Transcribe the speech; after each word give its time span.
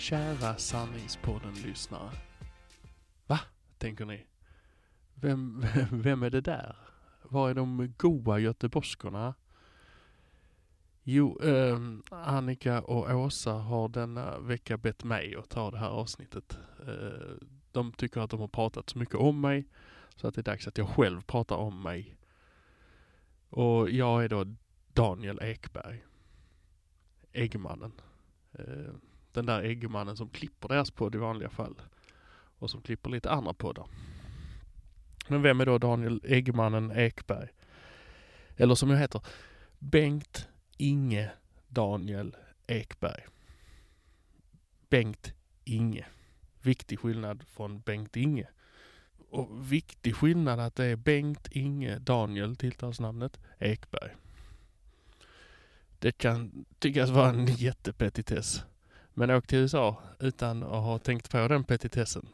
Kära 0.00 0.56
Sanningspodden-lyssnare. 0.56 2.10
Va? 3.26 3.40
Tänker 3.78 4.04
ni. 4.04 4.26
Vem, 5.14 5.60
vem, 5.74 6.02
vem 6.02 6.22
är 6.22 6.30
det 6.30 6.40
där? 6.40 6.76
Var 7.22 7.50
är 7.50 7.54
de 7.54 7.94
goa 7.98 8.38
göteborgskorna? 8.38 9.34
Jo, 11.02 11.40
eh, 11.42 11.78
Annika 12.10 12.80
och 12.82 13.10
Åsa 13.10 13.52
har 13.52 13.88
denna 13.88 14.38
vecka 14.38 14.76
bett 14.76 15.04
mig 15.04 15.36
att 15.36 15.48
ta 15.48 15.70
det 15.70 15.78
här 15.78 15.90
avsnittet. 15.90 16.58
Eh, 16.86 17.36
de 17.72 17.92
tycker 17.92 18.20
att 18.20 18.30
de 18.30 18.40
har 18.40 18.48
pratat 18.48 18.90
så 18.90 18.98
mycket 18.98 19.14
om 19.14 19.40
mig 19.40 19.68
så 20.16 20.28
att 20.28 20.34
det 20.34 20.40
är 20.40 20.52
dags 20.52 20.68
att 20.68 20.78
jag 20.78 20.88
själv 20.88 21.20
pratar 21.20 21.56
om 21.56 21.82
mig. 21.82 22.16
Och 23.48 23.90
jag 23.90 24.24
är 24.24 24.28
då 24.28 24.44
Daniel 24.92 25.38
Ekberg. 25.42 26.04
Äggmannen. 27.32 27.92
Eh, 28.52 28.94
den 29.32 29.46
där 29.46 29.62
äggmannen 29.62 30.16
som 30.16 30.28
klipper 30.28 30.68
deras 30.68 30.90
podd 30.90 31.14
i 31.14 31.18
vanliga 31.18 31.50
fall. 31.50 31.74
Och 32.58 32.70
som 32.70 32.82
klipper 32.82 33.10
lite 33.10 33.30
andra 33.30 33.54
poddar. 33.54 33.86
Men 35.28 35.42
vem 35.42 35.60
är 35.60 35.66
då 35.66 35.78
Daniel 35.78 36.20
Äggmannen 36.24 36.90
Ekberg? 36.90 37.48
Eller 38.56 38.74
som 38.74 38.90
jag 38.90 38.98
heter, 38.98 39.22
Bengt 39.78 40.48
Inge 40.76 41.30
Daniel 41.68 42.36
Ekberg. 42.66 43.22
Bengt 44.88 45.32
Inge. 45.64 46.06
Viktig 46.62 46.98
skillnad 46.98 47.42
från 47.48 47.80
Bengt 47.80 48.16
Inge. 48.16 48.48
Och 49.30 49.72
viktig 49.72 50.16
skillnad 50.16 50.60
att 50.60 50.74
det 50.74 50.84
är 50.84 50.96
Bengt 50.96 51.48
Inge 51.52 51.98
Daniel, 51.98 52.56
tilltalsnamnet, 52.56 53.40
Ekberg. 53.58 54.10
Det 55.98 56.12
kan 56.12 56.64
tyckas 56.78 57.10
vara 57.10 57.28
en 57.28 57.46
jättepetitess. 57.46 58.64
Men 59.14 59.30
åk 59.30 59.46
till 59.46 59.58
USA 59.58 60.02
utan 60.18 60.62
att 60.62 60.70
ha 60.70 60.98
tänkt 60.98 61.30
på 61.30 61.48
den 61.48 61.64
petitessen. 61.64 62.28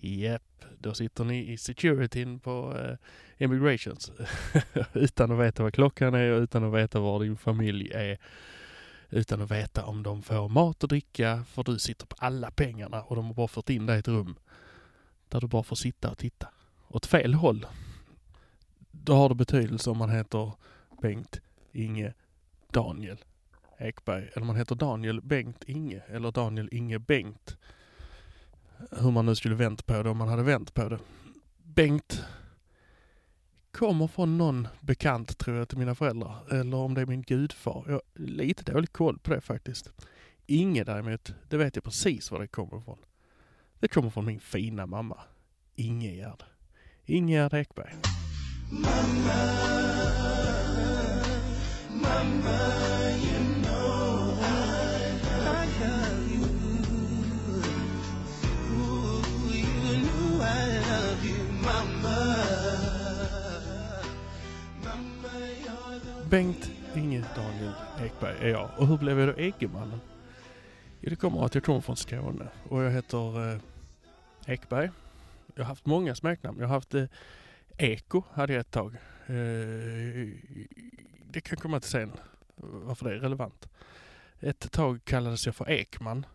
Japp, 0.00 0.64
då 0.78 0.94
sitter 0.94 1.24
ni 1.24 1.52
i 1.52 1.56
securityn 1.56 2.40
på 2.40 2.78
eh, 2.78 2.96
immigrations. 3.44 4.12
utan 4.92 5.32
att 5.32 5.38
veta 5.38 5.62
vad 5.62 5.74
klockan 5.74 6.14
är 6.14 6.30
och 6.30 6.42
utan 6.42 6.64
att 6.64 6.74
veta 6.74 7.00
var 7.00 7.20
din 7.20 7.36
familj 7.36 7.90
är. 7.92 8.18
Utan 9.10 9.42
att 9.42 9.50
veta 9.50 9.84
om 9.84 10.02
de 10.02 10.22
får 10.22 10.48
mat 10.48 10.82
och 10.82 10.88
dricka, 10.88 11.44
för 11.44 11.62
du 11.62 11.78
sitter 11.78 12.06
på 12.06 12.16
alla 12.18 12.50
pengarna 12.50 13.02
och 13.02 13.16
de 13.16 13.26
har 13.26 13.34
bara 13.34 13.48
fört 13.48 13.70
in 13.70 13.86
dig 13.86 13.96
i 13.96 13.98
ett 13.98 14.08
rum 14.08 14.36
där 15.28 15.40
du 15.40 15.46
bara 15.46 15.62
får 15.62 15.76
sitta 15.76 16.10
och 16.10 16.18
titta. 16.18 16.48
Åt 16.88 17.06
fel 17.06 17.34
håll. 17.34 17.66
Då 18.90 19.14
har 19.14 19.28
det 19.28 19.34
betydelse 19.34 19.90
om 19.90 19.98
man 19.98 20.10
heter 20.10 20.52
Bengt 21.02 21.40
Inge 21.72 22.14
Daniel 22.72 23.18
Ekberg 23.78 24.30
eller 24.34 24.46
man 24.46 24.56
heter 24.56 24.74
Daniel 24.74 25.20
Bengt 25.22 25.64
Inge 25.66 26.02
eller 26.08 26.32
Daniel 26.32 26.68
Inge 26.72 26.98
Bengt. 26.98 27.56
Hur 28.90 29.10
man 29.10 29.26
nu 29.26 29.34
skulle 29.34 29.54
vänt 29.54 29.86
på 29.86 30.02
det 30.02 30.10
om 30.10 30.16
man 30.16 30.28
hade 30.28 30.42
vänt 30.42 30.74
på 30.74 30.88
det. 30.88 30.98
Bengt 31.62 32.24
kommer 33.72 34.06
från 34.06 34.38
någon 34.38 34.68
bekant 34.80 35.38
tror 35.38 35.56
jag 35.56 35.68
till 35.68 35.78
mina 35.78 35.94
föräldrar. 35.94 36.54
Eller 36.54 36.76
om 36.76 36.94
det 36.94 37.00
är 37.00 37.06
min 37.06 37.22
gudfar. 37.22 37.84
Jag 37.86 37.92
har 37.92 38.02
lite 38.14 38.72
dålig 38.72 38.92
koll 38.92 39.18
på 39.18 39.30
det 39.30 39.40
faktiskt. 39.40 39.90
Inge 40.46 40.84
däremot, 40.84 41.34
det 41.48 41.56
vet 41.56 41.76
jag 41.76 41.84
precis 41.84 42.30
var 42.30 42.40
det 42.40 42.46
kommer 42.46 42.78
ifrån. 42.78 42.98
Det 43.78 43.88
kommer 43.88 44.10
från 44.10 44.24
min 44.24 44.40
fina 44.40 44.86
mamma. 44.86 45.20
Ingegärd. 45.74 46.44
Ingegärd 47.04 47.54
Ekberg. 47.54 47.94
Mamma, 48.70 49.34
mamma 51.90 52.83
Bengt 66.34 66.70
Inge 66.96 67.24
Daniel 67.36 67.72
Ekberg 68.00 68.36
är 68.40 68.48
jag. 68.48 68.70
Och 68.76 68.86
hur 68.86 68.98
blev 68.98 69.18
jag 69.18 69.28
då 69.28 69.40
Eggemannen? 69.40 70.00
Jo, 71.00 71.10
det 71.10 71.16
kommer 71.16 71.38
av 71.38 71.44
att 71.44 71.54
jag 71.54 71.64
kommer 71.64 71.80
från 71.80 71.96
Skåne 71.96 72.48
och 72.68 72.82
jag 72.82 72.90
heter 72.90 73.52
eh, 73.52 73.60
Ekberg. 74.46 74.90
Jag 75.54 75.64
har 75.64 75.68
haft 75.68 75.86
många 75.86 76.14
smeknamn. 76.14 76.60
Jag 76.60 76.66
har 76.66 76.74
haft 76.74 76.94
eh, 76.94 77.04
Eko, 77.78 78.22
hade 78.32 78.52
jag 78.52 78.60
ett 78.60 78.70
tag. 78.70 78.94
Eh, 79.26 80.28
det 81.30 81.40
kan 81.40 81.56
komma 81.56 81.80
till 81.80 81.90
sen 81.90 82.12
varför 82.56 83.08
det 83.08 83.14
är 83.14 83.20
relevant. 83.20 83.68
Ett 84.40 84.72
tag 84.72 85.04
kallades 85.04 85.46
jag 85.46 85.54
för 85.54 85.70
Ekman. 85.70 86.26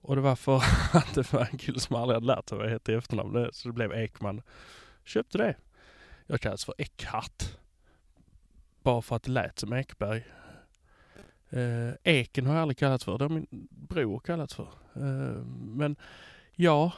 Och 0.00 0.16
det 0.16 0.22
var 0.22 0.36
för 0.36 0.56
att 0.92 1.14
det 1.14 1.32
var 1.32 1.48
en 1.52 1.58
kille 1.58 1.80
som 1.80 1.96
aldrig 1.96 2.16
hade 2.16 2.26
lärt 2.26 2.48
sig 2.48 2.58
vad 2.58 2.66
jag 2.66 2.72
hette 2.72 2.92
i 2.92 2.94
efternamn. 2.94 3.48
Så 3.52 3.68
det 3.68 3.74
blev 3.74 3.92
Ekman. 3.92 4.42
Köpte 5.04 5.38
det. 5.38 5.54
Jag 6.26 6.40
kallades 6.40 6.64
för 6.64 6.74
Eckhart. 6.78 7.59
Bara 8.82 9.02
för 9.02 9.16
att 9.16 9.22
det 9.22 9.30
lät 9.30 9.58
som 9.58 9.72
Ekberg. 9.72 10.24
Eh, 11.50 11.92
Eken 12.04 12.46
har 12.46 12.54
jag 12.54 12.62
aldrig 12.62 12.78
kallats 12.78 13.04
för. 13.04 13.18
Det 13.18 13.24
har 13.24 13.28
min 13.28 13.68
bror 13.70 14.20
kallats 14.20 14.54
för. 14.54 14.68
Eh, 14.94 15.44
men 15.64 15.96
jag 16.52 16.92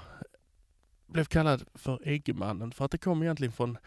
blev 1.06 1.24
kallad 1.24 1.64
för 1.74 2.08
Eggemannen 2.08 2.72
för 2.72 2.84
att 2.84 2.90
det 2.90 2.98
kom 2.98 3.22
egentligen 3.22 3.52
från 3.52 3.78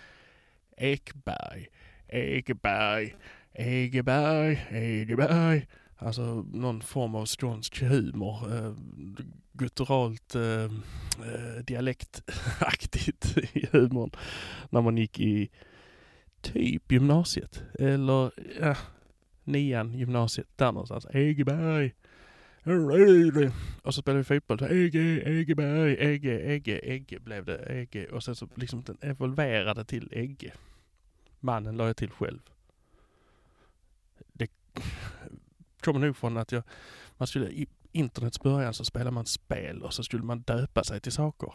Ekberg. 0.77 1.68
Egeberg, 2.07 3.15
Egeberg, 3.53 4.65
Egeberg. 4.69 5.68
Alltså 5.97 6.45
någon 6.53 6.81
form 6.81 7.15
av 7.15 7.25
skånsk 7.25 7.81
humor. 7.81 8.56
Eh, 8.56 8.74
gutturalt 9.51 10.36
eh, 10.36 10.63
eh, 10.63 11.63
dialektaktigt 11.63 13.38
i 13.53 13.68
humorn. 13.71 14.12
När 14.69 14.81
man 14.81 14.97
gick 14.97 15.19
i 15.19 15.50
typ 16.53 16.92
gymnasiet. 16.92 17.63
Eller 17.80 18.31
ja, 18.62 18.75
nian 19.44 19.94
gymnasiet. 19.94 20.47
Där 20.56 20.71
någonstans. 20.71 21.06
Egeberg. 21.06 21.94
Och 23.81 23.94
så 23.94 24.01
spelade 24.01 24.18
vi 24.18 24.24
fotboll. 24.24 24.59
Så 24.59 24.65
Ege, 24.65 25.21
Egeberg, 25.25 25.95
Ege, 26.00 26.39
Ege, 26.39 26.80
Ege 26.83 27.19
blev 27.19 27.45
det. 27.45 27.57
Ege 27.57 28.07
Och 28.07 28.24
sen 28.24 28.36
så 28.36 28.47
liksom 28.56 28.83
den 28.83 28.97
evolverade 29.01 29.86
till 29.86 30.09
Egge. 30.12 30.53
Mannen 31.39 31.77
la 31.77 31.88
jag 31.88 31.97
till 31.97 32.12
själv. 32.12 32.39
Det 34.33 34.51
kommer 35.81 36.00
nog 36.00 36.18
från 36.18 36.38
att 36.38 36.51
jag, 36.51 36.63
man 37.18 37.27
skulle, 37.27 37.50
i 37.50 37.68
internets 37.92 38.39
början 38.39 38.74
så 38.74 38.86
spelade 38.86 39.12
man 39.12 39.25
spel 39.25 39.83
och 39.83 39.94
så 39.94 40.03
skulle 40.03 40.24
man 40.24 40.39
döpa 40.39 40.83
sig 40.83 41.00
till 41.00 41.12
saker. 41.12 41.53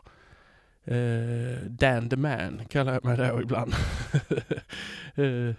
Uh, 0.91 1.59
Dan 1.69 2.09
the 2.09 2.17
Man 2.17 2.65
kallar 2.69 2.93
jag 2.93 3.05
mig 3.05 3.17
då 3.17 3.43
ibland. 3.43 3.75
uh, 5.19 5.55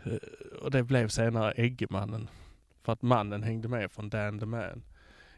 och 0.61 0.71
det 0.71 0.83
blev 0.83 1.07
senare 1.07 1.51
Eggemannen. 1.51 2.29
För 2.83 2.93
att 2.93 3.01
mannen 3.01 3.43
hängde 3.43 3.67
med 3.67 3.91
från 3.91 4.09
Dan 4.09 4.39
the 4.39 4.45
Man. 4.45 4.83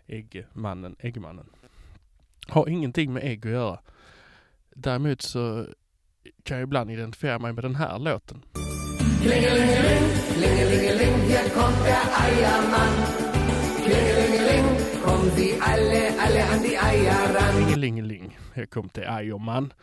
Äggmannen, 0.08 0.96
Äggmannen. 1.00 1.50
Har 2.48 2.70
ingenting 2.70 3.14
med 3.14 3.24
ägg 3.24 3.46
att 3.46 3.52
göra. 3.52 3.80
Däremot 4.76 5.22
så 5.22 5.66
kan 6.44 6.58
jag 6.58 6.64
ibland 6.64 6.92
identifiera 6.92 7.40
mig 7.40 7.54
med 7.54 7.64
den 7.64 7.76
här 7.76 8.00
låten. 8.00 8.46
Klingelingeling, 9.22 10.10
klingelingeling, 10.34 11.14
här 11.30 11.50
kom 11.50 11.74
der 11.84 12.06
Eiermann 12.24 13.24
kommen 15.24 15.38
Sie 15.38 15.60
alle, 15.62 16.22
alle 16.22 16.44
an 16.44 16.62
die 16.62 16.78
Eier 16.78 17.34
ran. 17.34 17.56
Ringelingeling. 17.58 18.38
Jag 18.54 18.70
kom 18.70 18.90
till 18.90 19.04
Eierman. 19.04 19.74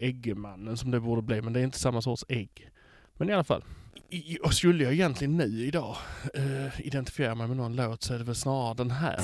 Äggemannen 0.00 0.76
som 0.76 0.90
det 0.90 1.00
borde 1.00 1.22
bli, 1.22 1.42
men 1.42 1.52
det 1.52 1.60
är 1.60 1.64
inte 1.64 1.78
samma 1.78 2.02
sorts 2.02 2.24
ägg. 2.28 2.70
Men 3.16 3.30
i 3.30 3.32
alla 3.32 3.44
fall. 3.44 3.64
I, 4.10 4.38
och 4.42 4.54
skulle 4.54 4.84
jag 4.84 4.92
egentligen 4.92 5.36
nu 5.36 5.66
idag 5.66 5.96
uh, 6.38 6.86
identifiera 6.86 7.34
mig 7.34 7.48
med 7.48 7.56
någon 7.56 7.76
låt 7.76 8.02
så 8.02 8.14
är 8.14 8.18
det 8.18 8.24
väl 8.24 8.34
snarare 8.34 8.74
den 8.74 8.90
här. 8.90 9.20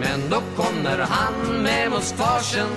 Men 0.00 0.30
då 0.30 0.42
kommer 0.56 0.98
han 0.98 1.62
med 1.62 1.90
mustaschen 1.90 2.68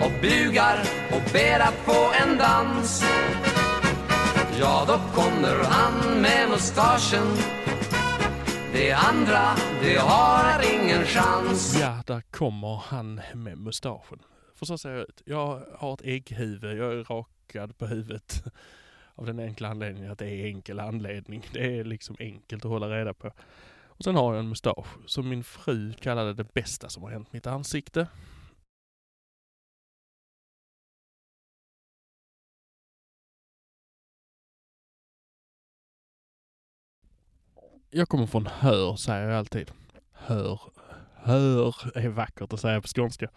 och 0.00 0.12
bugar 0.22 0.80
och 1.10 1.32
ber 1.32 1.60
att 1.60 1.74
få 1.74 2.10
en 2.22 2.38
dans. 2.38 3.04
Ja, 4.60 4.84
då 4.86 5.22
kommer 5.22 5.64
han 5.64 6.20
med 6.20 6.48
mustaschen. 6.50 7.59
Det 8.72 8.92
andra, 8.92 9.54
det 9.82 9.96
har 9.96 10.60
ingen 10.74 11.04
chans. 11.04 11.78
Ja, 11.80 12.02
där 12.06 12.20
kommer 12.20 12.76
han 12.76 13.20
med 13.34 13.58
mustaschen. 13.58 14.18
För 14.54 14.66
så 14.66 14.78
ser 14.78 14.90
jag 14.90 15.00
ut. 15.00 15.22
Jag 15.24 15.62
har 15.78 15.94
ett 15.94 16.02
ägghuvud. 16.04 16.78
Jag 16.78 16.92
är 16.92 17.04
rakad 17.04 17.78
på 17.78 17.86
huvudet. 17.86 18.44
Av 19.14 19.26
den 19.26 19.38
enkla 19.38 19.68
anledningen 19.68 20.10
att 20.10 20.18
det 20.18 20.30
är 20.30 20.46
enkel 20.46 20.80
anledning. 20.80 21.46
Det 21.52 21.78
är 21.78 21.84
liksom 21.84 22.16
enkelt 22.18 22.64
att 22.64 22.70
hålla 22.70 22.88
reda 22.88 23.14
på. 23.14 23.32
Och 23.84 24.04
sen 24.04 24.16
har 24.16 24.34
jag 24.34 24.40
en 24.40 24.48
mustasch 24.48 24.86
som 25.06 25.28
min 25.28 25.44
fru 25.44 25.92
kallade 25.92 26.34
det 26.34 26.54
bästa 26.54 26.88
som 26.88 27.02
har 27.02 27.10
hänt 27.10 27.32
mitt 27.32 27.46
ansikte. 27.46 28.06
Jag 37.92 38.08
kommer 38.08 38.26
från 38.26 38.46
Hör, 38.46 38.96
säger 38.96 39.28
jag 39.28 39.38
alltid. 39.38 39.70
Hör. 40.12 40.60
Hör 41.14 41.98
är 41.98 42.08
vackert 42.08 42.52
att 42.52 42.60
säga 42.60 42.80
på 42.80 42.88
skånska. 42.88 43.28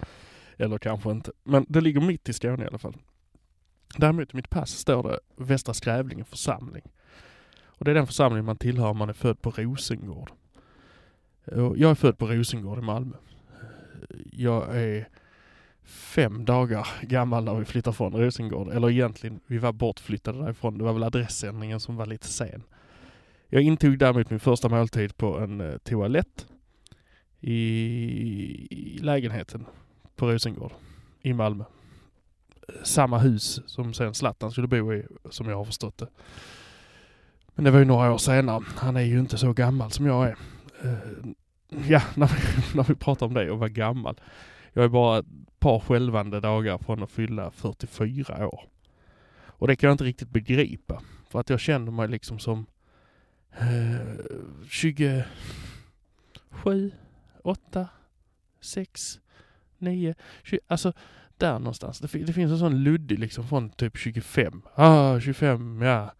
Eller 0.57 0.77
kanske 0.77 1.11
inte. 1.11 1.31
Men 1.44 1.65
det 1.69 1.81
ligger 1.81 2.01
mitt 2.01 2.29
i 2.29 2.33
Skåne 2.33 2.63
i 2.63 2.67
alla 2.67 2.77
fall. 2.77 2.97
Däremot 3.97 4.33
i 4.33 4.35
mitt 4.35 4.50
pass 4.50 4.71
står 4.71 5.03
det 5.03 5.19
Västra 5.35 5.73
Skrävlinge 5.73 6.23
församling. 6.23 6.83
Och 7.63 7.85
det 7.85 7.91
är 7.91 7.95
den 7.95 8.07
församling 8.07 8.45
man 8.45 8.57
tillhör 8.57 8.88
om 8.88 8.97
man 8.97 9.09
är 9.09 9.13
född 9.13 9.41
på 9.41 9.51
Rosengård. 9.51 10.31
Och 11.45 11.77
jag 11.77 11.91
är 11.91 11.95
född 11.95 12.17
på 12.17 12.27
Rosengård 12.27 12.77
i 12.77 12.81
Malmö. 12.81 13.15
Jag 14.31 14.77
är 14.77 15.09
fem 15.83 16.45
dagar 16.45 16.88
gammal 17.01 17.44
när 17.44 17.55
vi 17.55 17.65
flyttade 17.65 17.95
från 17.95 18.13
Rosengård. 18.13 18.69
Eller 18.69 18.89
egentligen, 18.89 19.39
vi 19.47 19.57
var 19.57 19.71
bortflyttade 19.71 20.39
därifrån. 20.39 20.77
Det 20.77 20.83
var 20.83 20.94
väl 20.94 21.03
adressändringen 21.03 21.79
som 21.79 21.95
var 21.95 22.05
lite 22.05 22.27
sen. 22.27 22.63
Jag 23.53 23.63
intog 23.63 23.97
däremot 23.97 24.29
min 24.29 24.39
första 24.39 24.69
måltid 24.69 25.17
på 25.17 25.39
en 25.39 25.61
eh, 25.61 25.77
toalett 25.77 26.47
i, 27.39 27.53
i 28.69 28.97
lägenheten 28.97 29.65
på 30.15 30.31
Rosengård 30.31 30.71
i 31.21 31.33
Malmö. 31.33 31.63
Samma 32.83 33.17
hus 33.17 33.61
som 33.65 33.94
sen 33.94 34.13
Zlatan 34.13 34.51
skulle 34.51 34.67
bo 34.67 34.94
i, 34.94 35.05
som 35.29 35.50
jag 35.50 35.57
har 35.57 35.65
förstått 35.65 35.97
det. 35.97 36.07
Men 37.55 37.65
det 37.65 37.71
var 37.71 37.79
ju 37.79 37.85
några 37.85 38.13
år 38.13 38.17
senare. 38.17 38.63
Han 38.75 38.95
är 38.95 39.01
ju 39.01 39.19
inte 39.19 39.38
så 39.38 39.53
gammal 39.53 39.91
som 39.91 40.05
jag 40.05 40.27
är. 40.27 40.38
Eh, 40.83 40.97
ja, 41.88 42.01
när 42.15 42.27
vi, 42.27 42.63
när 42.77 42.83
vi 42.83 42.95
pratar 42.95 43.25
om 43.25 43.33
det 43.33 43.51
och 43.51 43.59
vara 43.59 43.69
gammal. 43.69 44.21
Jag 44.73 44.85
är 44.85 44.89
bara 44.89 45.19
ett 45.19 45.25
par 45.59 45.79
skälvande 45.79 46.39
dagar 46.39 46.77
från 46.77 47.03
att 47.03 47.11
fylla 47.11 47.51
44 47.51 48.47
år. 48.47 48.61
Och 49.45 49.67
det 49.67 49.75
kan 49.75 49.88
jag 49.88 49.94
inte 49.94 50.03
riktigt 50.03 50.29
begripa. 50.29 51.01
För 51.29 51.39
att 51.39 51.50
jag 51.50 51.59
känner 51.59 51.91
mig 51.91 52.07
liksom 52.07 52.39
som 52.39 52.65
27, 54.67 55.23
8, 57.44 57.88
6, 58.61 59.19
9, 59.77 60.15
20, 60.44 60.59
alltså 60.67 60.94
där 61.38 61.59
någonstans. 61.59 62.00
Det, 62.00 62.17
det, 62.17 62.33
finns 62.33 62.51
en 62.51 62.59
sån 62.59 62.83
luddig 62.83 63.19
liksom 63.19 63.47
från 63.47 63.69
typ 63.69 63.97
25. 63.97 64.61
Ah, 64.75 65.19
25, 65.19 65.81
ja. 65.81 66.13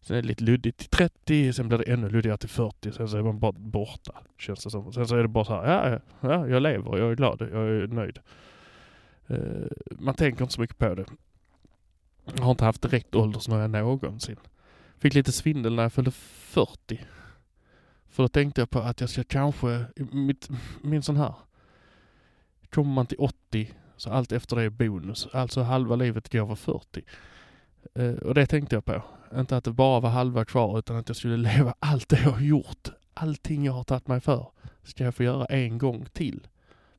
Sen 0.00 0.16
är 0.16 0.22
det 0.22 0.28
lite 0.28 0.44
luddigt 0.44 0.78
till 0.78 0.88
30, 0.88 1.52
sen 1.52 1.68
blir 1.68 1.78
det 1.78 1.92
ännu 1.92 2.08
luddigare 2.08 2.36
till 2.36 2.48
40, 2.48 2.92
sen 2.92 3.08
så 3.08 3.16
är 3.16 3.22
man 3.22 3.38
bara 3.38 3.52
borta. 3.52 4.14
Känns 4.38 4.64
det 4.64 4.70
som. 4.70 4.92
Sen 4.92 5.06
så 5.06 5.16
är 5.16 5.22
det 5.22 5.28
bara 5.28 5.44
så 5.44 5.62
här, 5.62 5.92
ja, 5.92 6.00
ja, 6.28 6.48
jag 6.48 6.62
lever, 6.62 6.98
jag 6.98 7.10
är 7.10 7.14
glad, 7.14 7.40
jag 7.40 7.68
är 7.68 7.86
nöjd. 7.86 8.18
Uh, 9.30 9.66
man 9.90 10.14
tänker 10.14 10.42
inte 10.42 10.54
så 10.54 10.60
mycket 10.60 10.78
på 10.78 10.94
det. 10.94 11.04
Jag 12.36 12.42
har 12.42 12.50
inte 12.50 12.64
haft 12.64 12.82
direkt 12.82 13.14
åldersnöja 13.14 13.66
någonsin. 13.66 14.36
Fick 14.98 15.14
lite 15.14 15.32
svindel 15.32 15.74
när 15.74 15.82
jag 15.82 15.92
fyllde 15.92 16.10
40. 16.10 17.00
För 18.08 18.22
då 18.22 18.28
tänkte 18.28 18.60
jag 18.60 18.70
på 18.70 18.78
att 18.78 19.00
jag 19.00 19.10
ska 19.10 19.24
kanske, 19.24 19.84
mitt, 19.96 20.48
min 20.82 21.02
sån 21.02 21.16
här, 21.16 21.34
kommer 22.70 22.92
man 22.92 23.06
till 23.06 23.18
80 23.18 23.74
så 23.96 24.10
allt 24.10 24.32
efter 24.32 24.56
det 24.56 24.62
är 24.62 24.70
bonus. 24.70 25.28
Alltså 25.32 25.62
halva 25.62 25.96
livet 25.96 26.32
går 26.32 26.40
över 26.40 26.54
40. 26.54 27.02
Uh, 27.98 28.04
eh, 28.04 28.14
och 28.14 28.34
det 28.34 28.46
tänkte 28.46 28.76
jag 28.76 28.84
på. 28.84 29.02
Inte 29.34 29.56
att 29.56 29.64
det 29.64 29.72
bara 29.72 30.00
var 30.00 30.10
halva 30.10 30.44
kvar 30.44 30.78
utan 30.78 30.96
att 30.96 31.08
jag 31.08 31.16
skulle 31.16 31.36
leva 31.56 31.74
allt 31.78 32.08
det 32.08 32.20
jag 32.20 32.30
har 32.30 32.40
gjort. 32.40 32.88
Allting 33.14 33.64
jag 33.64 33.72
har 33.72 33.84
tagit 33.84 34.08
mig 34.08 34.20
för 34.20 34.46
ska 34.82 35.04
jag 35.04 35.14
få 35.14 35.22
göra 35.22 35.44
en 35.44 35.78
gång 35.78 36.06
till. 36.12 36.46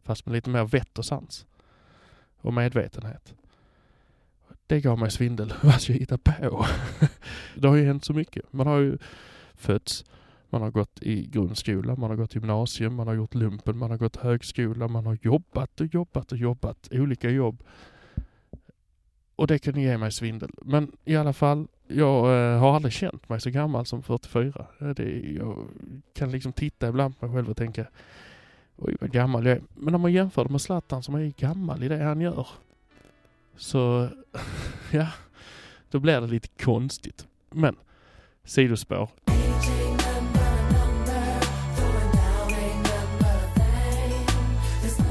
Fast 0.03 0.25
med 0.25 0.33
lite 0.33 0.49
mer 0.49 0.63
vett 0.63 0.97
och 0.97 1.05
sans. 1.05 1.45
Och 2.37 2.53
medvetenhet. 2.53 3.33
Det 4.67 4.81
gav 4.81 4.99
mig 4.99 5.11
svindel. 5.11 5.53
Vad 5.61 5.81
ska 5.81 5.93
jag 5.93 5.99
hitta 5.99 6.17
på? 6.17 6.65
det 7.55 7.67
har 7.67 7.75
ju 7.75 7.85
hänt 7.85 8.05
så 8.05 8.13
mycket. 8.13 8.53
Man 8.53 8.67
har 8.67 8.79
ju 8.79 8.97
fötts, 9.55 10.05
man 10.49 10.61
har 10.61 10.71
gått 10.71 11.01
i 11.01 11.25
grundskola, 11.25 11.95
man 11.95 12.09
har 12.09 12.17
gått 12.17 12.35
gymnasium, 12.35 12.95
man 12.95 13.07
har 13.07 13.13
gjort 13.13 13.35
lumpen, 13.35 13.77
man 13.77 13.91
har 13.91 13.97
gått 13.97 14.15
högskola, 14.15 14.87
man 14.87 15.05
har 15.05 15.17
jobbat 15.21 15.81
och 15.81 15.87
jobbat 15.87 16.31
och 16.31 16.37
jobbat. 16.37 16.87
Olika 16.91 17.29
jobb. 17.29 17.63
Och 19.35 19.47
det 19.47 19.59
kan 19.59 19.81
ge 19.81 19.97
mig 19.97 20.11
svindel. 20.11 20.51
Men 20.61 20.91
i 21.05 21.15
alla 21.15 21.33
fall, 21.33 21.67
jag 21.87 22.25
eh, 22.25 22.59
har 22.59 22.75
aldrig 22.75 22.93
känt 22.93 23.29
mig 23.29 23.41
så 23.41 23.49
gammal 23.49 23.85
som 23.85 24.03
44. 24.03 24.65
Eh, 24.79 24.89
det, 24.89 25.33
jag 25.37 25.67
kan 26.13 26.31
liksom 26.31 26.53
titta 26.53 26.89
ibland 26.89 27.19
på 27.19 27.25
mig 27.25 27.35
själv 27.35 27.49
och 27.49 27.57
tänka 27.57 27.85
oj 28.75 28.97
vad 29.01 29.11
gammal 29.11 29.45
jag 29.45 29.57
är. 29.57 29.61
Men 29.75 29.95
om 29.95 30.01
man 30.01 30.13
jämför 30.13 30.43
det 30.43 30.49
med 30.49 30.61
Zlatan 30.61 31.03
som 31.03 31.15
är 31.15 31.33
gammal 31.37 31.83
i 31.83 31.87
det 31.87 32.03
han 32.03 32.21
gör. 32.21 32.47
Så 33.57 34.09
ja, 34.91 35.07
då 35.89 35.99
blir 35.99 36.21
det 36.21 36.27
lite 36.27 36.63
konstigt. 36.63 37.27
Men 37.49 37.75
sidospår. 38.43 39.09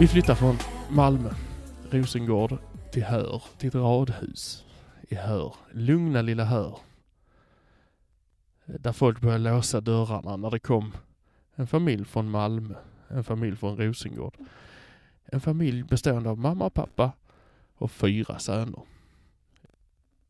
Vi 0.00 0.08
flyttar 0.08 0.34
från 0.34 0.58
Malmö, 0.90 1.30
Rosengård, 1.90 2.58
till 2.92 3.04
Hör, 3.04 3.42
till 3.58 3.68
ett 3.68 3.74
radhus 3.74 4.64
i 5.08 5.14
Hör. 5.14 5.54
Lugna 5.72 6.22
lilla 6.22 6.44
Hör. 6.44 6.78
Där 8.64 8.92
folk 8.92 9.20
började 9.20 9.50
låsa 9.50 9.80
dörrarna 9.80 10.36
när 10.36 10.50
det 10.50 10.58
kom 10.58 10.92
en 11.54 11.66
familj 11.66 12.04
från 12.04 12.30
Malmö, 12.30 12.74
en 13.08 13.24
familj 13.24 13.56
från 13.56 13.76
Rosengård. 13.76 14.34
En 15.24 15.40
familj 15.40 15.82
bestående 15.82 16.30
av 16.30 16.38
mamma 16.38 16.64
och 16.64 16.74
pappa 16.74 17.12
och 17.76 17.90
fyra 17.90 18.38
söner. 18.38 18.80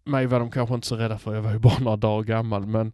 Mig 0.04 0.26
var 0.26 0.40
de 0.40 0.50
kanske 0.50 0.74
inte 0.74 0.86
så 0.86 0.96
rädda 0.96 1.18
för, 1.18 1.34
jag 1.34 1.42
var 1.42 1.52
ju 1.52 1.58
bara 1.58 1.78
några 1.78 1.96
dagar 1.96 2.24
gammal, 2.24 2.66
men 2.66 2.92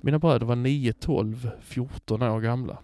mina 0.00 0.18
bröder 0.18 0.46
var 0.46 0.56
9, 0.56 0.92
12, 0.92 1.50
14 1.60 2.22
år 2.22 2.40
gamla. 2.40 2.78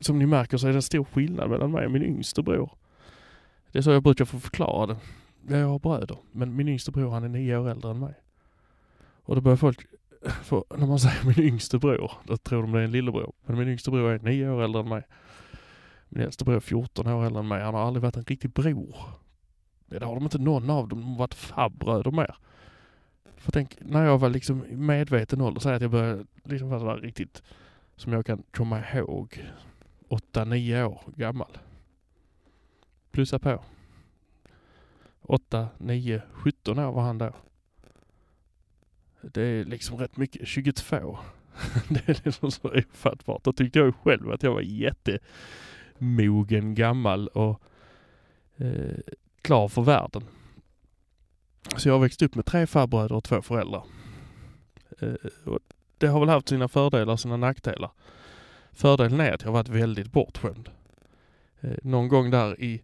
Som 0.00 0.18
ni 0.18 0.26
märker 0.26 0.56
så 0.56 0.66
är 0.66 0.70
det 0.70 0.78
en 0.78 0.82
stor 0.82 1.04
skillnad 1.04 1.50
mellan 1.50 1.70
mig 1.70 1.86
och 1.86 1.92
min 1.92 2.02
yngste 2.02 2.42
bror. 2.42 2.70
Det 3.72 3.78
är 3.78 3.82
så 3.82 3.90
jag 3.90 4.02
brukar 4.02 4.24
få 4.24 4.40
förklara 4.40 4.86
det. 4.86 5.58
Jag 5.58 5.68
har 5.68 5.78
bröder, 5.78 6.18
men 6.32 6.56
min 6.56 6.68
yngste 6.68 6.90
bror 6.90 7.10
han 7.10 7.24
är 7.24 7.28
nio 7.28 7.56
år 7.56 7.68
äldre 7.68 7.90
än 7.90 7.98
mig. 7.98 8.14
Och 9.22 9.34
då 9.34 9.40
börjar 9.40 9.56
folk 9.56 9.86
för 10.42 10.64
när 10.76 10.86
man 10.86 10.98
säger 10.98 11.24
min 11.24 11.46
yngste 11.46 11.78
bror, 11.78 12.12
då 12.24 12.36
tror 12.36 12.62
de 12.62 12.72
det 12.72 12.78
är 12.80 12.84
en 12.84 12.92
lillebror. 12.92 13.32
Men 13.46 13.58
min 13.58 13.68
yngste 13.68 13.90
bror 13.90 14.10
är 14.10 14.18
nio 14.18 14.50
år 14.50 14.62
äldre 14.62 14.80
än 14.80 14.88
mig. 14.88 15.02
Min 16.08 16.22
äldste 16.22 16.44
bror 16.44 16.56
är 16.56 16.60
14 16.60 17.06
år 17.06 17.24
äldre 17.24 17.40
än 17.40 17.48
mig. 17.48 17.62
Han 17.62 17.74
har 17.74 17.86
aldrig 17.86 18.02
varit 18.02 18.16
en 18.16 18.24
riktig 18.24 18.50
bror. 18.50 18.96
Det 19.88 20.04
har 20.04 20.14
de 20.14 20.24
inte 20.24 20.38
någon 20.38 20.70
av 20.70 20.88
dem. 20.88 21.00
De 21.00 21.10
har 21.10 21.18
varit 21.18 21.34
farbröder 21.34 22.10
mer. 22.10 22.36
För 23.36 23.52
tänk, 23.52 23.76
när 23.80 24.04
jag 24.04 24.18
var 24.18 24.28
liksom 24.28 24.66
i 24.66 24.76
medveten 24.76 25.40
ålder, 25.40 25.60
säg 25.60 25.74
att 25.74 25.82
jag 25.82 25.90
började 25.90 26.24
liksom 26.44 26.68
vara 26.68 26.96
riktigt, 26.96 27.42
som 27.96 28.12
jag 28.12 28.26
kan 28.26 28.42
komma 28.50 28.82
ihåg, 28.94 29.44
8-9 30.08 30.84
år 30.84 31.00
gammal. 31.16 31.58
Plussa 33.10 33.38
på. 33.38 33.62
8, 35.22 35.68
9, 35.78 36.22
17 36.32 36.78
år 36.78 36.92
var 36.92 37.02
han 37.02 37.18
då. 37.18 37.32
Det 39.20 39.42
är 39.42 39.64
liksom 39.64 39.98
rätt 39.98 40.16
mycket. 40.16 40.48
22. 40.48 41.18
det 41.88 42.08
är 42.08 42.20
liksom 42.24 42.50
så 42.50 42.68
ofattbart. 42.68 43.44
Då 43.44 43.52
tyckte 43.52 43.78
jag 43.78 43.86
ju 43.86 43.92
själv 43.92 44.30
att 44.30 44.42
jag 44.42 44.54
var 44.54 44.60
jättemogen, 44.60 46.74
gammal 46.74 47.28
och 47.28 47.62
eh, 48.56 48.98
klar 49.42 49.68
för 49.68 49.82
världen. 49.82 50.24
Så 51.76 51.88
jag 51.88 51.94
har 51.94 52.00
växt 52.00 52.22
upp 52.22 52.34
med 52.34 52.46
tre 52.46 52.66
farbröder 52.66 53.16
och 53.16 53.24
två 53.24 53.42
föräldrar. 53.42 53.82
Eh, 54.98 55.14
och 55.44 55.58
det 55.98 56.06
har 56.06 56.20
väl 56.20 56.28
haft 56.28 56.48
sina 56.48 56.68
fördelar 56.68 57.12
och 57.12 57.20
sina 57.20 57.36
nackdelar. 57.36 57.90
Fördelen 58.72 59.20
är 59.20 59.32
att 59.32 59.42
jag 59.42 59.48
har 59.48 59.54
varit 59.54 59.68
väldigt 59.68 60.12
bortskämd. 60.12 60.70
Eh, 61.60 61.76
någon 61.82 62.08
gång 62.08 62.30
där 62.30 62.60
i 62.60 62.82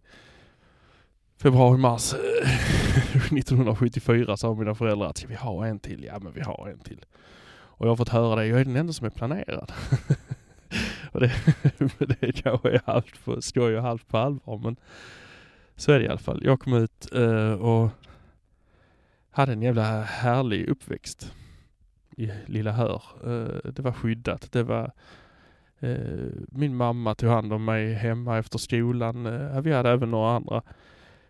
februari-mars 1.37 2.13
1974 2.13 4.31
eh, 4.31 4.35
sa 4.35 4.53
mina 4.53 4.75
föräldrar 4.75 5.07
att 5.07 5.17
ska 5.17 5.27
vi 5.27 5.35
ha 5.35 5.65
en 5.65 5.79
till? 5.79 6.03
Ja 6.03 6.19
men 6.19 6.33
vi 6.33 6.41
har 6.41 6.69
en 6.69 6.79
till. 6.79 7.05
Och 7.77 7.85
jag 7.85 7.91
har 7.91 7.95
fått 7.95 8.09
höra 8.09 8.35
det, 8.35 8.47
jag 8.47 8.59
är 8.59 8.65
den 8.65 8.75
enda 8.75 8.93
som 8.93 9.05
är 9.05 9.09
planerad. 9.09 9.71
och 11.11 11.19
det, 11.19 11.31
det 12.21 12.31
kanske 12.31 12.69
är 12.69 12.81
halvt 12.85 13.25
på 13.25 13.41
skoj 13.41 13.77
och 13.77 13.83
halvt 13.83 14.07
på 14.07 14.17
allvar 14.17 14.57
men 14.57 14.75
så 15.75 15.91
är 15.91 15.99
det 15.99 16.05
i 16.05 16.09
alla 16.09 16.17
fall. 16.17 16.41
Jag 16.43 16.59
kom 16.59 16.73
ut 16.73 17.13
eh, 17.13 17.53
och 17.53 17.89
hade 19.31 19.51
en 19.51 19.61
jävla 19.61 20.01
härlig 20.01 20.69
uppväxt 20.69 21.33
i 22.17 22.31
Lilla 22.45 22.71
Hör. 22.71 23.01
Eh, 23.23 23.71
det 23.71 23.81
var 23.81 23.91
skyddat. 23.91 24.51
Det 24.51 24.63
var 24.63 24.91
eh, 25.79 25.97
min 26.49 26.75
mamma 26.75 27.15
tog 27.15 27.29
hand 27.29 27.53
om 27.53 27.65
mig 27.65 27.93
hemma 27.93 28.37
efter 28.37 28.57
skolan. 28.57 29.25
Eh, 29.25 29.61
vi 29.61 29.73
hade 29.73 29.89
även 29.89 30.11
några 30.11 30.35
andra 30.35 30.61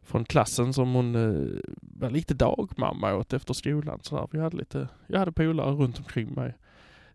från 0.01 0.25
klassen 0.25 0.73
som 0.73 0.93
hon 0.93 1.15
eh, 1.15 1.59
var 1.81 2.09
lite 2.09 2.33
dagmamma 2.33 3.15
åt 3.15 3.33
efter 3.33 3.53
skolan. 3.53 3.99
Så 4.01 4.15
där. 4.15 4.27
Vi 4.31 4.39
hade 4.39 4.57
lite, 4.57 4.87
jag 5.07 5.19
hade 5.19 5.31
polare 5.31 5.71
runt 5.71 5.97
omkring 5.97 6.33
mig. 6.33 6.53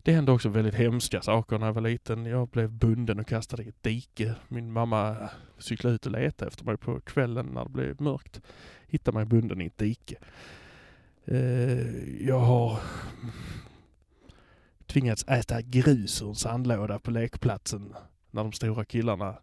Det 0.03 0.11
hände 0.11 0.31
också 0.31 0.49
väldigt 0.49 0.75
hemska 0.75 1.21
saker 1.21 1.57
när 1.57 1.65
jag 1.65 1.73
var 1.73 1.81
liten. 1.81 2.25
Jag 2.25 2.47
blev 2.47 2.71
bunden 2.71 3.19
och 3.19 3.27
kastad 3.27 3.63
i 3.63 3.67
ett 3.67 3.83
dike. 3.83 4.35
Min 4.47 4.71
mamma 4.71 5.29
cyklade 5.57 5.95
ut 5.95 6.05
och 6.05 6.11
letade 6.11 6.49
efter 6.49 6.65
mig 6.65 6.77
på 6.77 6.99
kvällen 6.99 7.45
när 7.45 7.63
det 7.63 7.69
blev 7.69 8.01
mörkt. 8.01 8.41
Hittade 8.87 9.17
mig 9.17 9.25
bunden 9.25 9.61
i 9.61 9.65
ett 9.65 9.77
dike. 9.77 10.15
Eh, 11.25 12.25
jag 12.27 12.39
har 12.39 12.79
tvingats 14.85 15.23
äta 15.27 15.61
grus 15.61 16.21
ur 16.21 16.29
en 16.29 16.35
sandlåda 16.35 16.99
på 16.99 17.11
lekplatsen 17.11 17.95
när 18.31 18.43
de 18.43 18.51
stora 18.51 18.85
killarna 18.85 19.37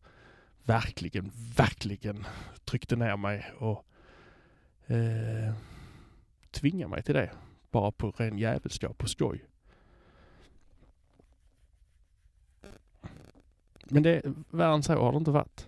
verkligen, 0.64 1.30
verkligen 1.56 2.26
tryckte 2.64 2.96
ner 2.96 3.16
mig 3.16 3.52
och 3.58 3.84
eh, 4.86 5.54
tvingade 6.50 6.90
mig 6.90 7.02
till 7.02 7.14
det. 7.14 7.30
Bara 7.70 7.92
på 7.92 8.10
ren 8.10 8.38
jävelskap 8.38 9.02
och 9.02 9.10
skoj. 9.10 9.47
Men 13.88 14.02
det, 14.02 14.22
värre 14.50 14.74
än 14.74 14.82
så 14.82 14.92
har 14.92 15.12
det 15.12 15.18
inte 15.18 15.30
varit. 15.30 15.66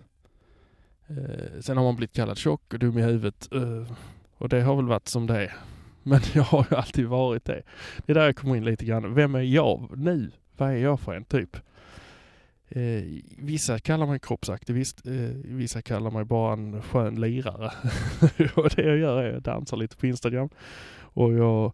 Eh, 1.07 1.59
sen 1.59 1.77
har 1.77 1.83
man 1.83 1.95
blivit 1.95 2.15
kallad 2.15 2.37
tjock 2.37 2.73
och 2.73 2.79
dum 2.79 2.97
i 2.97 3.01
huvudet. 3.01 3.49
Eh, 3.53 3.93
och 4.37 4.49
det 4.49 4.61
har 4.61 4.75
väl 4.75 4.85
varit 4.85 5.07
som 5.07 5.27
det 5.27 5.43
är. 5.43 5.53
Men 6.03 6.19
jag 6.33 6.43
har 6.43 6.67
ju 6.71 6.77
alltid 6.77 7.05
varit 7.05 7.45
det. 7.45 7.61
Det 8.05 8.11
är 8.11 8.13
där 8.13 8.25
jag 8.25 8.35
kommer 8.35 8.55
in 8.55 8.65
lite 8.65 8.85
grann. 8.85 9.13
Vem 9.13 9.35
är 9.35 9.41
jag 9.41 9.97
nu? 9.97 10.31
Vad 10.57 10.69
är 10.69 10.77
jag 10.77 10.99
för 10.99 11.13
en 11.13 11.25
typ? 11.25 11.57
Eh, 12.69 13.03
vissa 13.37 13.79
kallar 13.79 14.07
mig 14.07 14.19
kroppsaktivist, 14.19 15.07
eh, 15.07 15.13
vissa 15.43 15.81
kallar 15.81 16.11
mig 16.11 16.25
bara 16.25 16.53
en 16.53 16.81
skön 16.81 17.21
lirare. 17.21 17.71
och 18.55 18.69
det 18.75 18.83
jag 18.83 18.97
gör 18.97 19.23
är 19.23 19.27
att 19.27 19.33
jag 19.33 19.41
dansar 19.41 19.77
lite 19.77 19.97
på 19.97 20.07
Instagram 20.07 20.49
och 20.99 21.33
jag 21.33 21.73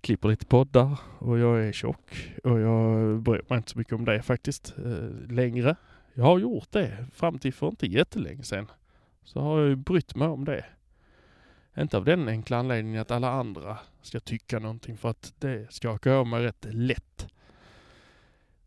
klipper 0.00 0.28
lite 0.28 0.46
poddar 0.46 0.98
och 1.18 1.38
jag 1.38 1.64
är 1.64 1.72
tjock 1.72 2.34
och 2.44 2.60
jag 2.60 3.18
bryr 3.20 3.42
mig 3.48 3.56
inte 3.56 3.70
så 3.70 3.78
mycket 3.78 3.92
om 3.92 4.04
det 4.04 4.22
faktiskt 4.22 4.74
eh, 4.78 5.30
längre. 5.30 5.76
Jag 6.14 6.24
har 6.24 6.38
gjort 6.38 6.72
det 6.72 7.06
fram 7.12 7.38
till 7.38 7.52
för 7.52 7.68
inte 7.68 7.86
jättelänge 7.86 8.42
sedan. 8.42 8.70
Så 9.22 9.40
har 9.40 9.60
jag 9.60 9.68
ju 9.68 9.76
brytt 9.76 10.14
mig 10.14 10.28
om 10.28 10.44
det. 10.44 10.64
Inte 11.78 11.96
av 11.96 12.04
den 12.04 12.28
enkla 12.28 12.56
anledningen 12.56 13.00
att 13.00 13.10
alla 13.10 13.30
andra 13.30 13.78
ska 14.02 14.20
tycka 14.20 14.58
någonting 14.58 14.96
för 14.96 15.08
att 15.10 15.34
det 15.38 15.72
skakar 15.72 16.10
jag 16.10 16.26
mig 16.26 16.42
rätt 16.42 16.66
lätt. 16.70 17.28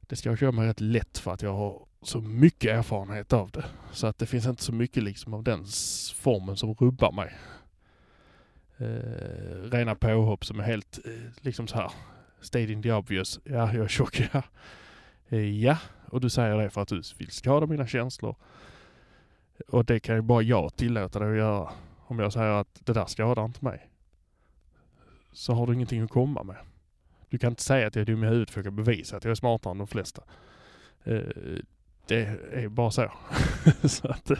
Det 0.01 0.15
skakar 0.15 0.45
jag 0.45 0.53
mig 0.53 0.67
rätt 0.67 0.79
lätt 0.79 1.17
för 1.17 1.33
att 1.33 1.41
jag 1.41 1.53
har 1.53 1.85
så 2.01 2.21
mycket 2.21 2.71
erfarenhet 2.71 3.33
av 3.33 3.51
det. 3.51 3.65
Så 3.91 4.07
att 4.07 4.17
det 4.17 4.25
finns 4.25 4.45
inte 4.45 4.63
så 4.63 4.73
mycket 4.73 5.03
liksom 5.03 5.33
av 5.33 5.43
den 5.43 5.65
formen 6.15 6.57
som 6.57 6.73
rubbar 6.73 7.11
mig. 7.11 7.33
Eh, 8.81 9.69
rena 9.71 9.95
påhopp 9.95 10.45
som 10.45 10.59
är 10.59 10.63
helt 10.63 10.99
eh, 11.05 11.11
liksom 11.41 11.67
så 11.67 11.75
här 11.75 11.91
stating 12.39 12.81
the 12.81 12.91
obvious. 12.91 13.39
Ja, 13.43 13.73
jag 13.73 13.83
är 13.83 13.87
tjock, 13.87 14.29
ja. 14.33 14.43
Eh, 15.29 15.63
ja, 15.63 15.77
och 16.05 16.21
du 16.21 16.29
säger 16.29 16.57
det 16.57 16.69
för 16.69 16.81
att 16.81 16.87
du 16.87 17.01
vill 17.17 17.31
skada 17.31 17.65
mina 17.65 17.87
känslor. 17.87 18.35
Och 19.67 19.85
det 19.85 19.99
kan 19.99 20.15
ju 20.15 20.21
bara 20.21 20.41
jag 20.41 20.75
tillåta 20.75 21.19
dig 21.19 21.31
att 21.31 21.37
göra. 21.37 21.69
Om 21.97 22.19
jag 22.19 22.33
säger 22.33 22.51
att 22.51 22.81
det 22.85 22.93
där 22.93 23.05
skadar 23.05 23.45
inte 23.45 23.65
mig. 23.65 23.89
Så 25.31 25.53
har 25.53 25.67
du 25.67 25.73
ingenting 25.73 26.01
att 26.01 26.09
komma 26.09 26.43
med. 26.43 26.57
Du 27.29 27.37
kan 27.37 27.49
inte 27.49 27.63
säga 27.63 27.87
att 27.87 27.95
jag 27.95 28.01
är 28.01 28.05
dum 28.05 28.23
i 28.23 28.27
huvudet 28.27 28.49
för 28.49 28.59
jag 28.59 28.65
kan 28.65 28.75
bevisa 28.75 29.17
att 29.17 29.23
jag 29.23 29.31
är 29.31 29.35
smartare 29.35 29.71
än 29.71 29.77
de 29.77 29.87
flesta. 29.87 30.23
Eh, 31.03 31.21
det 32.07 32.21
är 32.53 32.67
bara 32.67 32.91
så. 32.91 33.11
så 33.83 34.07
att, 34.07 34.31
eh, 34.31 34.37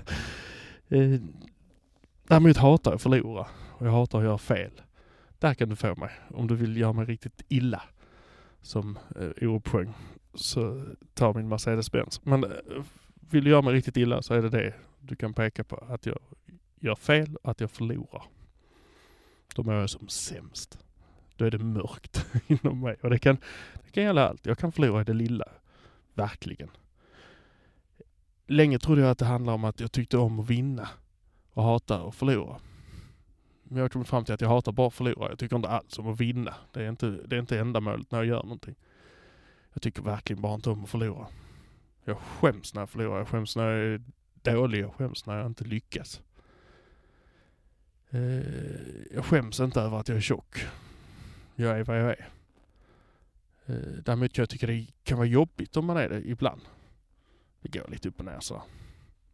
eh, 0.90 1.20
däremot 2.28 2.58
hatar 2.58 2.92
jag 2.92 2.96
att 2.96 3.02
förlora 3.02 3.48
och 3.82 3.88
jag 3.88 3.92
hatar 3.92 4.20
att 4.20 4.24
göra 4.24 4.38
fel. 4.38 4.72
Där 5.40 5.54
kan 5.54 5.70
du 5.70 5.76
få 5.76 5.96
mig. 5.96 6.12
Om 6.30 6.48
du 6.48 6.56
vill 6.56 6.78
göra 6.78 6.94
mig 6.94 7.06
riktigt 7.06 7.42
illa 7.48 7.82
som 8.62 9.00
eh, 9.16 9.50
Orup 9.50 9.68
sjöng 9.68 9.94
så 10.34 10.86
ta 11.14 11.34
min 11.34 11.48
Mercedes-Benz. 11.48 12.22
Men 12.24 12.44
eh, 12.44 12.50
vill 13.30 13.44
du 13.44 13.50
göra 13.50 13.62
mig 13.62 13.74
riktigt 13.74 13.98
illa 13.98 14.22
så 14.22 14.34
är 14.34 14.42
det 14.42 14.50
det 14.50 14.74
du 15.00 15.16
kan 15.16 15.34
peka 15.34 15.64
på. 15.64 15.76
Att 15.90 16.06
jag 16.06 16.20
gör 16.80 16.96
fel, 16.96 17.36
och 17.36 17.52
att 17.52 17.60
jag 17.60 17.72
förlorar. 17.72 18.24
Då 19.56 19.64
mår 19.64 19.74
jag 19.74 19.90
som 19.90 20.08
sämst. 20.08 20.80
Då 21.36 21.46
är 21.46 21.52
det 21.52 21.60
mörkt 21.60 22.26
inom 22.48 22.80
mig. 22.80 22.96
Och 23.02 23.10
det 23.10 23.20
kan, 23.20 23.38
det 23.86 23.92
kan 23.92 24.04
gälla 24.04 24.30
allt. 24.30 24.46
Jag 24.46 24.58
kan 24.58 24.72
förlora 24.72 25.02
i 25.02 25.04
det 25.04 25.14
lilla. 25.14 25.46
Verkligen. 26.14 26.70
Länge 28.48 28.80
trodde 28.80 29.02
jag 29.02 29.12
att 29.12 29.18
det 29.18 29.26
handlade 29.26 29.56
om 29.56 29.64
att 29.64 29.80
jag 29.80 29.92
tyckte 29.92 30.18
om 30.18 30.40
att 30.40 30.50
vinna 30.50 30.90
och 31.54 31.64
hatar 31.64 32.08
att 32.08 32.16
förlora. 32.16 32.60
Men 33.72 33.78
jag 33.78 33.84
har 33.84 33.90
kommit 33.90 34.08
fram 34.08 34.26
till 34.26 34.34
att 34.34 34.42
jag 34.42 34.50
hatar 34.50 34.72
bara 34.72 34.88
att 34.88 34.94
förlora. 34.94 35.30
Jag 35.30 35.40
tycker 35.40 35.56
inte 35.56 35.70
alls 35.70 36.00
om 36.00 36.08
att 36.08 36.20
vinna. 36.20 36.56
Det 36.72 36.84
är 36.84 36.90
inte, 36.90 37.10
det 37.10 37.36
är 37.36 37.40
inte 37.40 37.60
ändamålet 37.60 38.12
när 38.12 38.20
jag 38.20 38.26
gör 38.26 38.44
någonting. 38.44 38.76
Jag 39.74 39.82
tycker 39.82 40.02
verkligen 40.02 40.42
bara 40.42 40.54
inte 40.54 40.70
om 40.70 40.84
att 40.84 40.90
förlora. 40.90 41.28
Jag 42.04 42.18
skäms 42.18 42.74
när 42.74 42.82
jag 42.82 42.90
förlorar. 42.90 43.18
Jag 43.18 43.28
skäms 43.28 43.56
när 43.56 43.68
jag 43.68 43.94
är 43.94 44.02
dålig. 44.42 44.84
Jag 44.84 44.94
skäms 44.94 45.26
när 45.26 45.38
jag 45.38 45.46
inte 45.46 45.64
lyckas. 45.64 46.22
Eh, 48.10 48.22
jag 49.14 49.26
skäms 49.26 49.60
inte 49.60 49.82
över 49.82 50.00
att 50.00 50.08
jag 50.08 50.18
är 50.18 50.22
tjock. 50.22 50.66
Jag 51.56 51.80
är 51.80 51.84
vad 51.84 52.00
jag 52.00 52.10
är. 52.10 52.30
Eh, 53.66 53.76
däremot 54.06 54.34
kan 54.34 54.42
jag 54.42 54.50
tycka 54.50 54.68
det 54.68 54.88
kan 55.04 55.18
vara 55.18 55.28
jobbigt 55.28 55.78
om 55.78 55.86
man 55.86 55.98
är 55.98 56.10
det 56.10 56.30
ibland. 56.30 56.62
Det 57.62 57.70
går 57.70 57.88
lite 57.88 58.10
upp 58.10 58.20
och 58.20 58.26
ner 58.26 58.40
så. 58.40 58.64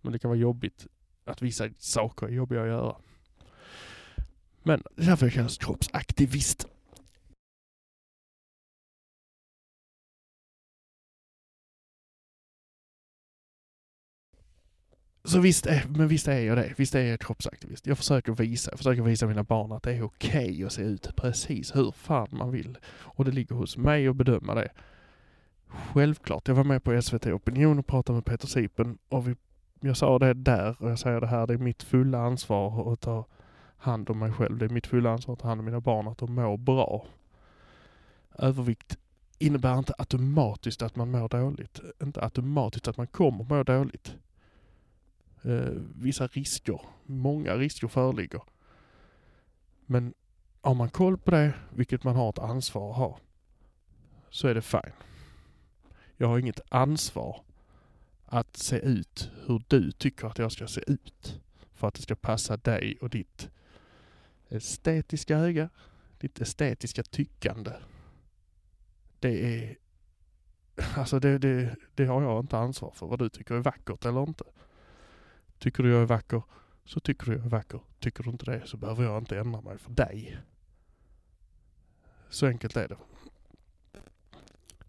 Men 0.01 0.13
det 0.13 0.19
kan 0.19 0.29
vara 0.29 0.39
jobbigt 0.39 0.87
att 1.25 1.41
vissa 1.41 1.69
saker 1.77 2.27
är 2.27 2.31
jobbiga 2.31 2.61
att 2.61 2.67
göra. 2.67 2.95
Men 4.67 4.83
det 4.95 5.03
är 5.03 5.05
därför 5.05 5.25
jag 5.25 5.33
kallas 5.33 5.57
kroppsaktivist. 5.57 6.67
Så 15.23 15.39
visst 15.39 15.65
är, 15.65 15.85
men 15.89 16.07
visst 16.07 16.27
är 16.27 16.39
jag 16.39 16.57
det. 16.57 16.73
Visst 16.77 16.95
är 16.95 17.01
jag 17.01 17.19
kroppsaktivist. 17.19 17.87
Jag 17.87 17.97
försöker 17.97 18.31
visa, 18.31 18.71
jag 18.71 18.77
försöker 18.77 19.01
visa 19.01 19.27
mina 19.27 19.43
barn 19.43 19.71
att 19.71 19.83
det 19.83 19.93
är 19.93 20.03
okej 20.03 20.63
att 20.63 20.73
se 20.73 20.81
ut 20.81 21.15
precis 21.15 21.75
hur 21.75 21.91
fan 21.91 22.27
man 22.31 22.51
vill. 22.51 22.77
Och 22.87 23.25
det 23.25 23.31
ligger 23.31 23.55
hos 23.55 23.77
mig 23.77 24.07
att 24.07 24.15
bedöma 24.15 24.55
det. 24.55 24.69
Självklart. 25.67 26.47
Jag 26.47 26.55
var 26.55 26.63
med 26.63 26.83
på 26.83 27.01
SVT 27.01 27.25
Opinion 27.25 27.79
och 27.79 27.87
pratade 27.87 28.15
med 28.15 28.25
Peter 28.25 28.47
Sipen 28.47 28.97
och 29.09 29.27
vi, 29.27 29.35
jag 29.79 29.97
sa 29.97 30.19
det 30.19 30.33
där 30.33 30.75
och 30.79 30.91
jag 30.91 30.99
säger 30.99 31.21
det 31.21 31.27
här. 31.27 31.47
Det 31.47 31.53
är 31.53 31.57
mitt 31.57 31.83
fulla 31.83 32.19
ansvar 32.19 32.93
att 32.93 33.01
ta 33.01 33.25
hand 33.77 34.09
om 34.09 34.19
mig 34.19 34.31
själv. 34.31 34.57
Det 34.57 34.65
är 34.65 34.69
mitt 34.69 34.87
fulla 34.87 35.11
ansvar 35.11 35.33
att 35.33 35.39
ta 35.39 35.47
hand 35.47 35.59
om 35.59 35.65
mina 35.65 35.79
barn, 35.79 36.07
att 36.07 36.17
de 36.17 36.35
mår 36.35 36.57
bra. 36.57 37.05
övervikt 38.37 38.97
innebär 39.39 39.77
inte 39.77 39.93
automatiskt 39.97 40.81
att 40.81 40.95
man 40.95 41.11
mår 41.11 41.29
dåligt. 41.29 41.79
Inte 42.01 42.23
automatiskt 42.23 42.87
att 42.87 42.97
man 42.97 43.07
kommer 43.07 43.43
må 43.43 43.63
dåligt. 43.63 44.15
Eh, 45.43 45.71
vissa 45.95 46.27
risker, 46.27 46.81
många 47.05 47.55
risker 47.55 47.87
föreligger. 47.87 48.41
Men 49.85 50.13
har 50.61 50.73
man 50.73 50.89
koll 50.89 51.17
på 51.17 51.31
det, 51.31 51.53
vilket 51.69 52.03
man 52.03 52.15
har 52.15 52.29
ett 52.29 52.39
ansvar 52.39 52.89
att 52.89 52.97
ha, 52.97 53.19
så 54.29 54.47
är 54.47 54.55
det 54.55 54.61
fine. 54.61 54.93
Jag 56.17 56.27
har 56.27 56.39
inget 56.39 56.59
ansvar 56.69 57.41
att 58.25 58.57
se 58.57 58.77
ut 58.77 59.31
hur 59.45 59.63
du 59.67 59.91
tycker 59.91 60.27
att 60.27 60.37
jag 60.37 60.51
ska 60.51 60.67
se 60.67 60.81
ut. 60.87 61.41
För 61.73 61.87
att 61.87 61.93
det 61.93 62.01
ska 62.01 62.15
passa 62.15 62.57
dig 62.57 62.97
och 63.01 63.09
ditt 63.09 63.49
estetiska 64.49 65.37
öga, 65.37 65.69
ditt 66.17 66.41
estetiska 66.41 67.03
tyckande. 67.03 67.71
Det 69.19 69.45
är... 69.45 69.77
Alltså 70.95 71.19
det, 71.19 71.37
det, 71.37 71.75
det 71.95 72.05
har 72.05 72.21
jag 72.21 72.39
inte 72.39 72.57
ansvar 72.57 72.91
för, 72.91 73.07
vad 73.07 73.19
du 73.19 73.29
tycker 73.29 73.55
är 73.55 73.59
vackert 73.59 74.05
eller 74.05 74.23
inte. 74.23 74.43
Tycker 75.59 75.83
du 75.83 75.91
jag 75.91 76.01
är 76.01 76.05
vacker, 76.05 76.41
så 76.85 76.99
tycker 76.99 77.25
du 77.25 77.33
jag 77.33 77.45
är 77.45 77.49
vacker. 77.49 77.79
Tycker 77.99 78.23
du 78.23 78.29
inte 78.29 78.45
det, 78.45 78.67
så 78.67 78.77
behöver 78.77 79.03
jag 79.03 79.17
inte 79.17 79.39
ändra 79.39 79.61
mig 79.61 79.77
för 79.77 79.91
dig. 79.91 80.37
Så 82.29 82.47
enkelt 82.47 82.77
är 82.77 82.87
det. 82.87 82.97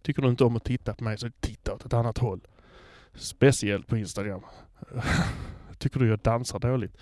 Tycker 0.03 0.23
du 0.23 0.29
inte 0.29 0.45
om 0.45 0.57
att 0.57 0.65
titta 0.65 0.95
på 0.95 1.05
mig, 1.05 1.19
så 1.19 1.31
titta 1.41 1.75
åt 1.75 1.85
ett 1.85 1.93
annat 1.93 2.19
håll. 2.19 2.41
Speciellt 3.15 3.87
på 3.87 3.97
Instagram. 3.97 4.43
Tycker 5.79 6.01
du 6.01 6.09
jag 6.09 6.19
dansar 6.19 6.59
dåligt? 6.59 6.97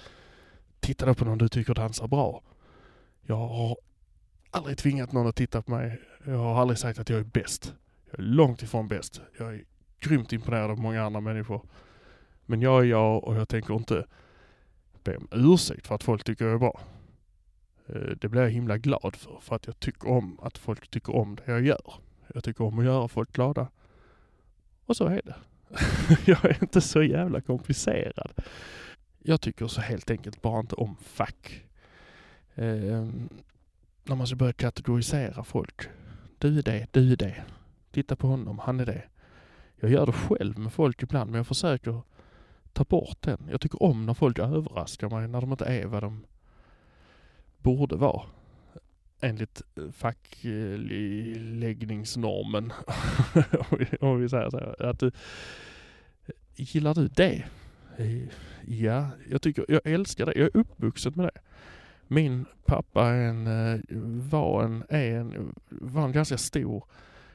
Titta 0.86 1.06
då 1.06 1.14
på 1.14 1.24
någon 1.24 1.38
du 1.38 1.48
tycker 1.48 1.74
dansar 1.74 2.08
bra. 2.08 2.42
Jag 3.22 3.36
har 3.36 3.76
aldrig 4.50 4.78
tvingat 4.78 5.12
någon 5.12 5.26
att 5.26 5.36
titta 5.36 5.62
på 5.62 5.70
mig. 5.70 6.00
Jag 6.24 6.38
har 6.38 6.60
aldrig 6.60 6.78
sagt 6.78 6.98
att 6.98 7.08
jag 7.08 7.18
är 7.18 7.24
bäst. 7.24 7.74
Jag 8.10 8.18
är 8.18 8.22
långt 8.22 8.62
ifrån 8.62 8.88
bäst. 8.88 9.20
Jag 9.38 9.54
är 9.54 9.64
grymt 10.00 10.32
imponerad 10.32 10.70
av 10.70 10.78
många 10.78 11.02
andra 11.02 11.20
människor. 11.20 11.62
Men 12.44 12.60
jag 12.60 12.80
är 12.80 12.84
jag 12.84 13.24
och 13.24 13.36
jag 13.36 13.48
tänker 13.48 13.74
inte 13.74 14.06
be 15.04 15.16
om 15.16 15.28
ursäkt 15.32 15.86
för 15.86 15.94
att 15.94 16.04
folk 16.04 16.24
tycker 16.24 16.44
jag 16.44 16.54
är 16.54 16.58
bra. 16.58 16.80
Eh, 17.86 18.10
det 18.20 18.28
blir 18.28 18.42
jag 18.42 18.50
himla 18.50 18.78
glad 18.78 19.16
för, 19.16 19.38
för 19.40 19.56
att 19.56 19.66
jag 19.66 19.80
tycker 19.80 20.08
om 20.08 20.40
att 20.42 20.58
folk 20.58 20.88
tycker 20.88 21.16
om 21.16 21.36
det 21.36 21.52
jag 21.52 21.62
gör. 21.62 21.94
Jag 22.34 22.44
tycker 22.44 22.64
om 22.64 22.78
att 22.78 22.84
göra 22.84 23.08
folk 23.08 23.32
glada. 23.32 23.68
Och 24.84 24.96
så 24.96 25.06
är 25.06 25.22
det. 25.24 25.36
jag 26.24 26.44
är 26.44 26.62
inte 26.62 26.80
så 26.80 27.02
jävla 27.02 27.40
komplicerad. 27.40 28.32
Jag 29.28 29.40
tycker 29.40 29.66
så 29.66 29.80
helt 29.80 30.10
enkelt 30.10 30.42
bara 30.42 30.60
inte 30.60 30.74
om 30.74 30.96
fack. 30.96 31.64
Eh, 32.54 33.08
när 34.04 34.14
man 34.16 34.26
ska 34.26 34.36
börja 34.36 34.52
kategorisera 34.52 35.44
folk. 35.44 35.82
Du 36.38 36.58
är 36.58 36.62
det, 36.62 36.86
du 36.90 37.12
är 37.12 37.16
det. 37.16 37.44
Titta 37.90 38.16
på 38.16 38.26
honom, 38.26 38.58
han 38.58 38.80
är 38.80 38.86
det. 38.86 39.02
Jag 39.80 39.90
gör 39.90 40.06
det 40.06 40.12
själv 40.12 40.58
med 40.58 40.72
folk 40.72 41.02
ibland, 41.02 41.30
men 41.30 41.36
jag 41.38 41.46
försöker 41.46 42.00
ta 42.72 42.84
bort 42.84 43.22
den. 43.22 43.48
Jag 43.50 43.60
tycker 43.60 43.82
om 43.82 44.06
när 44.06 44.14
folk 44.14 44.38
överraskar 44.38 45.08
mig, 45.10 45.28
när 45.28 45.40
de 45.40 45.50
inte 45.50 45.64
är 45.64 45.86
vad 45.86 46.02
de 46.02 46.24
borde 47.58 47.96
vara. 47.96 48.22
Enligt 49.20 49.62
eh, 49.76 49.90
fackläggningsnormen. 49.92 52.72
Om 53.70 53.78
vi- 53.78 53.96
Om 54.00 54.20
vi 54.20 54.28
säger 54.28 54.50
så. 54.50 54.74
Att 54.78 54.98
du, 55.00 55.10
gillar 56.56 56.94
du 56.94 57.08
det? 57.08 57.44
Ja, 58.66 59.10
jag 59.30 59.42
tycker, 59.42 59.64
jag 59.68 59.80
älskar 59.84 60.26
det. 60.26 60.32
Jag 60.36 60.44
är 60.44 60.56
uppvuxen 60.56 61.12
med 61.16 61.26
det. 61.26 61.40
Min 62.08 62.46
pappa 62.64 63.06
är 63.06 63.28
en, 63.28 63.46
eh, 63.46 63.80
var, 64.30 64.64
en, 64.64 64.84
är 64.88 65.14
en, 65.14 65.54
var 65.68 66.04
en 66.04 66.12
ganska 66.12 66.38
stor 66.38 66.84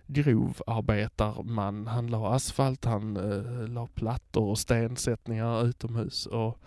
grovarbetarman. 0.08 1.88
Han 1.88 2.08
la 2.08 2.36
asfalt, 2.36 2.86
han 2.86 3.18
eh, 3.18 3.68
la 3.68 3.88
plattor 3.88 4.50
och 4.50 4.60
stensättningar 4.60 5.66
utomhus. 5.66 6.26
Och, 6.26 6.60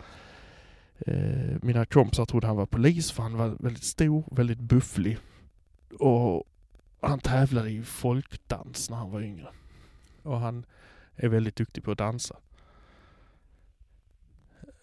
eh, 0.98 1.56
mina 1.62 1.86
kompisar 1.86 2.25
trodde 2.26 2.47
han 2.47 2.56
var 2.56 2.66
polis 2.66 3.12
för 3.12 3.23
han 3.23 3.36
var 3.36 3.56
väldigt 3.60 3.84
stor, 3.84 4.25
väldigt 4.30 4.60
bufflig. 4.60 5.19
Och 5.99 6.45
han 7.00 7.19
tävlade 7.19 7.71
i 7.71 7.82
folkdans 7.82 8.90
när 8.90 8.97
han 8.97 9.10
var 9.10 9.21
yngre. 9.21 9.49
Och 10.23 10.40
han 10.40 10.66
är 11.16 11.28
väldigt 11.28 11.56
duktig 11.56 11.84
på 11.84 11.90
att 11.90 11.99
dansa. 11.99 12.36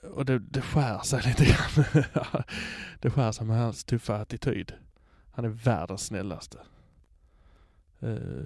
Och 0.02 0.26
det, 0.26 0.40
det 0.40 0.62
skär 0.62 1.00
sig 1.00 1.22
lite 1.26 1.46
grann. 1.46 1.86
det 3.00 3.10
skär 3.10 3.32
sig 3.32 3.48
med 3.48 3.58
hans 3.58 3.84
tuffa 3.84 4.16
attityd. 4.16 4.74
Han 5.32 5.46
är 5.46 5.50
världens 5.50 6.06
snällaste. 6.06 6.58
Uh, 8.04 8.46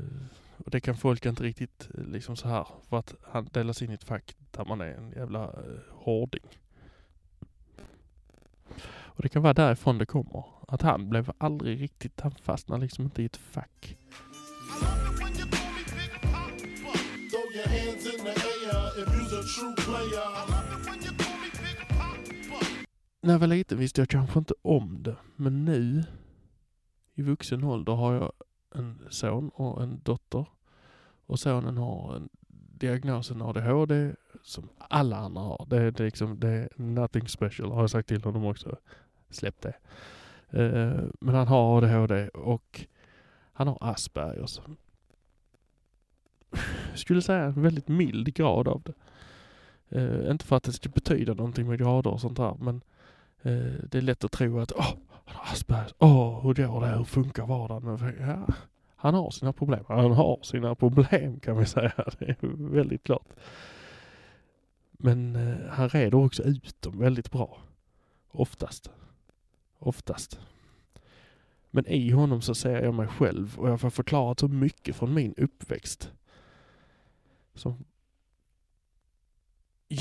och 0.58 0.72
det 0.72 0.80
kan 0.80 0.98
folk 0.98 1.26
inte 1.26 1.44
riktigt 1.44 1.90
eh, 1.94 2.04
liksom 2.04 2.36
så 2.36 2.48
här 2.48 2.68
för 2.90 2.98
att 2.98 3.16
han 3.24 3.50
delas 3.52 3.82
in 3.82 3.92
i 3.92 3.94
ett 3.94 4.04
fack 4.04 4.36
där 4.52 4.66
man 4.66 4.82
är 4.82 4.92
en 4.92 5.12
jävla 5.12 5.48
uh, 5.48 5.80
hårding. 5.92 6.46
Och 8.88 9.22
det 9.22 9.30
kan 9.30 9.42
vara 9.42 9.54
därifrån 9.54 9.98
det 9.98 10.06
kommer. 10.06 10.44
Att 10.68 10.82
han 10.82 11.10
blev 11.10 11.32
aldrig 11.38 11.82
riktigt, 11.82 12.22
han 12.22 12.32
fastnade 12.32 12.82
liksom 12.82 13.04
inte 13.04 13.22
i 13.22 13.26
ett 13.26 13.38
fack. 13.38 13.98
Throw 19.56 20.55
när 23.26 23.34
jag 23.34 23.40
var 23.40 23.48
liten 23.48 23.78
visste 23.78 24.02
jag 24.02 24.10
kanske 24.10 24.40
inte 24.40 24.54
om 24.62 25.04
det, 25.04 25.16
men 25.36 25.66
nu 25.66 26.04
i 27.14 27.22
vuxen 27.22 27.64
ålder 27.64 27.94
har 27.94 28.14
jag 28.14 28.32
en 28.76 29.08
son 29.10 29.50
och 29.50 29.84
en 29.84 30.02
dotter. 30.04 30.46
Och 31.26 31.40
sonen 31.40 31.78
har 31.78 32.16
en 32.16 32.30
diagnosen 32.80 33.42
ADHD 33.42 34.16
som 34.44 34.70
alla 34.78 35.18
andra 35.18 35.42
har. 35.42 35.68
Det 35.70 35.78
är, 35.78 35.92
det 35.92 36.04
är 36.04 36.06
liksom, 36.06 36.40
det 36.40 36.48
är 36.48 36.70
nothing 36.76 37.28
special 37.28 37.72
har 37.72 37.82
jag 37.82 37.90
sagt 37.90 38.08
till 38.08 38.24
honom 38.24 38.46
också. 38.46 38.78
Släpp 39.30 39.62
det. 39.62 39.76
Eh, 40.50 41.04
men 41.22 41.36
han 41.36 41.48
har 41.48 41.78
ADHD 41.78 42.28
och 42.28 42.86
han 43.54 43.68
har 43.68 43.78
Aspergers. 43.82 44.60
Jag 46.90 47.00
skulle 47.00 47.22
säga 47.22 47.44
en 47.44 47.62
väldigt 47.62 47.88
mild 47.88 48.34
grad 48.34 48.68
av 48.68 48.82
det. 48.82 48.94
Eh, 49.90 50.32
inte 50.32 50.46
för 50.46 50.56
att 50.56 50.64
det 50.64 50.74
ska 50.74 50.90
betyda 50.90 51.34
någonting 51.34 51.68
med 51.68 51.80
grader 51.80 52.10
och 52.10 52.22
sånt 52.22 52.38
där, 52.38 52.56
men 52.60 52.82
Eh, 53.46 53.74
det 53.92 53.98
är 53.98 54.02
lätt 54.02 54.24
att 54.24 54.32
tro 54.32 54.60
att 54.60 54.72
åh, 54.72 54.94
han 55.26 55.36
har 55.36 55.52
Aspergers, 55.52 55.94
åh, 56.00 56.44
hur 56.44 56.54
går 56.54 56.82
det, 56.82 56.88
hur 56.88 57.04
funkar 57.04 57.46
vardagen? 57.46 58.14
Ja, 58.20 58.54
han 58.96 59.14
har 59.14 59.32
sina 59.32 59.54
problem. 59.54 59.86
Han 59.88 60.12
har 60.12 60.40
sina 60.44 60.76
problem 60.76 61.40
kan 61.40 61.58
vi 61.58 61.66
säga. 61.66 61.94
Det 62.20 62.30
är 62.30 62.38
väldigt 62.72 63.04
klart. 63.04 63.28
Men 64.92 65.36
eh, 65.36 65.70
han 65.70 65.90
reder 65.90 66.18
också 66.18 66.44
ut 66.44 66.82
dem 66.82 67.00
väldigt 67.00 67.32
bra. 67.32 67.58
Oftast. 68.32 68.92
Oftast. 69.80 70.40
Men 71.72 71.88
i 71.88 72.10
honom 72.12 72.42
så 72.42 72.56
ser 72.56 72.84
jag 72.84 72.94
mig 72.94 73.08
själv 73.08 73.60
och 73.60 73.70
jag 73.70 73.82
får 73.82 73.90
förklarat 73.90 74.40
så 74.40 74.48
mycket 74.48 74.96
från 74.96 75.14
min 75.14 75.34
uppväxt. 75.38 76.12
Som 77.54 77.86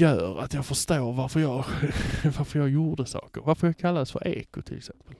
gör 0.00 0.38
att 0.38 0.54
jag 0.54 0.66
förstår 0.66 1.12
varför 1.12 1.40
jag, 1.40 1.64
varför 2.24 2.59
jag 2.59 2.68
gjorde 2.68 3.07
saker. 3.07 3.40
Varför 3.40 3.66
jag 3.66 3.78
kallades 3.78 4.12
för 4.12 4.28
eko 4.28 4.62
till 4.62 4.76
exempel. 4.76 5.14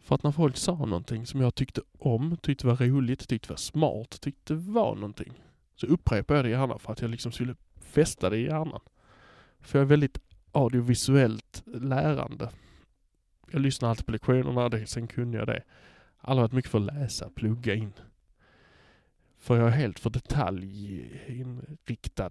För 0.00 0.14
att 0.14 0.22
när 0.22 0.32
folk 0.32 0.56
sa 0.56 0.74
någonting 0.74 1.26
som 1.26 1.40
jag 1.40 1.54
tyckte 1.54 1.80
om, 1.98 2.36
tyckte 2.36 2.66
var 2.66 2.76
roligt, 2.76 3.28
tyckte 3.28 3.48
var 3.48 3.56
smart, 3.56 4.20
tyckte 4.20 4.54
var 4.54 4.94
någonting. 4.94 5.32
Så 5.76 5.86
upprepade 5.86 6.38
jag 6.38 6.44
det 6.44 6.50
gärna 6.50 6.78
för 6.78 6.92
att 6.92 7.00
jag 7.00 7.10
liksom 7.10 7.32
skulle 7.32 7.54
fästa 7.80 8.30
det 8.30 8.36
i 8.36 8.44
hjärnan. 8.44 8.80
För 9.60 9.78
jag 9.78 9.84
är 9.84 9.88
väldigt 9.88 10.18
audiovisuellt 10.52 11.62
lärande. 11.66 12.50
Jag 13.50 13.62
lyssnar 13.62 13.90
alltid 13.90 14.06
på 14.06 14.12
lektionerna, 14.12 14.68
det, 14.68 14.86
sen 14.86 15.08
kunde 15.08 15.38
jag 15.38 15.46
det. 15.46 15.62
Alla 16.18 16.40
varit 16.40 16.52
mycket 16.52 16.70
för 16.70 16.78
att 16.78 16.94
läsa, 16.94 17.30
plugga 17.30 17.74
in. 17.74 17.92
För 19.38 19.56
jag 19.56 19.66
är 19.66 19.72
helt 19.72 19.98
för 19.98 20.10
detaljinriktad. 20.10 22.30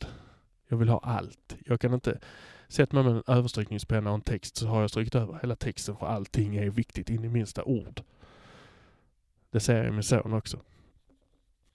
Jag 0.70 0.78
vill 0.78 0.90
ha 0.90 1.00
allt. 1.00 1.58
Jag 1.66 1.80
kan 1.80 1.94
inte... 1.94 2.20
Sätt 2.68 2.92
mig 2.92 3.04
med 3.04 3.14
en 3.14 3.24
överstrykningspenna 3.28 4.10
och 4.10 4.16
en 4.16 4.22
text 4.22 4.58
så 4.58 4.68
har 4.68 4.82
jag 4.82 4.90
strykt 4.90 5.16
över 5.16 5.40
hela 5.42 5.56
texten 5.56 5.96
för 5.96 6.06
allting 6.08 6.56
är 6.56 6.70
viktigt 6.70 7.10
in 7.10 7.24
i 7.24 7.30
minsta 7.30 7.64
ord. 7.64 8.02
Det 9.52 9.60
ser 9.60 9.78
jag 9.78 9.88
i 9.88 9.92
min 9.92 10.04
son 10.04 10.34
också. 10.34 10.60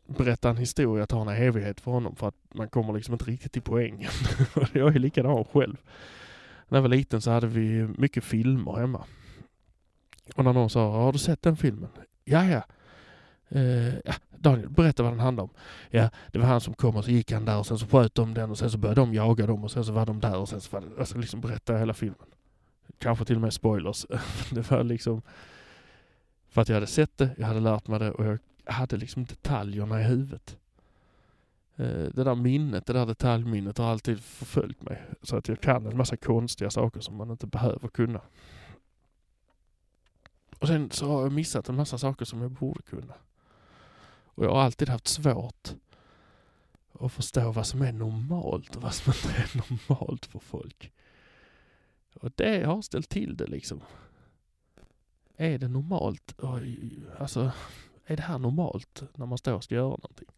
Berätta 0.06 0.50
en 0.50 0.56
historia 0.56 1.06
tar 1.06 1.20
en 1.20 1.28
evighet 1.28 1.80
för 1.80 1.90
honom 1.90 2.16
för 2.16 2.28
att 2.28 2.34
man 2.54 2.68
kommer 2.68 2.92
liksom 2.92 3.14
inte 3.14 3.24
riktigt 3.24 3.52
till 3.52 3.62
poängen. 3.62 4.10
jag 4.72 4.94
är 4.94 4.98
likadan 4.98 5.44
själv. 5.44 5.76
När 6.68 6.78
jag 6.78 6.82
var 6.82 6.88
liten 6.88 7.20
så 7.20 7.30
hade 7.30 7.46
vi 7.46 7.88
mycket 7.98 8.24
filmer 8.24 8.76
hemma. 8.76 9.04
Och 10.36 10.44
när 10.44 10.52
någon 10.52 10.70
sa, 10.70 10.90
har 10.90 11.12
du 11.12 11.18
sett 11.18 11.42
den 11.42 11.56
filmen? 11.56 11.90
Ja, 12.24 12.44
ja. 12.44 12.62
Eh, 13.54 13.94
ja, 14.04 14.14
Daniel, 14.30 14.68
berätta 14.68 15.02
vad 15.02 15.12
den 15.12 15.20
handlar 15.20 15.44
om. 15.44 15.50
Ja, 15.90 16.10
det 16.32 16.38
var 16.38 16.46
han 16.46 16.60
som 16.60 16.74
kom 16.74 16.96
och 16.96 17.04
så 17.04 17.10
gick 17.10 17.32
han 17.32 17.44
där 17.44 17.58
och 17.58 17.66
sen 17.66 17.78
så 17.78 17.86
sköt 17.86 18.14
de 18.14 18.34
den 18.34 18.50
och 18.50 18.58
sen 18.58 18.70
så 18.70 18.78
började 18.78 19.00
de 19.00 19.14
jaga 19.14 19.46
dem 19.46 19.64
och 19.64 19.70
sen 19.70 19.84
så 19.84 19.92
var 19.92 20.06
de 20.06 20.20
där 20.20 20.36
och 20.36 20.48
sen 20.48 20.60
så 20.60 20.70
var 20.70 20.80
det, 20.80 20.98
alltså 20.98 21.18
liksom 21.18 21.40
berätta 21.40 21.76
hela 21.76 21.94
filmen. 21.94 22.26
Kanske 22.98 23.24
till 23.24 23.36
och 23.36 23.42
med 23.42 23.52
spoilers. 23.52 24.06
det 24.50 24.70
var 24.70 24.84
liksom 24.84 25.22
För 26.48 26.62
att 26.62 26.68
jag 26.68 26.76
hade 26.76 26.86
sett 26.86 27.18
det, 27.18 27.30
jag 27.38 27.46
hade 27.46 27.60
lärt 27.60 27.86
mig 27.86 27.98
det 27.98 28.10
och 28.10 28.24
jag 28.24 28.38
hade 28.64 28.96
liksom 28.96 29.24
detaljerna 29.24 30.00
i 30.00 30.04
huvudet. 30.04 30.56
Eh, 31.76 32.06
det 32.14 32.24
där 32.24 32.34
minnet, 32.34 32.86
det 32.86 32.92
där 32.92 33.06
detaljminnet 33.06 33.78
har 33.78 33.86
alltid 33.90 34.20
förföljt 34.20 34.82
mig. 34.82 35.02
Så 35.22 35.36
att 35.36 35.48
jag 35.48 35.60
kan 35.60 35.86
en 35.86 35.96
massa 35.96 36.16
konstiga 36.16 36.70
saker 36.70 37.00
som 37.00 37.16
man 37.16 37.30
inte 37.30 37.46
behöver 37.46 37.88
kunna. 37.88 38.20
Och 40.58 40.68
sen 40.68 40.90
så 40.90 41.06
har 41.06 41.22
jag 41.22 41.32
missat 41.32 41.68
en 41.68 41.76
massa 41.76 41.98
saker 41.98 42.24
som 42.24 42.42
jag 42.42 42.50
borde 42.50 42.82
kunna. 42.82 43.14
Och 44.34 44.44
jag 44.44 44.50
har 44.50 44.62
alltid 44.62 44.88
haft 44.88 45.08
svårt 45.08 45.74
att 47.00 47.12
förstå 47.12 47.52
vad 47.52 47.66
som 47.66 47.82
är 47.82 47.92
normalt 47.92 48.76
och 48.76 48.82
vad 48.82 48.94
som 48.94 49.12
inte 49.12 49.42
är 49.42 49.56
normalt 49.56 50.26
för 50.26 50.38
folk. 50.38 50.92
Och 52.14 52.30
det 52.34 52.64
har 52.66 52.82
ställt 52.82 53.08
till 53.08 53.36
det 53.36 53.46
liksom. 53.46 53.80
Är 55.36 55.58
det 55.58 55.68
normalt? 55.68 56.34
Oj, 56.38 57.00
Alltså, 57.18 57.52
är 58.06 58.16
det 58.16 58.22
här 58.22 58.38
normalt 58.38 59.02
när 59.14 59.26
man 59.26 59.38
står 59.38 59.52
och 59.52 59.64
ska 59.64 59.74
göra 59.74 59.88
någonting? 59.88 60.28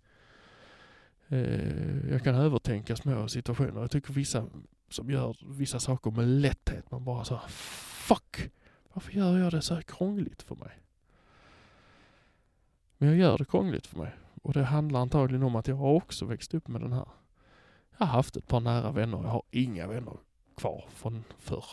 Eh, 1.28 2.10
Jag 2.10 2.24
kan 2.24 2.34
övertänka 2.34 2.96
små 2.96 3.28
situationer. 3.28 3.80
Jag 3.80 3.90
tycker 3.90 4.12
vissa 4.12 4.46
som 4.88 5.10
gör 5.10 5.36
vissa 5.46 5.80
saker 5.80 6.10
med 6.10 6.28
lätthet, 6.28 6.90
man 6.90 7.04
bara 7.04 7.24
så 7.24 7.40
fuck! 7.48 8.50
Varför 8.92 9.12
gör 9.12 9.38
jag 9.38 9.52
det 9.52 9.62
så 9.62 9.74
här 9.74 9.82
krångligt 9.82 10.42
för 10.42 10.54
mig? 10.54 10.78
Men 12.98 13.08
jag 13.08 13.18
gör 13.18 13.38
det 13.38 13.44
krångligt 13.44 13.86
för 13.86 13.98
mig. 13.98 14.12
Och 14.42 14.52
det 14.52 14.64
handlar 14.64 15.00
antagligen 15.00 15.42
om 15.42 15.56
att 15.56 15.68
jag 15.68 15.76
har 15.76 15.92
också 15.92 16.24
växt 16.24 16.54
upp 16.54 16.68
med 16.68 16.80
den 16.80 16.92
här. 16.92 17.08
Jag 17.98 18.06
har 18.06 18.12
haft 18.12 18.36
ett 18.36 18.46
par 18.46 18.60
nära 18.60 18.92
vänner. 18.92 19.18
Jag 19.18 19.28
har 19.28 19.42
inga 19.50 19.86
vänner 19.86 20.16
kvar 20.56 20.84
från 20.88 21.24
förr. 21.38 21.64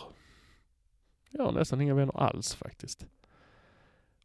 Jag 1.29 1.45
har 1.45 1.51
nästan 1.51 1.81
inga 1.81 1.93
vänner 1.93 2.17
alls 2.17 2.55
faktiskt. 2.55 3.05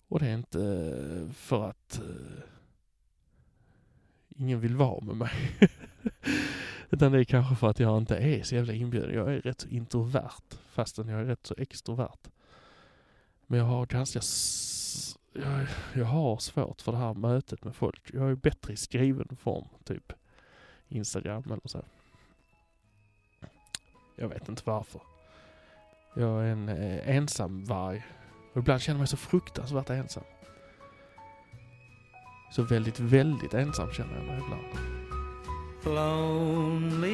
Och 0.09 0.21
det 0.21 0.29
är 0.29 0.35
inte 0.35 0.61
eh, 0.61 1.33
för 1.33 1.69
att 1.69 1.99
eh, 1.99 2.43
ingen 4.29 4.61
vill 4.61 4.77
vara 4.77 5.01
med 5.01 5.17
mig. 5.17 5.33
Utan 6.91 7.13
det 7.13 7.19
är 7.19 7.25
kanske 7.25 7.57
för 7.57 7.69
att 7.71 7.81
jag 7.81 7.99
inte 7.99 8.17
är 8.17 8.43
så 8.43 8.55
jävla 8.55 8.73
inbjuden. 8.73 9.15
Jag 9.15 9.35
är 9.35 9.41
rätt 9.41 9.61
så 9.61 9.69
introvert 9.69 10.55
fastän 10.71 11.09
jag 11.09 11.21
är 11.21 11.25
rätt 11.25 11.47
så 11.47 11.55
extrovert. 11.59 12.29
Men 13.47 13.59
jag 13.59 13.67
har 13.67 13.87
ganska... 13.87 14.21
Jag, 15.43 15.67
jag 15.95 16.05
har 16.05 16.39
svårt 16.39 16.83
för 16.83 16.93
det 16.93 16.99
här 16.99 17.15
mötet 17.15 17.65
med 17.65 17.77
folk. 17.77 18.11
Jag 18.13 18.31
är 18.31 18.35
bättre 18.35 18.73
i 18.73 18.77
skriven 18.77 19.37
form, 19.41 19.69
typ 19.85 20.13
Instagram 20.89 21.45
eller 21.47 21.69
så. 21.69 21.85
Jag 24.17 24.29
vet 24.29 24.49
inte 24.49 24.63
varför. 24.65 25.01
Jag 26.15 26.45
är 26.45 26.53
en 26.53 26.69
eh, 26.69 27.17
ensam 27.17 27.65
varg. 27.65 28.07
Och 28.53 28.59
ibland 28.59 28.81
känner 28.81 28.97
jag 28.97 29.01
mig 29.01 29.09
så 29.09 29.17
fruktansvärt 29.17 29.91
ensam. 29.91 30.25
Så 32.53 32.63
väldigt, 32.63 33.01
väldigt 33.01 33.55
ensam 33.55 33.93
känner 33.93 34.17
jag 34.17 34.25
mig 34.27 34.41
ibland. 34.45 34.65
Lonely, 35.85 37.09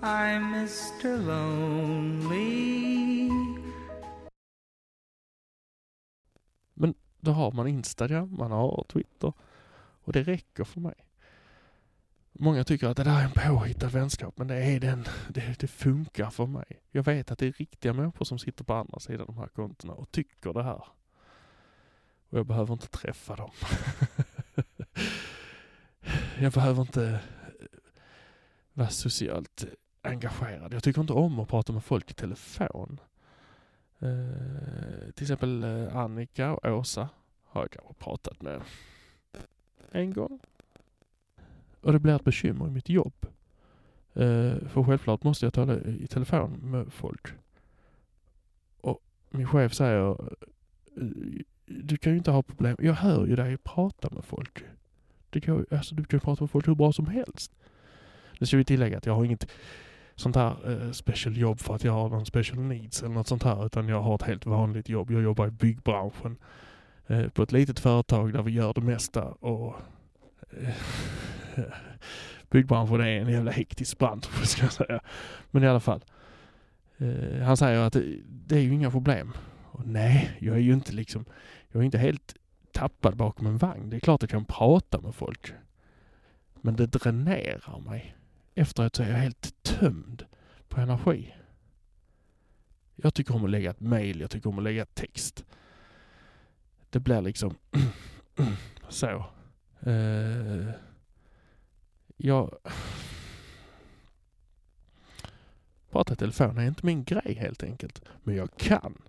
I'm 0.00 0.54
Mr. 0.54 1.18
Lonely. 1.26 2.75
Då 7.26 7.32
har 7.32 7.52
man 7.52 7.68
Instagram, 7.68 8.36
man 8.38 8.50
har 8.50 8.84
Twitter 8.88 9.32
och 10.04 10.12
det 10.12 10.22
räcker 10.22 10.64
för 10.64 10.80
mig. 10.80 10.94
Många 12.32 12.64
tycker 12.64 12.88
att 12.88 12.96
det 12.96 13.04
där 13.04 13.20
är 13.20 13.24
en 13.24 13.30
påhittad 13.30 13.88
vänskap, 13.88 14.38
men 14.38 14.46
det 14.46 14.54
är 14.56 14.80
den. 14.80 15.06
Det, 15.28 15.60
det 15.60 15.66
funkar 15.66 16.30
för 16.30 16.46
mig. 16.46 16.82
Jag 16.90 17.02
vet 17.02 17.30
att 17.30 17.38
det 17.38 17.46
är 17.46 17.52
riktiga 17.52 17.92
människor 17.92 18.24
som 18.24 18.38
sitter 18.38 18.64
på 18.64 18.74
andra 18.74 19.00
sidan 19.00 19.26
de 19.26 19.38
här 19.38 19.48
kontona 19.48 19.92
och 19.92 20.10
tycker 20.10 20.52
det 20.52 20.62
här. 20.62 20.84
Och 22.28 22.38
jag 22.38 22.46
behöver 22.46 22.72
inte 22.72 22.88
träffa 22.88 23.36
dem. 23.36 23.50
jag 26.40 26.52
behöver 26.52 26.82
inte 26.82 27.20
vara 28.72 28.88
socialt 28.88 29.64
engagerad. 30.02 30.74
Jag 30.74 30.82
tycker 30.82 31.00
inte 31.00 31.12
om 31.12 31.40
att 31.40 31.48
prata 31.48 31.72
med 31.72 31.84
folk 31.84 32.10
i 32.10 32.14
telefon. 32.14 33.00
Eh, 34.00 35.10
till 35.14 35.24
exempel 35.24 35.62
eh, 35.64 35.96
Annika 35.96 36.52
och 36.54 36.64
Åsa 36.78 37.08
har 37.44 37.62
jag 37.62 37.70
kanske 37.70 37.94
pratat 37.94 38.42
med 38.42 38.60
en 39.92 40.12
gång. 40.12 40.38
Och 41.80 41.92
det 41.92 41.98
blir 41.98 42.14
ett 42.16 42.24
bekymmer 42.24 42.66
i 42.66 42.70
mitt 42.70 42.88
jobb. 42.88 43.26
Eh, 44.14 44.54
för 44.68 44.84
självklart 44.84 45.22
måste 45.24 45.46
jag 45.46 45.54
tala 45.54 45.74
i 45.80 46.06
telefon 46.06 46.50
med 46.62 46.92
folk. 46.92 47.26
Och 48.80 49.00
min 49.30 49.46
chef 49.46 49.74
säger 49.74 50.10
eh, 50.10 51.40
du 51.66 51.96
kan 51.96 52.12
ju 52.12 52.18
inte 52.18 52.30
ha 52.30 52.42
problem. 52.42 52.76
Jag 52.80 52.94
hör 52.94 53.26
ju 53.26 53.36
dig 53.36 53.56
prata 53.56 54.08
med 54.14 54.24
folk. 54.24 54.64
Du 55.30 55.40
kan, 55.40 55.56
ju- 55.56 55.76
alltså, 55.76 55.94
du 55.94 56.04
kan 56.04 56.16
ju 56.16 56.20
prata 56.20 56.42
med 56.44 56.50
folk 56.50 56.68
hur 56.68 56.74
bra 56.74 56.92
som 56.92 57.06
helst. 57.06 57.52
Nu 58.40 58.46
ska 58.46 58.56
vi 58.56 58.64
tillägga 58.64 58.98
att 58.98 59.06
jag 59.06 59.14
har 59.14 59.24
inget 59.24 59.48
sånt 60.16 60.36
här 60.36 60.70
eh, 60.70 60.90
special 60.92 61.36
jobb 61.36 61.60
för 61.60 61.74
att 61.74 61.84
jag 61.84 61.92
har 61.92 62.08
någon 62.08 62.26
special 62.26 62.58
needs 62.58 63.02
eller 63.02 63.14
något 63.14 63.28
sånt 63.28 63.42
här. 63.42 63.66
Utan 63.66 63.88
jag 63.88 64.02
har 64.02 64.14
ett 64.14 64.22
helt 64.22 64.46
vanligt 64.46 64.88
jobb. 64.88 65.10
Jag 65.10 65.22
jobbar 65.22 65.46
i 65.46 65.50
byggbranschen. 65.50 66.36
Eh, 67.06 67.28
på 67.28 67.42
ett 67.42 67.52
litet 67.52 67.80
företag 67.80 68.32
där 68.32 68.42
vi 68.42 68.52
gör 68.52 68.74
det 68.74 68.80
mesta. 68.80 69.24
Och 69.24 69.74
eh, 70.50 70.74
Byggbranschen 72.50 73.00
är 73.00 73.20
en 73.20 73.28
jävla 73.28 73.50
hektisk 73.50 73.98
bransch 73.98 74.24
ska 74.46 74.62
jag 74.62 74.72
säga. 74.72 75.00
Men 75.50 75.62
i 75.62 75.68
alla 75.68 75.80
fall. 75.80 76.04
Eh, 76.98 77.42
han 77.42 77.56
säger 77.56 77.80
att 77.80 77.92
det, 77.92 78.20
det 78.26 78.56
är 78.56 78.60
ju 78.60 78.74
inga 78.74 78.90
problem. 78.90 79.32
Och 79.64 79.86
nej, 79.86 80.36
jag 80.40 80.56
är 80.56 80.60
ju 80.60 80.72
inte 80.72 80.92
liksom, 80.92 81.24
jag 81.72 81.80
är 81.80 81.84
inte 81.84 81.98
helt 81.98 82.34
tappad 82.72 83.16
bakom 83.16 83.46
en 83.46 83.58
vagn. 83.58 83.90
Det 83.90 83.96
är 83.96 84.00
klart 84.00 84.22
att 84.22 84.32
jag 84.32 84.38
kan 84.40 84.44
prata 84.44 85.00
med 85.00 85.14
folk. 85.14 85.52
Men 86.60 86.76
det 86.76 86.86
dränerar 86.86 87.80
mig. 87.80 88.16
Efteråt 88.58 88.96
så 88.96 89.02
är 89.02 89.08
jag 89.08 89.16
helt 89.16 89.62
tömd 89.62 90.26
på 90.68 90.80
energi. 90.80 91.34
Jag 92.94 93.14
tycker 93.14 93.34
om 93.34 93.44
att 93.44 93.50
lägga 93.50 93.70
ett 93.70 93.80
mail, 93.80 94.20
jag 94.20 94.30
tycker 94.30 94.48
om 94.48 94.58
att 94.58 94.64
lägga 94.64 94.82
ett 94.82 94.94
text. 94.94 95.44
Det 96.90 97.00
blir 97.00 97.20
liksom 97.20 97.54
så. 98.88 99.24
Uh, 99.86 100.70
jag... 102.16 102.58
Prata 105.90 106.12
i 106.12 106.16
telefon 106.16 106.58
är 106.58 106.66
inte 106.66 106.86
min 106.86 107.04
grej 107.04 107.34
helt 107.40 107.62
enkelt. 107.62 108.04
Men 108.22 108.36
jag 108.36 108.56
kan. 108.56 109.02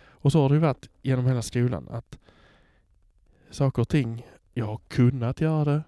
Och 0.00 0.32
så 0.32 0.42
har 0.42 0.48
det 0.48 0.54
ju 0.54 0.60
varit 0.60 0.88
genom 1.02 1.26
hela 1.26 1.42
skolan 1.42 1.88
att 1.88 2.18
saker 3.50 3.82
och 3.82 3.88
ting, 3.88 4.26
jag 4.54 4.66
har 4.66 4.80
kunnat 4.88 5.40
göra 5.40 5.64
det. 5.64 5.82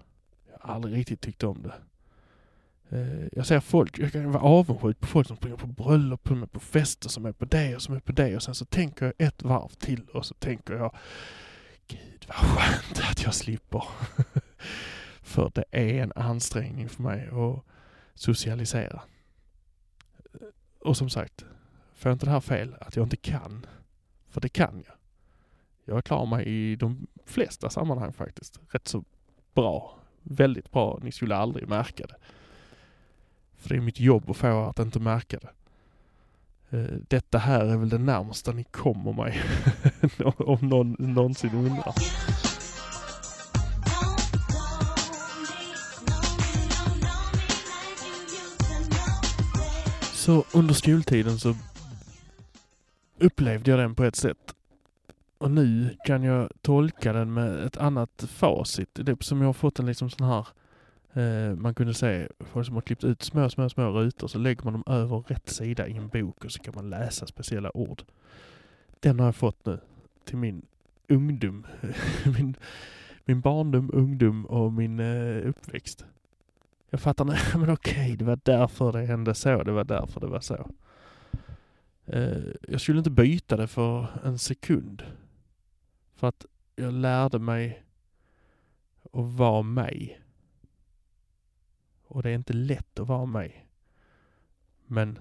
Jag 0.51 0.59
har 0.61 0.75
aldrig 0.75 0.97
riktigt 0.97 1.21
tyckt 1.21 1.43
om 1.43 1.63
det. 1.63 1.75
Eh, 2.93 3.27
jag 3.33 3.47
ser 3.47 3.61
folk, 3.61 3.99
jag 3.99 4.13
kan 4.13 4.33
vara 4.33 4.43
avundsjuk 4.43 5.01
på 5.01 5.07
folk 5.07 5.27
som 5.27 5.37
springer 5.37 5.57
på 5.57 5.67
bröllop, 5.67 6.29
som 6.29 6.43
är 6.43 6.47
på 6.47 6.61
fester, 6.61 7.09
som 7.09 7.27
är 7.27 7.33
på 7.33 7.45
det 7.45 7.77
och 7.77 7.83
som 7.83 7.95
är 7.95 8.01
på 8.01 8.13
det. 8.13 8.37
Och 8.37 8.43
sen 8.43 8.55
så 8.55 8.65
tänker 8.65 9.07
jag 9.07 9.15
ett 9.29 9.43
varv 9.43 9.69
till 9.69 10.09
och 10.09 10.27
så 10.27 10.35
tänker 10.35 10.75
jag 10.75 10.97
Gud 11.89 12.25
vad 12.29 12.37
skönt 12.37 13.11
att 13.11 13.23
jag 13.23 13.35
slipper. 13.35 13.85
För 15.23 15.53
det 15.55 15.65
är 15.71 16.03
en 16.03 16.13
ansträngning 16.15 16.89
för 16.89 17.03
mig 17.03 17.29
att 17.29 17.65
socialisera. 18.15 19.03
Eh, 20.35 20.47
och 20.81 20.97
som 20.97 21.11
sagt, 21.11 21.45
får 21.95 22.11
jag 22.11 22.15
inte 22.15 22.27
det 22.27 22.33
här 22.33 22.41
fel 22.41 22.77
att 22.81 22.97
jag 22.97 23.07
inte 23.07 23.17
kan. 23.17 23.67
För 24.29 24.41
det 24.41 24.49
kan 24.49 24.85
jag. 24.87 24.95
Jag 25.85 26.05
klarar 26.05 26.27
mig 26.27 26.47
i 26.47 26.77
de 26.77 27.07
flesta 27.25 27.71
sammanhang 27.71 28.13
faktiskt. 28.13 28.61
Rätt 28.69 28.89
så 28.89 29.05
bra. 29.55 29.99
Väldigt 30.23 30.71
bra. 30.71 30.99
Ni 31.03 31.13
skulle 31.13 31.37
aldrig 31.37 31.69
märka 31.69 32.07
det. 32.07 32.17
För 33.61 33.69
det 33.69 33.77
är 33.77 33.81
mitt 33.81 34.01
jobb 34.01 34.31
att 34.31 34.37
få 34.37 34.47
er 34.47 34.71
att 34.71 34.79
inte 34.79 35.01
märka 35.01 35.39
det. 35.39 35.51
Eh, 36.79 36.97
detta 37.09 37.39
här 37.39 37.65
är 37.65 37.77
väl 37.77 37.89
det 37.89 37.99
närmsta 37.99 38.53
ni 38.53 38.65
kommer 38.65 39.13
mig. 39.13 39.43
Om 40.37 40.69
någon 40.69 40.97
någonsin 40.99 41.55
undrar. 41.55 41.95
Så 50.15 50.45
under 50.55 50.75
skoltiden 50.75 51.39
så 51.39 51.55
upplevde 53.19 53.71
jag 53.71 53.81
den 53.81 53.95
på 53.95 54.05
ett 54.05 54.17
sätt. 54.17 54.55
Och 55.39 55.51
nu 55.51 55.97
kan 56.05 56.23
jag 56.23 56.51
tolka 56.63 57.13
den 57.13 57.33
med 57.35 57.65
ett 57.65 57.77
annat 57.77 58.25
facit. 58.29 58.89
Det 58.93 59.13
är 59.13 59.25
som 59.25 59.41
jag 59.41 59.49
har 59.49 59.53
fått 59.53 59.79
en 59.79 59.87
liksom 59.87 60.11
sån 60.11 60.27
här 60.27 60.47
eh, 61.15 61.57
man 61.57 61.75
kunde 61.75 61.95
se 61.95 62.29
folk 62.41 62.67
som 62.67 62.75
har 62.75 62.83
klippt 62.83 63.05
ut 63.05 63.23
små, 63.23 63.49
små, 63.49 63.69
små 63.69 63.91
rutor 63.91 64.29
så 64.29 64.39
lägger 64.39 64.65
man 64.65 64.73
dem 64.73 64.85
över 64.87 65.19
rätt 65.19 65.49
sida 65.49 65.89
i 65.89 65.97
en 65.97 66.09
bok 66.09 66.45
och 66.45 66.53
så 66.53 66.59
kan 66.59 66.75
man 66.77 66.91
läsa 66.91 67.27
speciella 67.27 67.77
ord. 67.77 68.03
Den 69.01 69.19
har 69.19 69.27
jag 69.27 69.37
fått 69.37 69.67
nu 69.67 69.79
till 70.25 70.37
min 70.37 70.67
ungdom. 71.09 71.67
min, 72.37 72.57
min 73.25 73.41
barndom, 73.41 73.91
ungdom 73.93 74.47
och 74.47 74.73
min 74.73 75.01
eh, 75.01 75.49
uppväxt. 75.49 76.05
Jag 76.91 77.01
fattar 77.01 77.25
nu, 77.25 77.35
men 77.61 77.71
okej, 77.71 78.17
det 78.17 78.25
var 78.25 78.39
därför 78.43 78.93
det 78.93 79.07
hände 79.07 79.35
så. 79.35 79.63
Det 79.63 79.73
var 79.73 79.85
därför 79.85 80.21
det 80.21 80.27
var 80.27 80.41
så. 80.41 80.71
Eh, 82.07 82.43
jag 82.69 82.81
skulle 82.81 82.99
inte 82.99 83.11
byta 83.11 83.57
det 83.57 83.67
för 83.67 84.07
en 84.25 84.39
sekund. 84.39 85.03
För 86.15 86.29
att 86.29 86.47
jag 86.77 86.93
lärde 86.93 87.39
mig 87.39 87.85
att 89.13 89.25
vara 89.25 89.63
mig. 89.63 90.21
Och 92.11 92.23
det 92.23 92.31
är 92.31 92.35
inte 92.35 92.53
lätt 92.53 92.99
att 92.99 93.09
vara 93.09 93.27
mig. 93.27 93.67
Men 94.87 95.19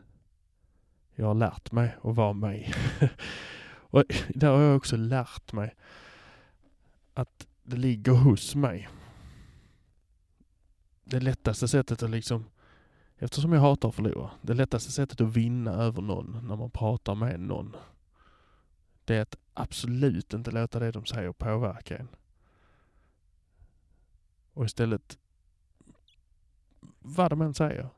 jag 1.16 1.26
har 1.26 1.34
lärt 1.34 1.72
mig 1.72 1.96
att 2.04 2.16
vara 2.16 2.34
mig. 2.34 2.74
och 3.66 4.04
där 4.30 4.52
har 4.52 4.62
jag 4.62 4.78
också 4.78 4.98
lärt 4.98 5.54
mig 5.54 5.76
att 7.14 7.48
det 7.64 7.78
ligger 7.78 8.12
hos 8.12 8.56
mig. 8.56 8.90
Det 11.04 11.20
lättaste 11.20 11.68
sättet 11.68 12.04
att 12.04 12.10
liksom, 12.10 12.46
eftersom 13.18 13.54
jag 13.54 13.62
hatar 13.62 13.90
att 13.90 13.96
förlora, 13.96 14.32
det 14.42 14.54
lättaste 14.54 14.92
sättet 14.92 15.22
att 15.22 15.36
vinna 15.38 15.72
över 15.72 16.02
någon 16.02 16.48
när 16.48 16.56
man 16.56 16.72
pratar 16.72 17.16
med 17.16 17.40
någon, 17.40 17.76
det 19.06 19.16
är 19.16 19.22
att 19.22 19.36
absolut 19.54 20.34
inte 20.34 20.52
låta 20.52 20.80
det 20.80 20.92
de 20.92 21.06
säger 21.06 21.32
påverka 21.32 21.98
en. 21.98 22.08
Och 24.54 24.66
istället, 24.66 25.18
vad 27.16 27.32
de 27.32 27.42
än 27.42 27.54
säger, 27.54 27.90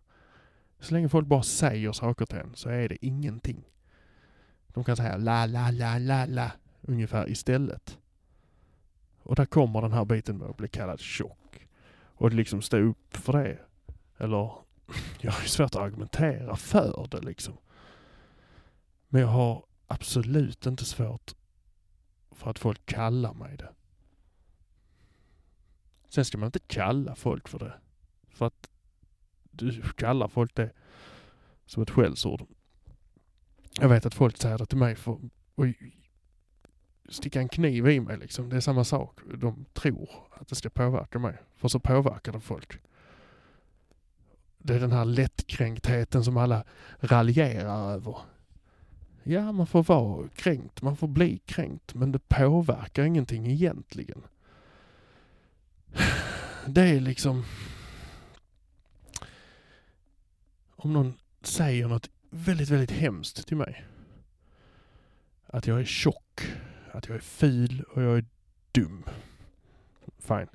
så 0.79 0.93
länge 0.93 1.09
folk 1.09 1.27
bara 1.27 1.43
säger 1.43 1.91
saker 1.91 2.25
till 2.25 2.37
en 2.37 2.55
så 2.55 2.69
är 2.69 2.89
det 2.89 3.05
ingenting. 3.05 3.63
De 4.67 4.83
kan 4.83 4.95
säga 4.95 5.17
la, 5.17 5.45
la, 5.45 5.71
la, 5.71 5.97
la, 5.97 6.25
la 6.25 6.51
ungefär 6.81 7.29
istället. 7.29 7.97
Och 9.23 9.35
där 9.35 9.45
kommer 9.45 9.81
den 9.81 9.91
här 9.91 10.05
biten 10.05 10.37
med 10.37 10.49
att 10.49 10.57
bli 10.57 10.67
kallad 10.67 10.99
tjock. 10.99 11.67
Och 11.93 12.33
liksom 12.33 12.61
stå 12.61 12.77
upp 12.77 13.17
för 13.17 13.33
det. 13.33 13.59
Eller, 14.17 14.51
jag 15.21 15.31
har 15.31 15.41
ju 15.41 15.47
svårt 15.47 15.75
att 15.75 15.81
argumentera 15.81 16.55
för 16.55 17.07
det 17.11 17.21
liksom. 17.21 17.57
Men 19.07 19.21
jag 19.21 19.27
har 19.27 19.65
absolut 19.87 20.65
inte 20.65 20.85
svårt 20.85 21.31
för 22.31 22.49
att 22.49 22.59
folk 22.59 22.85
kallar 22.85 23.33
mig 23.33 23.57
det. 23.57 23.69
Sen 26.09 26.25
ska 26.25 26.37
man 26.37 26.47
inte 26.47 26.59
kalla 26.59 27.15
folk 27.15 27.47
för 27.47 27.59
det. 27.59 27.73
För 28.29 28.45
att 28.45 28.70
kallar 29.95 30.27
folk 30.27 30.55
det 30.55 30.71
som 31.65 31.83
ett 31.83 31.89
skällsord. 31.89 32.41
Jag 33.79 33.89
vet 33.89 34.05
att 34.05 34.13
folk 34.13 34.37
säger 34.37 34.57
det 34.57 34.65
till 34.65 34.77
mig 34.77 34.95
för 34.95 35.11
att 35.55 35.67
sticka 37.13 37.39
en 37.39 37.49
kniv 37.49 37.87
i 37.87 37.99
mig 37.99 38.17
liksom. 38.17 38.49
Det 38.49 38.55
är 38.55 38.59
samma 38.59 38.83
sak. 38.83 39.19
De 39.37 39.65
tror 39.73 40.09
att 40.31 40.47
det 40.47 40.55
ska 40.55 40.69
påverka 40.69 41.19
mig. 41.19 41.37
För 41.55 41.67
så 41.67 41.79
påverkar 41.79 42.31
det 42.31 42.39
folk. 42.39 42.77
Det 44.57 44.75
är 44.75 44.79
den 44.79 44.91
här 44.91 45.05
lättkränktheten 45.05 46.23
som 46.23 46.37
alla 46.37 46.63
raljerar 46.99 47.91
över. 47.91 48.17
Ja, 49.23 49.51
man 49.51 49.67
får 49.67 49.83
vara 49.83 50.27
kränkt, 50.35 50.81
man 50.81 50.95
får 50.95 51.07
bli 51.07 51.37
kränkt, 51.37 51.93
men 51.93 52.11
det 52.11 52.19
påverkar 52.27 53.03
ingenting 53.03 53.47
egentligen. 53.47 54.21
Det 56.67 56.81
är 56.81 56.99
liksom... 56.99 57.43
Om 60.83 60.93
någon 60.93 61.13
säger 61.41 61.87
något 61.87 62.09
väldigt, 62.29 62.69
väldigt 62.69 62.91
hemskt 62.91 63.47
till 63.47 63.57
mig. 63.57 63.85
Att 65.47 65.67
jag 65.67 65.79
är 65.79 65.85
tjock, 65.85 66.41
att 66.91 67.07
jag 67.07 67.15
är 67.15 67.21
ful 67.21 67.81
och 67.81 68.01
jag 68.01 68.17
är 68.17 68.25
dum. 68.71 69.03
Fine. 70.17 70.47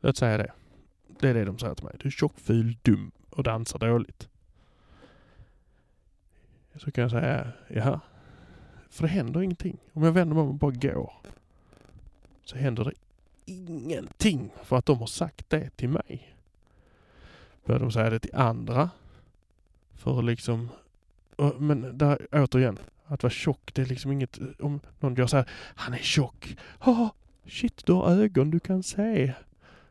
Låt 0.00 0.16
säga 0.16 0.38
det. 0.38 0.52
Det 1.20 1.28
är 1.28 1.34
det 1.34 1.44
de 1.44 1.58
säger 1.58 1.74
till 1.74 1.84
mig. 1.84 1.96
Du 2.00 2.08
är 2.08 2.10
tjock, 2.10 2.40
ful, 2.40 2.76
dum 2.82 3.10
och 3.30 3.42
dansar 3.42 3.78
dåligt. 3.78 4.28
Så 6.76 6.90
kan 6.90 7.02
jag 7.02 7.10
säga, 7.10 7.52
jaha. 7.68 8.00
För 8.88 9.02
det 9.02 9.08
händer 9.08 9.42
ingenting. 9.42 9.78
Om 9.92 10.02
jag 10.02 10.12
vänder 10.12 10.34
mig 10.34 10.42
om 10.42 10.48
och 10.48 10.54
bara 10.54 10.70
går 10.70 11.12
så 12.44 12.56
händer 12.56 12.84
det 12.84 12.92
ingenting 13.44 14.50
för 14.62 14.76
att 14.76 14.86
de 14.86 14.98
har 14.98 15.06
sagt 15.06 15.50
det 15.50 15.70
till 15.76 15.88
mig. 15.88 16.34
Börjar 17.64 17.80
de 17.80 17.92
säga 17.92 18.10
det 18.10 18.18
till 18.18 18.34
andra 18.34 18.90
för 19.98 20.18
att 20.18 20.24
liksom... 20.24 20.68
Men 21.58 21.98
där 21.98 22.26
återigen, 22.32 22.78
att 23.06 23.22
vara 23.22 23.30
tjock 23.30 23.74
det 23.74 23.82
är 23.82 23.86
liksom 23.86 24.12
inget... 24.12 24.40
Eh, 24.40 24.46
om 24.58 24.80
någon 25.00 25.14
gör 25.14 25.26
så 25.26 25.36
här, 25.36 25.48
han 25.74 25.94
är 25.94 25.98
tjock. 25.98 26.56
Oh, 26.80 27.08
shit, 27.46 27.86
du 27.86 27.92
har 27.92 28.10
ögon 28.10 28.50
du 28.50 28.60
kan 28.60 28.82
se. 28.82 29.32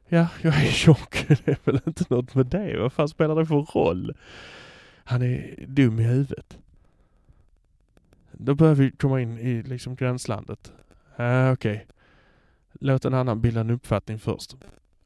Ja, 0.07 0.27
jag 0.41 0.55
är 0.55 0.71
tjock. 0.71 1.25
Det 1.27 1.47
är 1.47 1.57
väl 1.63 1.79
inte 1.87 2.03
något 2.09 2.35
med 2.35 2.45
det. 2.45 2.79
Vad 2.79 2.93
fan 2.93 3.09
spelar 3.09 3.35
det 3.35 3.45
för 3.45 3.55
roll? 3.55 4.13
Han 5.03 5.21
är 5.21 5.65
dum 5.67 5.99
i 5.99 6.03
huvudet. 6.03 6.57
Då 8.31 8.55
börjar 8.55 8.75
vi 8.75 8.91
komma 8.91 9.21
in 9.21 9.39
i 9.39 9.63
liksom 9.63 9.95
gränslandet. 9.95 10.71
Ah, 11.15 11.51
Okej. 11.51 11.71
Okay. 11.71 11.85
Låt 12.79 13.05
en 13.05 13.13
annan 13.13 13.41
bilda 13.41 13.61
en 13.61 13.69
uppfattning 13.69 14.19
först. 14.19 14.55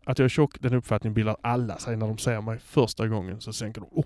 Att 0.03 0.19
jag 0.19 0.25
är 0.25 0.29
tjock, 0.29 0.59
den 0.59 0.73
uppfattningen 0.73 1.13
bildar 1.13 1.37
alla 1.41 1.77
sig 1.77 1.97
när 1.97 2.07
de 2.07 2.17
ser 2.17 2.41
mig 2.41 2.59
första 2.59 3.07
gången. 3.07 3.41
Så 3.41 3.53
tänker 3.53 3.81
de, 3.81 3.89
oh, 3.91 4.05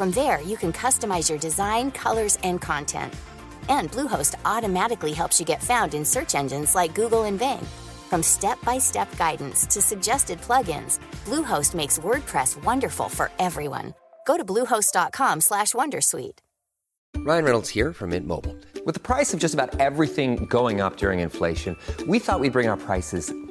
From 0.00 0.10
there, 0.12 0.40
you 0.40 0.56
can 0.56 0.72
customize 0.72 1.28
your 1.28 1.38
design, 1.38 1.90
colors, 1.90 2.38
and 2.42 2.58
content. 2.58 3.12
And 3.68 3.92
Bluehost 3.92 4.34
automatically 4.46 5.12
helps 5.12 5.38
you 5.38 5.44
get 5.44 5.62
found 5.62 5.92
in 5.92 6.06
search 6.06 6.34
engines 6.34 6.74
like 6.74 6.94
Google 6.94 7.24
and 7.24 7.38
Bing. 7.38 7.60
From 8.08 8.22
step-by-step 8.22 9.14
guidance 9.18 9.66
to 9.66 9.82
suggested 9.82 10.40
plugins, 10.40 11.00
Bluehost 11.26 11.74
makes 11.74 11.98
WordPress 11.98 12.64
wonderful 12.64 13.10
for 13.10 13.30
everyone. 13.38 13.92
Go 14.26 14.38
to 14.38 14.44
bluehost.com/wondersuite. 14.52 16.38
Ryan 17.18 17.44
Reynolds 17.44 17.68
here 17.68 17.92
from 17.92 18.10
Mint 18.10 18.26
Mobile. 18.26 18.56
With 18.86 18.94
the 18.94 19.00
price 19.00 19.34
of 19.34 19.40
just 19.40 19.52
about 19.52 19.78
everything 19.78 20.46
going 20.46 20.80
up 20.80 20.96
during 20.96 21.20
inflation, 21.20 21.76
we 22.06 22.18
thought 22.18 22.40
we'd 22.40 22.54
bring 22.54 22.70
our 22.70 22.78
prices 22.78 23.34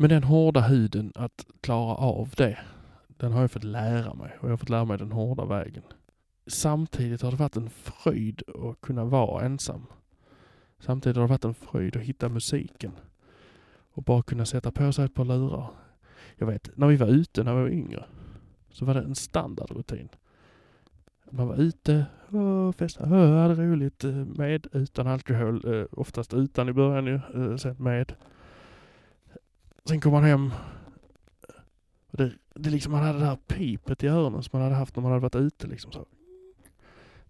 Men 0.00 0.10
den 0.10 0.24
hårda 0.24 0.60
huden 0.60 1.12
att 1.14 1.46
klara 1.60 1.94
av 1.94 2.28
det, 2.36 2.58
den 3.08 3.32
har 3.32 3.40
jag 3.40 3.50
fått 3.50 3.64
lära 3.64 4.14
mig 4.14 4.36
och 4.40 4.44
jag 4.44 4.52
har 4.52 4.56
fått 4.56 4.68
lära 4.68 4.84
mig 4.84 4.98
den 4.98 5.12
hårda 5.12 5.44
vägen. 5.44 5.82
Samtidigt 6.46 7.22
har 7.22 7.30
det 7.30 7.36
varit 7.36 7.56
en 7.56 7.70
fröjd 7.70 8.42
att 8.48 8.80
kunna 8.80 9.04
vara 9.04 9.44
ensam. 9.44 9.86
Samtidigt 10.78 11.16
har 11.16 11.22
det 11.22 11.28
varit 11.28 11.44
en 11.44 11.54
fröjd 11.54 11.96
att 11.96 12.02
hitta 12.02 12.28
musiken. 12.28 12.92
Och 13.90 14.02
bara 14.02 14.22
kunna 14.22 14.46
sätta 14.46 14.70
på 14.70 14.92
sig 14.92 15.04
ett 15.04 15.14
par 15.14 15.24
lurar. 15.24 15.70
Jag 16.36 16.46
vet, 16.46 16.76
när 16.76 16.86
vi 16.86 16.96
var 16.96 17.08
ute 17.08 17.44
när 17.44 17.54
vi 17.54 17.62
var 17.62 17.68
yngre 17.68 18.04
så 18.70 18.84
var 18.84 18.94
det 18.94 19.00
en 19.00 19.14
standardrutin. 19.14 20.08
Man 21.30 21.48
var 21.48 21.56
ute 21.56 22.06
och 22.28 22.74
festade, 22.74 23.16
hade 23.16 23.54
roligt 23.54 24.04
eh, 24.04 24.10
med, 24.12 24.66
utan 24.72 25.06
alkohol. 25.06 25.74
Eh, 25.74 25.86
oftast 25.90 26.34
utan 26.34 26.68
i 26.68 26.72
början 26.72 27.06
ju, 27.06 27.14
eh, 27.14 27.56
sen 27.56 27.76
med. 27.78 28.14
Sen 29.88 30.00
kom 30.00 30.12
han 30.12 30.24
hem. 30.24 30.52
Och 32.10 32.18
det, 32.18 32.32
det 32.54 32.70
liksom, 32.70 32.92
man 32.92 33.02
hade 33.02 33.18
det 33.18 33.24
här 33.24 33.38
pipet 33.46 34.04
i 34.04 34.06
öronen 34.06 34.42
som 34.42 34.58
man 34.58 34.62
hade 34.62 34.74
haft 34.74 34.96
när 34.96 35.02
man 35.02 35.12
hade 35.12 35.22
varit 35.22 35.34
ute 35.34 35.66
liksom 35.66 35.92
så. 35.92 36.06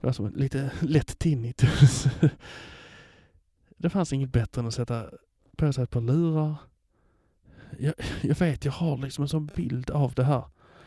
Det 0.00 0.06
var 0.06 0.12
som 0.12 0.26
en 0.26 0.32
lite 0.32 0.70
lätt 0.80 1.18
tinnitus. 1.18 2.06
det 3.76 3.90
fanns 3.90 4.12
inget 4.12 4.32
bättre 4.32 4.60
än 4.60 4.66
att 4.66 4.74
sätta 4.74 5.10
på 5.56 5.72
sig 5.72 5.84
ett 5.84 5.90
par 5.90 6.00
lurar. 6.00 6.54
Jag, 7.78 7.94
jag 8.22 8.38
vet, 8.38 8.64
jag 8.64 8.72
har 8.72 8.98
liksom 8.98 9.22
en 9.22 9.28
sån 9.28 9.46
bild 9.46 9.90
av 9.90 10.12
det 10.14 10.24
här. 10.24 10.44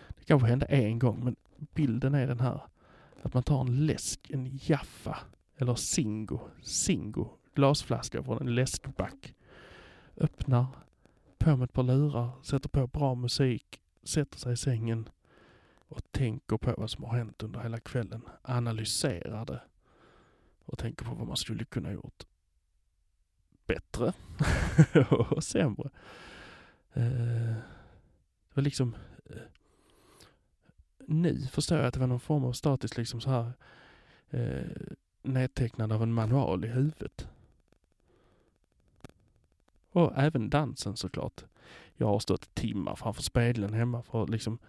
Det 0.10 0.26
kanske 0.26 0.48
hände 0.48 0.66
en 0.66 1.00
gång, 1.00 1.24
men 1.24 1.36
bilden 1.58 2.14
är 2.14 2.28
den 2.28 2.40
här. 2.40 2.62
Att 3.22 3.34
man 3.34 3.44
tar 3.44 3.62
en 3.62 3.86
läsk, 3.86 4.30
en 4.30 4.60
Jaffa 4.62 5.18
eller 5.58 5.76
Singo, 5.76 6.40
Singo 6.62 7.30
glasflaska 7.56 8.24
från 8.24 8.42
en 8.42 8.56
läskback. 8.56 9.34
Öppnar, 10.18 10.66
på 11.44 11.56
med 11.56 11.64
ett 11.64 11.74
par 11.74 11.84
lurar, 11.84 12.32
sätter 12.44 12.70
på 12.70 12.88
bra 12.88 13.16
musik, 13.16 13.82
sätter 14.04 14.38
sig 14.38 14.54
i 14.54 14.58
sängen 14.58 15.10
och 15.76 16.12
tänker 16.12 16.58
på 16.58 16.74
vad 16.78 16.90
som 16.90 17.04
har 17.04 17.18
hänt 17.18 17.44
under 17.44 17.60
hela 17.60 17.80
kvällen. 17.80 18.22
Analyserar 18.42 19.46
det 19.46 19.62
och 20.66 20.78
tänker 20.78 21.06
på 21.06 21.16
vad 21.16 21.28
man 21.28 21.38
skulle 21.38 21.66
kunna 21.66 21.92
gjort 21.92 22.24
bättre 23.66 24.14
och 25.10 25.44
sämre. 25.44 25.90
Eh, 26.94 27.56
Det 28.50 28.56
var 28.56 28.64
liksom 28.64 28.96
eh, 29.26 29.42
nu 31.08 31.48
förstår 31.48 31.78
jag 31.78 31.88
att 31.88 31.94
det 31.94 32.00
var 32.00 32.08
någon 32.08 32.20
form 32.20 32.44
av 32.44 32.54
statiskt 32.54 32.98
liksom 32.98 33.22
så 33.22 33.30
här 33.30 33.54
eh, 34.30 35.92
av 35.92 36.04
en 36.04 36.14
manual 36.14 36.66
i 36.66 36.68
huvudet. 36.68 37.28
Och 39.92 40.14
även 40.16 40.50
dansen 40.50 40.98
såklart. 40.98 41.44
Jag 41.96 42.08
har 42.08 42.20
stått 42.20 42.56
timmar 42.56 42.96
framför 42.96 43.24
spegeln 43.24 43.74
hemma 43.74 44.02
för 44.04 44.24
att 44.24 44.30
liksom 44.30 44.60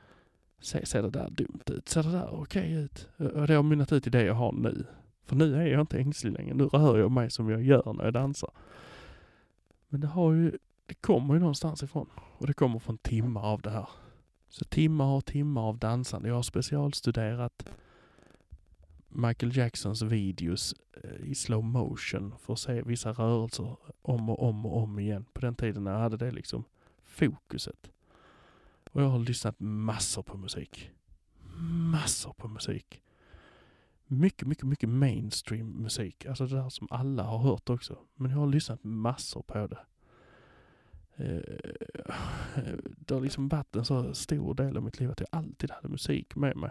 se, 0.61 0.87
ser 0.87 1.03
det 1.03 1.11
där 1.11 1.31
dumt 1.31 1.63
ut? 1.67 1.89
Ser 1.89 2.03
det 2.03 2.13
där 2.13 2.35
okej 2.35 2.73
ut? 2.73 3.09
Och 3.17 3.47
det 3.47 3.55
har 3.55 3.63
mynnat 3.63 3.93
ut 3.93 4.07
i 4.07 4.11
det 4.11 4.25
jag 4.25 4.35
har 4.35 4.53
nu. 4.53 4.87
För 5.25 5.37
nu 5.37 5.57
är 5.57 5.67
jag 5.67 5.81
inte 5.81 5.99
ängslig 5.99 6.33
längre. 6.33 6.55
Nu 6.55 6.65
rör 6.65 6.99
jag 6.99 7.11
mig 7.11 7.31
som 7.31 7.51
jag 7.51 7.63
gör 7.63 7.93
när 7.93 8.05
jag 8.05 8.13
dansar. 8.13 8.51
Men 9.89 10.01
det 10.01 10.07
har 10.07 10.33
ju, 10.33 10.59
det 10.87 10.95
kommer 10.95 11.35
ju 11.35 11.41
någonstans 11.41 11.83
ifrån. 11.83 12.09
Och 12.39 12.47
det 12.47 12.55
kommer 12.55 12.79
från 12.79 12.99
timmar 12.99 13.43
av 13.43 13.61
det 13.61 13.71
här. 13.71 13.89
Så 14.49 14.65
timmar 14.65 15.07
och 15.07 15.25
timmar 15.25 15.63
av 15.63 15.79
dansande. 15.79 16.29
Jag 16.29 16.35
har 16.35 16.43
specialstuderat 16.43 17.69
Michael 19.15 19.57
Jacksons 19.57 20.03
videos 20.03 20.75
eh, 21.03 21.31
i 21.31 21.35
slow 21.35 21.65
motion 21.65 22.35
för 22.39 22.53
att 22.53 22.59
se 22.59 22.83
vissa 22.83 23.13
rörelser 23.13 23.77
om 24.03 24.31
och 24.31 24.43
om 24.43 24.67
och 24.67 24.83
om 24.83 24.99
igen. 24.99 25.25
På 25.33 25.41
den 25.41 25.55
tiden 25.55 25.85
när 25.85 25.93
jag 25.93 25.99
hade 25.99 26.17
det 26.17 26.31
liksom 26.31 26.65
fokuset. 27.05 27.91
Och 28.93 29.03
jag 29.03 29.09
har 29.09 29.19
lyssnat 29.19 29.55
massor 29.59 30.23
på 30.23 30.37
musik. 30.37 30.91
Massor 31.93 32.33
på 32.33 32.49
musik. 32.49 33.03
Mycket, 34.07 34.49
mycket, 34.49 34.65
mycket 34.65 34.89
mainstream 34.89 35.67
musik. 35.67 36.27
Alltså 36.27 36.47
det 36.47 36.57
där 36.57 36.69
som 36.69 36.89
alla 36.91 37.23
har 37.23 37.39
hört 37.39 37.71
också. 37.71 37.99
Men 38.15 38.31
jag 38.31 38.39
har 38.39 38.47
lyssnat 38.47 38.85
massor 38.85 39.43
på 39.43 39.67
det. 39.67 39.79
Eh, 41.17 41.59
det 42.85 43.15
har 43.15 43.21
liksom 43.21 43.49
varit 43.49 43.77
en 43.77 43.85
så 43.85 44.15
stor 44.15 44.55
del 44.55 44.77
av 44.77 44.83
mitt 44.83 45.01
liv 45.01 45.11
att 45.11 45.21
jag 45.21 45.29
alltid 45.33 45.71
hade 45.71 45.89
musik 45.89 46.37
med 46.37 46.57
mig. 46.57 46.71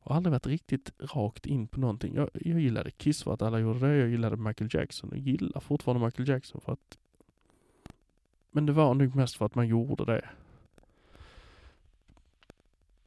Och 0.00 0.16
aldrig 0.16 0.32
varit 0.32 0.46
riktigt 0.46 0.90
rakt 0.98 1.46
in 1.46 1.68
på 1.68 1.80
någonting. 1.80 2.14
Jag, 2.14 2.30
jag 2.34 2.60
gillade 2.60 2.90
Kiss 2.90 3.22
för 3.22 3.34
att 3.34 3.42
alla 3.42 3.58
gjorde 3.58 3.88
det. 3.88 3.96
Jag 3.96 4.08
gillade 4.08 4.36
Michael 4.36 4.70
Jackson 4.72 5.10
och 5.10 5.18
gillar 5.18 5.60
fortfarande 5.60 6.06
Michael 6.06 6.28
Jackson 6.28 6.60
för 6.60 6.72
att... 6.72 6.98
Men 8.50 8.66
det 8.66 8.72
var 8.72 8.94
nog 8.94 9.14
mest 9.16 9.36
för 9.36 9.46
att 9.46 9.54
man 9.54 9.68
gjorde 9.68 10.04
det. 10.04 10.28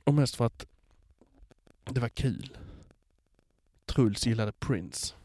Och 0.04 0.14
mest 0.14 0.36
för 0.36 0.46
att 0.46 0.66
det 1.84 2.00
var 2.00 2.10
kul. 2.10 2.58
Truls 3.86 4.28
gillade 4.28 4.52
Prince. 4.52 5.16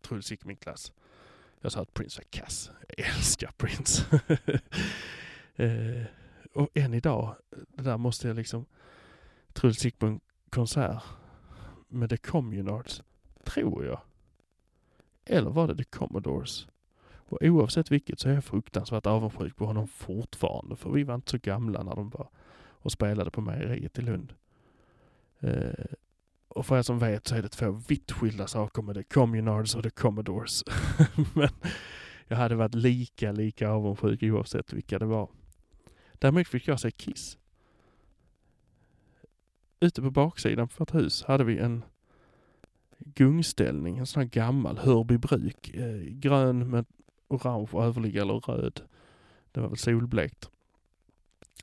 Truls 0.00 0.30
gick 0.30 0.44
i 0.44 0.46
min 0.46 0.56
klass. 0.56 0.92
Jag 1.60 1.72
sa 1.72 1.80
att 1.80 1.94
Prince 1.94 2.20
var 2.20 2.24
kass. 2.40 2.70
Jag 2.96 3.06
älskar 3.06 3.52
Prince. 3.56 4.20
eh, 5.64 6.04
och 6.52 6.68
än 6.74 6.94
idag, 6.94 7.36
det 7.50 7.82
där 7.82 7.96
måste 7.96 8.28
jag 8.28 8.36
liksom... 8.36 8.66
Truls 9.52 9.84
gick 9.84 9.98
på 9.98 10.06
en 10.06 10.20
konsert 10.50 11.02
med 11.88 12.10
The 12.10 12.16
Communards, 12.16 13.02
tror 13.44 13.84
jag. 13.84 14.00
Eller 15.24 15.50
var 15.50 15.68
det 15.68 15.76
The 15.76 15.84
Commodores? 15.84 16.68
Och 17.28 17.38
oavsett 17.42 17.90
vilket 17.90 18.20
så 18.20 18.28
är 18.28 18.34
jag 18.34 18.44
fruktansvärt 18.44 19.06
avundsjuk 19.06 19.56
på 19.56 19.66
honom 19.66 19.88
fortfarande. 19.88 20.76
För 20.76 20.90
vi 20.90 21.02
var 21.02 21.14
inte 21.14 21.30
så 21.30 21.38
gamla 21.38 21.82
när 21.82 21.96
de 21.96 22.10
var 22.10 22.28
och 22.70 22.92
spelade 22.92 23.30
på 23.30 23.40
mejeriet 23.40 23.98
i 23.98 24.02
Lund. 24.02 24.34
Eh, 25.40 25.84
och 26.48 26.66
för 26.66 26.78
er 26.78 26.82
som 26.82 26.98
vet 26.98 27.26
så 27.26 27.34
är 27.34 27.42
det 27.42 27.48
två 27.48 27.70
vitt 27.88 28.12
skilda 28.12 28.46
saker 28.46 28.82
med 28.82 28.94
The 28.94 29.02
Communards 29.02 29.74
och 29.74 29.82
The 29.82 29.90
Commodores. 29.90 30.64
Men 31.34 31.48
jag 32.28 32.36
hade 32.36 32.54
varit 32.54 32.74
lika, 32.74 33.32
lika 33.32 33.70
avundsjuk 33.70 34.22
oavsett 34.22 34.72
vilka 34.72 34.98
det 34.98 35.06
var. 35.06 35.28
Däremot 36.12 36.48
fick 36.48 36.68
jag 36.68 36.80
se 36.80 36.90
Kiss. 36.90 37.38
Ute 39.80 40.02
på 40.02 40.10
baksidan 40.10 40.68
på 40.68 40.74
vårt 40.78 40.94
hus 40.94 41.22
hade 41.22 41.44
vi 41.44 41.58
en 41.58 41.84
gungställning, 42.98 43.98
en 43.98 44.06
sån 44.06 44.22
här 44.22 44.28
gammal 44.28 44.78
Hörbybruk. 44.78 45.74
Eh, 45.74 46.00
grön 46.00 46.70
med 46.70 46.86
orange 47.28 47.68
överliggare 47.74 48.22
eller 48.22 48.40
röd. 48.40 48.80
Det 49.52 49.60
var 49.60 49.68
väl 49.68 49.78
solblekt. 49.78 50.50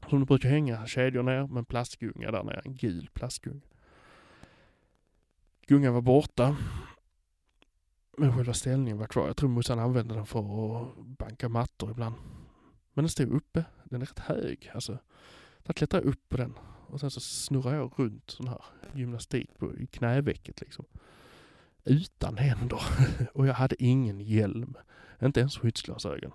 Som 0.10 0.19
det 0.19 0.25
brukar 0.25 0.49
hänga 0.49 0.86
kedjor 0.86 1.23
ner 1.23 1.47
med 1.47 1.58
en 1.58 1.65
plastgunga 1.65 2.32
där 2.32 2.43
nere, 2.43 2.62
en 2.65 2.75
gul 2.75 3.10
plastgunga. 3.13 3.62
Gungan 5.67 5.93
var 5.93 6.01
borta. 6.01 6.58
Men 8.17 8.36
själva 8.36 8.54
ställningen 8.54 8.97
var 8.97 9.08
kvar. 9.08 9.28
Jag 9.28 9.38
tror 9.38 9.49
morsan 9.49 9.80
använde 9.80 10.15
den 10.15 10.25
för 10.25 10.39
att 10.39 10.97
banka 10.97 11.49
mattor 11.49 11.91
ibland. 11.91 12.15
Men 12.93 13.04
den 13.04 13.10
stod 13.10 13.32
uppe. 13.32 13.65
Den 13.84 14.01
är 14.01 14.06
rätt 14.06 14.19
hög. 14.19 14.71
Alltså, 14.73 14.97
där 15.63 15.73
klättrade 15.73 16.06
jag 16.06 16.12
upp 16.12 16.30
på 16.30 16.38
den. 16.38 16.54
Och 16.88 17.00
sen 17.00 17.12
så 17.12 17.19
snurrade 17.19 17.76
jag 17.76 17.91
runt 17.95 18.32
sån 18.32 18.48
här 18.48 18.62
gymnastik 18.93 19.50
på, 19.58 19.76
i 19.76 19.88
knävecket 19.88 20.62
liksom. 20.62 20.86
Utan 21.84 22.38
händer. 22.38 22.82
Och 23.34 23.48
jag 23.48 23.54
hade 23.54 23.84
ingen 23.84 24.21
hjälm. 24.21 24.78
Inte 25.21 25.39
ens 25.39 25.58
skyddsglasögon. 25.58 26.32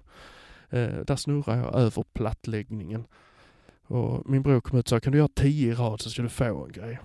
Eh, 0.68 1.00
där 1.06 1.16
snurrade 1.16 1.58
jag 1.58 1.74
över 1.74 2.04
plattläggningen. 2.12 3.04
Och 3.82 4.30
min 4.30 4.42
bror 4.42 4.60
kom 4.60 4.78
ut 4.78 4.84
och 4.84 4.88
sa, 4.88 5.00
kan 5.00 5.12
du 5.12 5.18
göra 5.18 5.28
tio 5.28 5.72
i 5.72 5.74
rad 5.74 6.00
så 6.00 6.10
ska 6.10 6.22
du 6.22 6.28
få 6.28 6.64
en 6.64 6.72
grej. 6.72 6.98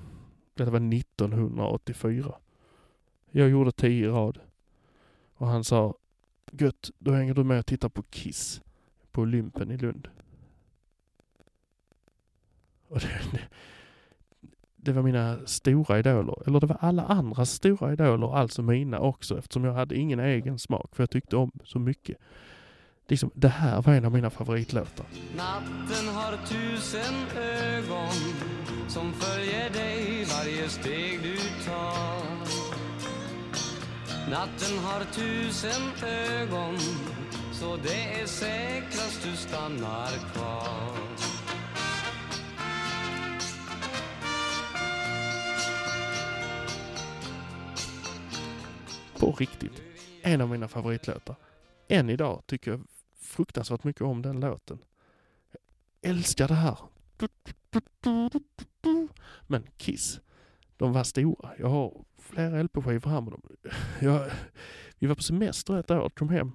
Detta 0.54 0.72
var 0.72 0.94
1984. 0.94 2.36
Jag 3.32 3.50
gjorde 3.50 3.72
tio 3.72 4.06
i 4.06 4.10
rad. 4.10 4.40
Och 5.36 5.48
han 5.48 5.64
sa, 5.64 5.96
gött, 6.52 6.92
då 7.00 7.12
hänger 7.12 7.34
du 7.34 7.44
med 7.44 7.60
och 7.60 7.66
tittar 7.66 7.90
på 7.90 8.04
Kiss 8.04 8.62
på 9.12 9.22
Olympen 9.22 9.72
i 9.72 9.78
Lund. 9.78 10.08
Och 12.96 13.02
det, 13.02 13.40
det, 14.76 14.92
var 14.92 15.02
mina 15.02 15.38
stora 15.46 16.00
idoler. 16.00 16.48
Eller 16.48 16.60
det 16.60 16.68
var 16.68 16.78
alla 16.80 17.04
andras 17.04 17.52
stora 17.52 17.94
idoler, 17.94 18.38
alltså 18.38 18.62
mina 18.62 19.00
också, 19.00 19.38
eftersom 19.40 19.64
jag 19.64 19.74
hade 19.74 19.96
ingen 19.96 20.20
egen 20.20 20.60
smak, 20.60 20.96
för 20.96 21.04
jag 21.04 21.10
tyckte 21.10 21.38
om 21.38 21.52
så 21.64 21.80
mycket. 21.80 22.18
Liksom, 23.08 23.32
det 23.34 23.48
här 23.48 23.82
var 23.82 23.94
en 23.94 24.06
av 24.06 24.12
mina 24.12 24.30
favoritlåtar. 24.30 25.06
Natten 25.38 26.08
har 26.16 26.38
tusen 26.46 27.16
ögon 27.38 28.34
som 28.88 29.14
följer 29.14 29.70
dig 29.70 30.26
varje 30.26 30.70
steg 30.70 31.20
du 31.24 31.38
tar. 31.66 32.26
Natten 34.32 34.78
har 34.78 35.04
tusen 35.14 35.82
ögon 36.04 36.78
så 37.52 37.78
det 37.84 38.22
är 38.22 38.26
säkrast 38.26 39.24
du 39.24 39.36
stannar 39.36 40.34
kvar. 40.34 41.35
På 49.20 49.32
riktigt. 49.32 49.82
En 50.22 50.42
av 50.42 50.50
mina 50.50 50.68
favoritlåtar. 50.68 51.36
Än 51.88 52.10
idag 52.10 52.44
tycker 52.46 52.72
jag 52.72 52.82
fruktansvärt 53.20 53.84
mycket 53.84 54.02
om 54.02 54.22
den 54.22 54.40
låten. 54.40 54.80
Jag 56.02 56.12
älskar 56.12 56.48
det 56.48 56.54
här. 56.54 56.78
Men 59.48 59.64
Kiss, 59.78 60.20
de 60.78 60.94
var 60.94 61.04
stora. 61.04 61.52
Jag 61.60 61.70
har 61.70 62.06
flera 62.18 62.64
LP-skivor 62.64 63.10
här 63.10 63.22
med 63.22 63.34
dem. 63.34 63.42
Jag, 64.02 64.32
vi 65.00 65.08
var 65.08 65.16
på 65.16 65.24
semester 65.24 65.80
ett 65.80 65.92
år, 65.92 66.10
kom 66.10 66.30
hem 66.30 66.52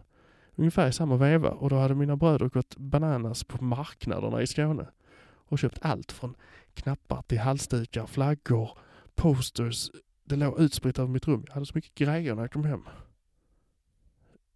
ungefär 0.55 0.89
i 0.89 0.93
samma 0.93 1.17
veva 1.17 1.51
och 1.51 1.71
då 1.71 1.77
hade 1.77 1.95
mina 1.95 2.17
bröder 2.17 2.49
gått 2.49 2.77
bananas 2.77 3.45
på 3.45 3.65
marknaderna 3.65 4.43
i 4.43 4.47
Skåne 4.47 4.87
och 5.23 5.59
köpt 5.59 5.79
allt 5.83 6.13
från 6.13 6.35
knappar 6.75 7.23
till 7.23 7.39
halsdukar, 7.39 8.07
flaggor, 8.07 8.79
posters. 9.15 9.91
Det 10.31 10.37
låg 10.37 10.61
utspritt 10.61 10.99
över 10.99 11.09
mitt 11.09 11.29
rum. 11.29 11.45
Jag 11.47 11.55
hade 11.55 11.67
så 11.67 11.73
mycket 11.75 11.95
grejer 11.95 12.35
när 12.35 12.43
jag 12.43 12.53
kom 12.53 12.65
hem. 12.65 12.85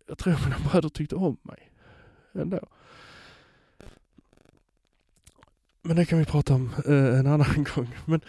Jag 0.06 0.18
tror 0.18 0.38
mina 0.44 0.70
bröder 0.70 0.88
tyckte 0.88 1.16
om 1.16 1.36
mig 1.42 1.72
ändå. 2.32 2.60
Men 5.82 5.96
det 5.96 6.04
kan 6.04 6.18
vi 6.18 6.24
prata 6.24 6.54
om 6.54 6.70
eh, 6.86 7.18
en 7.18 7.26
annan 7.26 7.64
gång. 7.74 7.88
Men 8.04 8.20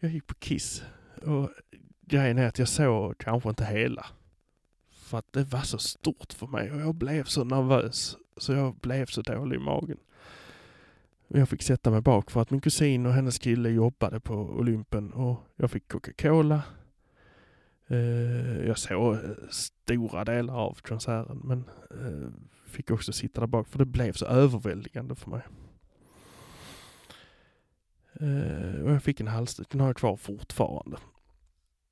jag 0.00 0.10
gick 0.10 0.26
på 0.26 0.34
Kiss 0.34 0.82
och 1.22 1.50
grejen 2.00 2.38
är 2.38 2.46
att 2.46 2.58
jag 2.58 2.68
såg 2.68 3.18
kanske 3.18 3.48
inte 3.48 3.64
hela. 3.64 4.06
För 4.90 5.18
att 5.18 5.32
det 5.32 5.44
var 5.44 5.62
så 5.62 5.78
stort 5.78 6.32
för 6.32 6.46
mig 6.46 6.72
och 6.72 6.80
jag 6.80 6.94
blev 6.94 7.24
så 7.24 7.44
nervös 7.44 8.16
så 8.36 8.52
jag 8.52 8.74
blev 8.74 9.06
så 9.06 9.22
dålig 9.22 9.56
i 9.56 9.60
magen. 9.60 9.98
Jag 11.28 11.48
fick 11.48 11.62
sätta 11.62 11.90
mig 11.90 12.00
bak 12.00 12.30
för 12.30 12.42
att 12.42 12.50
min 12.50 12.60
kusin 12.60 13.06
och 13.06 13.12
hennes 13.12 13.38
kille 13.38 13.68
jobbade 13.68 14.20
på 14.20 14.34
Olympen 14.34 15.12
och 15.12 15.36
jag 15.56 15.70
fick 15.70 15.88
Coca-Cola. 15.88 16.62
Eh, 17.86 18.66
jag 18.66 18.78
såg 18.78 19.14
eh, 19.14 19.20
stora 19.50 20.24
delar 20.24 20.54
av 20.54 20.78
konserten 20.82 21.40
men 21.44 21.64
eh, 21.90 22.30
fick 22.66 22.90
också 22.90 23.12
sitta 23.12 23.40
där 23.40 23.46
bak 23.46 23.68
för 23.68 23.78
det 23.78 23.86
blev 23.86 24.12
så 24.12 24.26
överväldigande 24.26 25.14
för 25.14 25.30
mig. 25.30 25.42
Och 28.84 28.90
jag 28.90 29.02
fick 29.02 29.20
en 29.20 29.28
halsduk, 29.28 29.70
den 29.70 29.80
har 29.80 29.88
jag 29.88 29.96
kvar 29.96 30.16
fortfarande. 30.16 30.96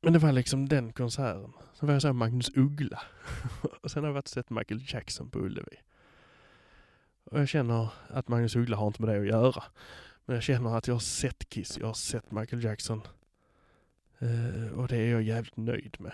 Men 0.02 0.12
det 0.12 0.18
var 0.18 0.32
liksom 0.32 0.68
den 0.68 0.92
konserten. 0.92 1.52
Sen 1.74 1.86
var 1.86 1.92
jag 1.92 2.02
så 2.02 2.12
Magnus 2.12 2.50
Uggla. 2.56 3.02
och 3.82 3.90
sen 3.90 4.02
har 4.02 4.08
jag 4.08 4.14
varit 4.14 4.24
och 4.24 4.30
sett 4.30 4.50
Michael 4.50 4.84
Jackson 4.86 5.30
på 5.30 5.38
Ullevi. 5.38 5.76
Och 7.30 7.40
jag 7.40 7.48
känner 7.48 7.88
att 8.08 8.28
Magnus 8.28 8.56
Uggla 8.56 8.76
har 8.76 8.86
inte 8.86 9.02
med 9.02 9.14
det 9.14 9.20
att 9.20 9.26
göra. 9.26 9.64
Men 10.24 10.34
jag 10.34 10.42
känner 10.42 10.76
att 10.76 10.86
jag 10.86 10.94
har 10.94 11.00
sett 11.00 11.48
Kiss, 11.48 11.78
jag 11.78 11.86
har 11.86 11.94
sett 11.94 12.30
Michael 12.30 12.64
Jackson. 12.64 13.02
Eh, 14.18 14.78
och 14.78 14.88
det 14.88 14.96
är 14.96 15.10
jag 15.10 15.22
jävligt 15.22 15.56
nöjd 15.56 15.96
med. 15.98 16.12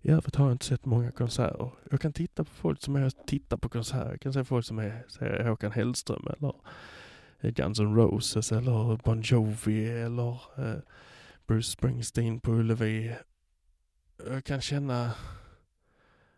I 0.00 0.10
övrigt 0.10 0.36
har 0.36 0.44
jag 0.44 0.54
inte 0.54 0.64
sett 0.64 0.84
många 0.84 1.10
konserter. 1.10 1.70
Jag 1.90 2.00
kan 2.00 2.12
titta 2.12 2.44
på 2.44 2.50
folk 2.50 2.82
som 2.82 2.96
är 2.96 3.10
tittar 3.26 3.56
på 3.56 3.68
konserter. 3.68 4.10
Jag 4.10 4.20
kan 4.20 4.32
se 4.32 4.44
folk 4.44 4.66
som 4.66 4.78
är 4.78 5.04
säg, 5.08 5.48
Håkan 5.48 5.72
Hellström 5.72 6.26
eller 6.38 6.54
eh, 7.40 7.50
Guns 7.50 7.80
N' 7.80 7.96
Roses 7.96 8.52
eller 8.52 8.96
Bon 9.04 9.22
Jovi 9.22 9.88
eller 9.88 10.40
eh, 10.56 10.78
Bruce 11.46 11.70
Springsteen 11.70 12.40
på 12.40 12.52
Ullevi. 12.52 13.16
Jag 14.30 14.44
kan 14.44 14.60
känna 14.60 15.12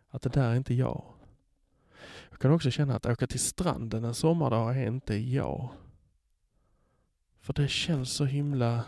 att 0.09 0.21
det 0.21 0.29
där 0.29 0.51
är 0.51 0.55
inte 0.55 0.73
jag. 0.73 1.16
Jag 2.37 2.41
kan 2.41 2.51
också 2.51 2.71
känna 2.71 2.95
att 2.95 3.05
åka 3.05 3.27
till 3.27 3.39
stranden 3.39 4.03
en 4.03 4.13
sommardag 4.13 4.77
är 4.77 4.87
inte 4.87 5.15
jag. 5.15 5.69
För 7.39 7.53
det 7.53 7.67
känns 7.67 8.11
så 8.11 8.25
himla 8.25 8.85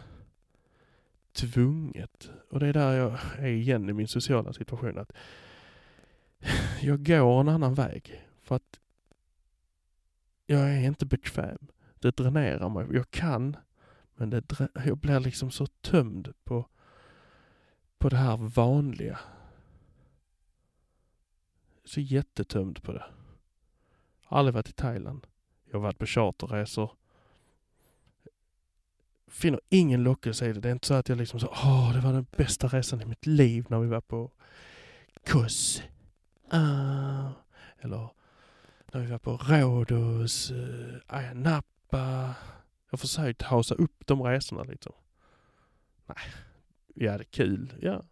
tvunget. 1.32 2.30
Och 2.50 2.60
det 2.60 2.68
är 2.68 2.74
där 2.74 2.93
jag 2.93 3.20
är 3.38 3.47
igen 3.47 3.89
i 3.89 3.93
min 3.93 4.08
sociala 4.08 4.54
situation. 4.54 4.97
att 4.97 5.12
Jag 6.82 7.06
går 7.06 7.39
en 7.39 7.50
annan 7.50 7.74
väg. 7.74 8.26
För 8.41 8.56
att 8.56 8.80
jag 10.45 10.70
är 10.70 10.82
inte 10.82 11.06
bekväm. 11.06 11.68
Det 12.00 12.18
dränerar 12.18 12.70
mig. 12.70 12.88
Jag 12.91 13.12
kan, 13.12 13.58
men 14.16 14.30
det 14.30 14.70
jag 14.86 14.97
blir 14.97 15.20
liksom 15.20 15.52
så 15.52 15.66
tömd 15.66 16.34
på, 16.43 16.70
på 17.97 18.10
det 18.10 18.18
här 18.18 18.38
vanliga. 18.38 19.20
Så 21.86 22.02
jättetömd 22.02 22.84
på 22.84 22.91
det. 22.93 23.06
Jag 24.30 24.36
har 24.36 24.39
aldrig 24.39 24.53
varit 24.53 24.69
i 24.69 24.73
Thailand. 24.73 25.27
Jag 25.65 25.73
har 25.73 25.84
varit 25.84 25.97
på 25.97 26.05
charterresor. 26.05 26.91
Finner 29.27 29.61
ingen 29.69 30.03
lockelse 30.03 30.49
i 30.49 30.53
det. 30.53 30.59
Det 30.59 30.69
är 30.69 30.73
inte 30.73 30.88
så 30.88 30.93
att 30.93 31.09
jag 31.09 31.17
liksom 31.17 31.39
så, 31.39 31.47
åh, 31.47 31.93
det 31.93 31.99
var 32.01 32.13
den 32.13 32.25
bästa 32.38 32.67
resan 32.67 33.01
i 33.01 33.05
mitt 33.05 33.25
liv 33.25 33.65
när 33.69 33.80
vi 33.80 33.88
var 33.88 34.01
på 34.01 34.32
Kos. 35.25 35.82
Ah. 36.49 37.32
Eller 37.80 38.09
när 38.91 39.01
vi 39.01 39.07
var 39.07 39.17
på 39.17 39.38
Rhodos, 39.38 40.51
uh, 40.51 40.95
eh, 40.95 41.17
Ayia 41.17 41.34
Napa. 41.34 42.36
Jag 42.86 42.91
har 42.91 42.97
försökt 42.97 43.41
hausa 43.41 43.75
upp 43.75 44.07
de 44.07 44.21
resorna 44.21 44.63
liksom. 44.63 44.93
Nej, 46.05 46.34
vi 46.95 47.07
hade 47.07 47.23
kul, 47.23 47.73
ja. 47.82 48.03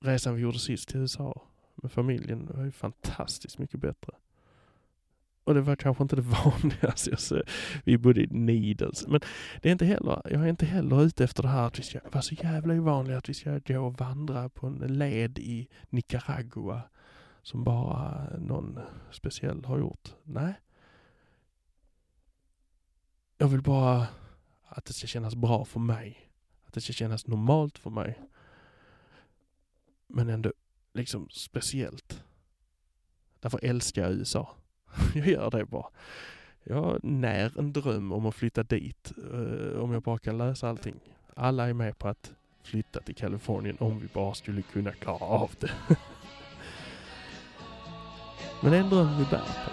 Resan 0.00 0.34
vi 0.34 0.42
gjorde 0.42 0.58
sist 0.58 0.88
till 0.88 1.00
USA 1.00 1.46
med 1.74 1.92
familjen 1.92 2.46
var 2.46 2.64
ju 2.64 2.72
fantastiskt 2.72 3.58
mycket 3.58 3.80
bättre. 3.80 4.12
Och 5.44 5.54
det 5.54 5.60
var 5.60 5.76
kanske 5.76 6.02
inte 6.02 6.16
det 6.16 6.22
vanligaste. 6.44 7.10
Jag 7.10 7.20
ser- 7.20 7.48
Vi 7.84 7.98
bodde 7.98 8.20
i 8.22 8.26
Needles. 8.26 9.06
Men 9.06 9.20
det 9.62 9.68
är 9.68 9.72
inte 9.72 9.84
heller, 9.84 10.22
jag 10.24 10.42
är 10.44 10.46
inte 10.48 10.66
heller 10.66 11.02
ute 11.02 11.24
efter 11.24 11.42
det 11.42 11.48
här 11.48 11.66
att 11.66 11.78
vi 11.78 11.82
ska 11.82 12.00
vara 12.12 12.22
så 12.22 12.34
jävla 12.34 12.74
ovanliga 12.74 13.18
att 13.18 13.28
vi 13.28 13.34
ska 13.34 13.58
gå 13.58 13.80
och 13.86 13.98
vandra 13.98 14.48
på 14.48 14.66
en 14.66 14.74
led 14.98 15.38
i 15.38 15.68
Nicaragua 15.90 16.82
som 17.42 17.64
bara 17.64 18.26
någon 18.38 18.78
speciell 19.10 19.64
har 19.64 19.78
gjort. 19.78 20.14
Nej. 20.24 20.54
Jag 23.38 23.48
vill 23.48 23.62
bara 23.62 24.06
att 24.68 24.84
det 24.84 24.92
ska 24.92 25.06
kännas 25.06 25.34
bra 25.34 25.64
för 25.64 25.80
mig. 25.80 26.30
Att 26.66 26.72
det 26.74 26.80
ska 26.80 26.92
kännas 26.92 27.26
normalt 27.26 27.78
för 27.78 27.90
mig. 27.90 28.20
Men 30.06 30.28
ändå 30.28 30.52
liksom 30.94 31.28
speciellt. 31.30 32.22
Därför 33.40 33.60
älskar 33.64 34.02
jag 34.02 34.12
USA. 34.12 34.56
Jag 35.14 35.26
gör 35.26 35.50
det 35.50 35.64
bara. 35.64 35.86
Jag 36.64 36.98
när 37.04 37.58
en 37.58 37.72
dröm 37.72 38.12
om 38.12 38.26
att 38.26 38.34
flytta 38.34 38.62
dit. 38.62 39.12
eh, 39.32 39.80
om 39.80 39.92
jag 39.92 40.02
bara 40.02 40.18
kan 40.18 40.38
lösa 40.38 40.68
allting. 40.68 40.94
Alla 41.34 41.68
är 41.68 41.72
med 41.74 41.98
på 41.98 42.08
att 42.08 42.32
flytta 42.62 43.00
till 43.00 43.14
Kalifornien 43.14 43.76
om 43.80 44.00
vi 44.00 44.08
bara 44.12 44.34
skulle 44.34 44.62
kunna 44.62 44.92
klara 44.92 45.24
av 45.24 45.50
det. 45.58 45.70
Men 48.60 48.70
det 48.72 48.76
är 48.78 48.82
en 48.82 48.90
dröm 48.90 49.18
vi 49.18 49.24
bär 49.24 49.38
på. 49.38 49.72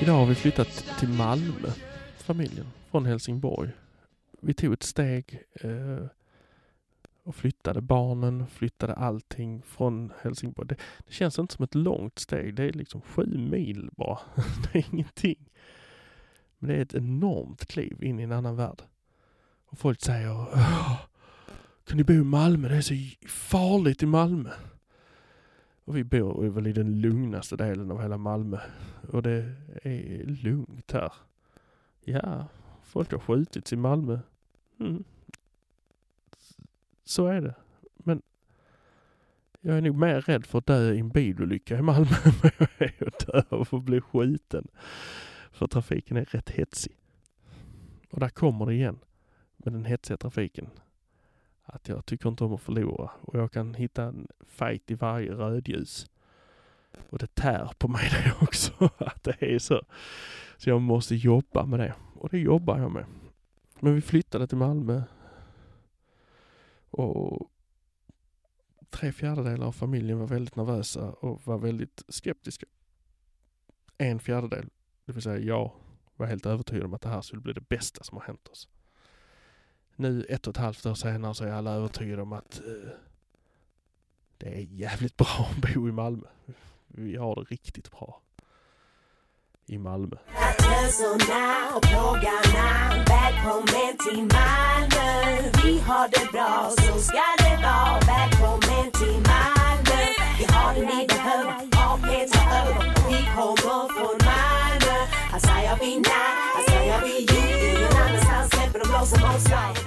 Idag 0.00 0.14
har 0.14 0.26
vi 0.26 0.34
flyttat 0.34 0.84
till 0.98 1.08
Malmö, 1.08 1.68
familjen, 2.18 2.66
från 2.90 3.06
Helsingborg. 3.06 3.70
Vi 4.40 4.54
tog 4.54 4.72
ett 4.72 4.82
steg 4.82 5.42
eh, 5.52 6.06
och 7.22 7.36
flyttade 7.36 7.80
barnen, 7.80 8.46
flyttade 8.46 8.94
allting 8.94 9.62
från 9.62 10.12
Helsingborg. 10.22 10.68
Det, 10.68 10.76
det 11.06 11.12
känns 11.12 11.38
inte 11.38 11.54
som 11.54 11.64
ett 11.64 11.74
långt 11.74 12.18
steg, 12.18 12.54
det 12.54 12.62
är 12.62 12.72
liksom 12.72 13.00
sju 13.00 13.38
mil 13.38 13.90
bara. 13.92 14.18
det 14.72 14.78
är 14.78 14.86
ingenting. 14.92 15.50
Men 16.58 16.68
det 16.68 16.76
är 16.76 16.82
ett 16.82 16.94
enormt 16.94 17.66
kliv 17.66 18.04
in 18.04 18.20
i 18.20 18.22
en 18.22 18.32
annan 18.32 18.56
värld. 18.56 18.82
Och 19.66 19.78
folk 19.78 20.00
säger 20.00 20.46
kan 21.86 21.96
ni 21.96 22.04
bo 22.04 22.12
i 22.12 22.24
Malmö? 22.24 22.68
Det 22.68 22.76
är 22.76 22.80
så 22.80 22.94
farligt 23.28 24.02
i 24.02 24.06
Malmö. 24.06 24.50
Och 25.84 25.96
vi 25.96 26.04
bor 26.04 26.48
väl 26.48 26.66
i 26.66 26.72
den 26.72 27.00
lugnaste 27.00 27.56
delen 27.56 27.90
av 27.90 28.02
hela 28.02 28.18
Malmö. 28.18 28.58
Och 29.12 29.22
det 29.22 29.52
är 29.82 30.24
lugnt 30.24 30.92
här. 30.92 31.12
Ja, 32.04 32.46
folk 32.96 33.12
har 33.12 33.18
skjutits 33.18 33.72
i 33.72 33.76
Malmö. 33.76 34.18
Mm. 34.80 35.04
Så 37.04 37.26
är 37.26 37.40
det. 37.40 37.54
Men 37.94 38.22
jag 39.60 39.76
är 39.76 39.80
nog 39.80 39.96
mer 39.96 40.20
rädd 40.20 40.46
för 40.46 40.58
att 40.58 40.66
dö 40.66 40.92
i 40.92 40.98
en 40.98 41.08
bilolycka 41.08 41.78
i 41.78 41.82
Malmö 41.82 42.16
än 42.24 42.32
vad 42.42 42.52
jag 42.58 42.68
är 42.78 43.08
att 43.08 43.26
dö 43.26 43.42
av 43.48 43.68
att 43.72 43.82
bli 43.82 44.00
skjuten. 44.00 44.68
För 45.50 45.66
trafiken 45.66 46.16
är 46.16 46.24
rätt 46.24 46.50
hetsig. 46.50 46.96
Och 48.10 48.20
där 48.20 48.28
kommer 48.28 48.66
det 48.66 48.74
igen 48.74 48.98
med 49.56 49.72
den 49.72 49.84
hetsiga 49.84 50.16
trafiken. 50.16 50.70
Att 51.62 51.88
jag 51.88 52.06
tycker 52.06 52.28
inte 52.28 52.44
om 52.44 52.54
att 52.54 52.60
förlora 52.60 53.10
och 53.20 53.38
jag 53.38 53.52
kan 53.52 53.74
hitta 53.74 54.02
en 54.02 54.28
fight 54.40 54.90
i 54.90 54.94
varje 54.94 55.32
rödljus. 55.32 56.06
Och 57.10 57.18
det 57.18 57.34
tär 57.34 57.72
på 57.78 57.88
mig 57.88 58.10
det 58.24 58.34
också, 58.46 58.90
att 58.98 59.24
det 59.24 59.42
är 59.42 59.58
så. 59.58 59.82
Så 60.56 60.70
jag 60.70 60.80
måste 60.80 61.14
jobba 61.14 61.66
med 61.66 61.80
det. 61.80 61.94
Och 62.14 62.28
det 62.28 62.38
jobbar 62.38 62.78
jag 62.78 62.90
med. 62.90 63.04
Men 63.80 63.94
vi 63.94 64.00
flyttade 64.00 64.46
till 64.46 64.58
Malmö. 64.58 65.02
Och 66.90 67.50
tre 68.90 69.12
fjärdedelar 69.12 69.66
av 69.66 69.72
familjen 69.72 70.18
var 70.18 70.26
väldigt 70.26 70.56
nervösa 70.56 71.10
och 71.10 71.46
var 71.46 71.58
väldigt 71.58 72.02
skeptiska. 72.08 72.66
En 73.98 74.18
fjärdedel, 74.18 74.68
det 75.04 75.12
vill 75.12 75.22
säga 75.22 75.38
jag, 75.38 75.72
var 76.16 76.26
helt 76.26 76.46
övertygad 76.46 76.84
om 76.84 76.94
att 76.94 77.02
det 77.02 77.08
här 77.08 77.22
skulle 77.22 77.42
bli 77.42 77.52
det 77.52 77.68
bästa 77.68 78.04
som 78.04 78.18
har 78.18 78.24
hänt 78.24 78.48
oss. 78.48 78.68
Nu 79.96 80.24
ett 80.24 80.46
och 80.46 80.50
ett 80.50 80.62
halvt 80.62 80.86
år 80.86 80.94
senare 80.94 81.34
så 81.34 81.44
är 81.44 81.52
alla 81.52 81.72
övertygade 81.72 82.22
om 82.22 82.32
att 82.32 82.58
eh, 82.58 82.90
det 84.38 84.58
är 84.58 84.60
jävligt 84.60 85.16
bra 85.16 85.50
att 85.50 85.74
bo 85.74 85.88
i 85.88 85.92
Malmö 85.92 86.26
vi 86.96 87.16
har 87.16 87.34
det 87.34 87.40
riktigt 87.40 87.90
bra 87.90 88.20
i 89.66 89.78
Malmö. 89.78 90.16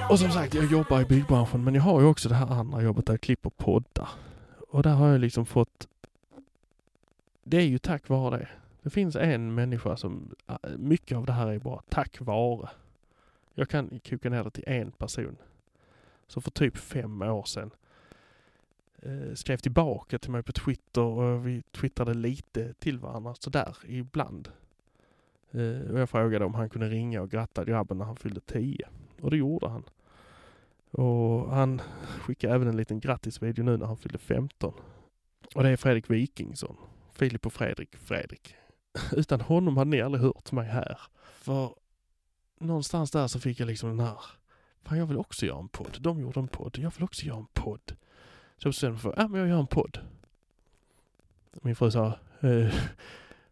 Och 0.09 0.19
som 0.19 0.31
sagt, 0.31 0.53
jag 0.53 0.65
jobbar 0.65 1.01
i 1.01 1.05
byggbranschen 1.05 1.63
men 1.63 1.75
jag 1.75 1.81
har 1.81 2.01
ju 2.01 2.07
också 2.07 2.29
det 2.29 2.35
här 2.35 2.51
andra 2.51 2.81
jobbet 2.81 3.05
där 3.05 3.13
jag 3.13 3.21
klipper 3.21 3.49
poddar. 3.49 4.09
Och 4.69 4.83
där 4.83 4.93
har 4.93 5.07
jag 5.07 5.21
liksom 5.21 5.45
fått 5.45 5.87
det 7.49 7.57
är 7.57 7.65
ju 7.65 7.77
tack 7.77 8.09
vare 8.09 8.37
det. 8.37 8.47
Det 8.81 8.89
finns 8.89 9.15
en 9.15 9.55
människa 9.55 9.97
som... 9.97 10.35
Mycket 10.77 11.17
av 11.17 11.25
det 11.25 11.31
här 11.31 11.47
är 11.47 11.59
bara 11.59 11.81
tack 11.89 12.21
vare. 12.21 12.69
Jag 13.53 13.69
kan 13.69 13.99
koka 14.09 14.29
ner 14.29 14.43
det 14.43 14.51
till 14.51 14.63
en 14.67 14.91
person. 14.91 15.37
Som 16.27 16.41
för 16.41 16.51
typ 16.51 16.77
fem 16.77 17.21
år 17.21 17.43
sedan 17.43 17.71
eh, 19.01 19.33
skrev 19.33 19.57
tillbaka 19.57 20.19
till 20.19 20.31
mig 20.31 20.43
på 20.43 20.51
Twitter 20.51 21.01
och 21.01 21.47
vi 21.47 21.61
twittrade 21.71 22.13
lite 22.13 22.73
till 22.73 22.99
varandra 22.99 23.35
sådär 23.35 23.77
ibland. 23.87 24.49
Eh, 25.51 25.91
och 25.91 25.99
jag 25.99 26.09
frågade 26.09 26.45
om 26.45 26.53
han 26.53 26.69
kunde 26.69 26.89
ringa 26.89 27.21
och 27.21 27.31
gratta 27.31 27.65
grabben 27.65 27.97
när 27.97 28.05
han 28.05 28.15
fyllde 28.15 28.41
tio. 28.41 28.87
Och 29.21 29.31
det 29.31 29.37
gjorde 29.37 29.69
han. 29.69 29.83
Och 30.91 31.49
han 31.49 31.81
skickade 32.21 32.53
även 32.53 32.67
en 32.67 32.77
liten 32.77 32.99
grattisvideo 32.99 33.63
nu 33.63 33.77
när 33.77 33.85
han 33.85 33.97
fyllde 33.97 34.17
15. 34.17 34.73
Och 35.55 35.63
det 35.63 35.69
är 35.69 35.77
Fredrik 35.77 36.09
Wikingsson. 36.09 36.75
Filip 37.19 37.45
och 37.45 37.53
Fredrik 37.53 37.95
Fredrik. 37.95 38.55
Utan 39.11 39.41
honom 39.41 39.77
hade 39.77 39.89
ni 39.89 40.01
aldrig 40.01 40.23
hört 40.23 40.51
mig 40.51 40.67
här. 40.67 40.99
För 41.41 41.75
någonstans 42.59 43.11
där 43.11 43.27
så 43.27 43.39
fick 43.39 43.59
jag 43.59 43.67
liksom 43.67 43.89
den 43.89 43.99
här, 43.99 44.21
fan 44.83 44.97
jag 44.97 45.05
vill 45.05 45.17
också 45.17 45.45
göra 45.45 45.59
en 45.59 45.69
podd. 45.69 45.97
De 45.99 46.19
gjorde 46.19 46.39
en 46.39 46.47
podd, 46.47 46.77
jag 46.77 46.91
vill 46.95 47.03
också 47.03 47.25
göra 47.25 47.37
en 47.37 47.47
podd. 47.53 47.95
Så 48.57 48.67
jag 48.67 48.69
bestämde 48.69 48.93
mig 48.93 49.01
för, 49.01 49.13
ja 49.17 49.27
men 49.27 49.39
jag 49.39 49.49
gör 49.49 49.59
en 49.59 49.67
podd. 49.67 49.99
Min 51.61 51.75
fru 51.75 51.91
sa, 51.91 52.07
eh, 52.39 52.73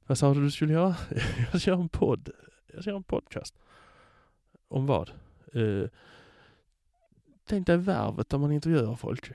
vad 0.08 0.18
sa 0.18 0.34
du 0.34 0.42
du 0.42 0.52
skulle 0.52 0.74
göra? 0.74 0.96
jag 1.52 1.62
ska 1.62 1.72
göra 1.72 1.82
en 1.82 1.90
podd. 1.90 2.30
Jag 2.74 2.82
ska 2.82 2.90
göra 2.90 2.98
en 2.98 3.04
podcast. 3.04 3.56
Om 4.68 4.86
vad? 4.86 5.10
Eh, 5.54 5.90
Tänk 7.46 7.68
dig 7.68 7.78
värvet 7.78 8.30
där 8.30 8.38
man 8.38 8.52
intervjuar 8.52 8.96
folk. 8.96 9.32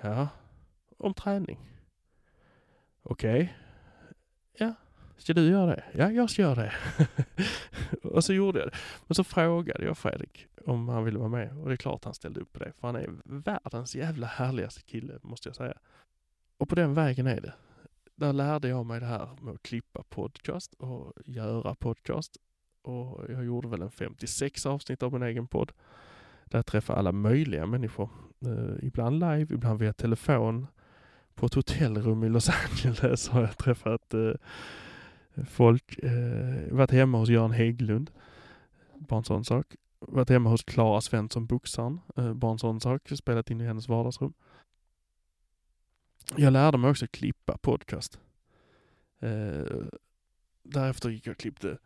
Ja. 0.00 0.28
Om 0.98 1.14
träning. 1.14 1.70
Okej. 3.02 3.56
Ja. 4.52 4.74
Ska 5.16 5.34
du 5.34 5.48
göra 5.48 5.66
det? 5.66 5.84
Ja, 5.94 6.10
jag 6.10 6.30
ska 6.30 6.42
göra 6.42 6.54
det. 6.54 6.72
och 8.08 8.24
så 8.24 8.32
gjorde 8.32 8.58
jag 8.58 8.68
det. 8.68 8.76
Men 9.06 9.14
så 9.14 9.24
frågade 9.24 9.84
jag 9.84 9.98
Fredrik 9.98 10.46
om 10.66 10.88
han 10.88 11.04
ville 11.04 11.18
vara 11.18 11.28
med 11.28 11.58
och 11.58 11.68
det 11.68 11.74
är 11.74 11.76
klart 11.76 12.04
han 12.04 12.14
ställde 12.14 12.40
upp 12.40 12.52
på 12.52 12.58
det. 12.58 12.72
För 12.72 12.86
han 12.86 12.96
är 12.96 13.10
världens 13.24 13.96
jävla 13.96 14.26
härligaste 14.26 14.82
kille, 14.82 15.18
måste 15.22 15.48
jag 15.48 15.56
säga. 15.56 15.74
Och 16.56 16.68
på 16.68 16.74
den 16.74 16.94
vägen 16.94 17.26
är 17.26 17.40
det. 17.40 17.52
Där 18.14 18.32
lärde 18.32 18.68
jag 18.68 18.86
mig 18.86 19.00
det 19.00 19.06
här 19.06 19.28
med 19.40 19.54
att 19.54 19.62
klippa 19.62 20.02
podcast 20.02 20.74
och 20.74 21.12
göra 21.24 21.74
podcast. 21.74 22.36
Och 22.82 23.30
jag 23.30 23.44
gjorde 23.44 23.68
väl 23.68 23.82
en 23.82 23.90
56 23.90 24.66
avsnitt 24.66 25.02
av 25.02 25.12
min 25.12 25.22
egen 25.22 25.46
podd. 25.46 25.72
Där 26.44 26.58
jag 26.58 26.66
träffade 26.66 26.98
alla 26.98 27.12
möjliga 27.12 27.66
människor. 27.66 28.10
Eh, 28.46 28.86
ibland 28.86 29.20
live, 29.20 29.54
ibland 29.54 29.80
via 29.80 29.92
telefon. 29.92 30.66
På 31.40 31.46
ett 31.46 31.54
hotellrum 31.54 32.24
i 32.24 32.28
Los 32.28 32.48
Angeles 32.48 33.28
har 33.28 33.40
jag 33.40 33.58
träffat 33.58 34.14
eh, 34.14 34.32
folk. 35.48 35.98
Eh, 35.98 36.72
varit 36.72 36.90
hemma 36.90 37.18
hos 37.18 37.28
Göran 37.28 37.50
Hägglund. 37.50 38.10
Bara 38.94 39.18
en 39.18 39.24
sån 39.24 39.44
sak. 39.44 39.66
Varit 39.98 40.28
hemma 40.28 40.50
hos 40.50 40.64
Klara 40.64 41.00
Svensson, 41.00 41.46
boxaren. 41.46 42.00
Eh, 42.16 42.34
bara 42.34 42.52
en 42.52 42.58
sån 42.58 42.80
sak. 42.80 43.08
Spelat 43.14 43.50
in 43.50 43.60
i 43.60 43.64
hennes 43.64 43.88
vardagsrum. 43.88 44.32
Jag 46.36 46.52
lärde 46.52 46.78
mig 46.78 46.90
också 46.90 47.06
klippa 47.06 47.58
podcast. 47.58 48.20
Eh, 49.18 49.64
därefter 50.62 51.10
gick 51.10 51.26
jag 51.26 51.32
och 51.32 51.38
klippte 51.38 51.78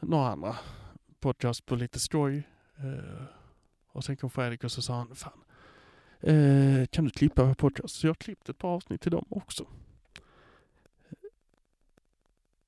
några 0.00 0.28
andra 0.28 0.56
podcast 1.20 1.66
på 1.66 1.76
lite 1.76 2.00
skoj. 2.00 2.48
Eh, 2.76 3.24
och 3.88 4.04
sen 4.04 4.16
kom 4.16 4.30
Fredrik 4.30 4.64
och 4.64 4.72
så 4.72 4.82
sa 4.82 4.94
han, 4.94 5.14
fan, 5.14 5.44
eh, 6.32 6.86
kan 6.86 7.04
du 7.04 7.10
klippa 7.10 7.54
podcast? 7.54 7.94
Så 7.94 8.06
jag 8.06 8.10
har 8.10 8.14
klippt 8.14 8.48
ett 8.48 8.58
par 8.58 8.68
avsnitt 8.68 9.00
till 9.00 9.10
dem 9.10 9.26
också. 9.28 9.66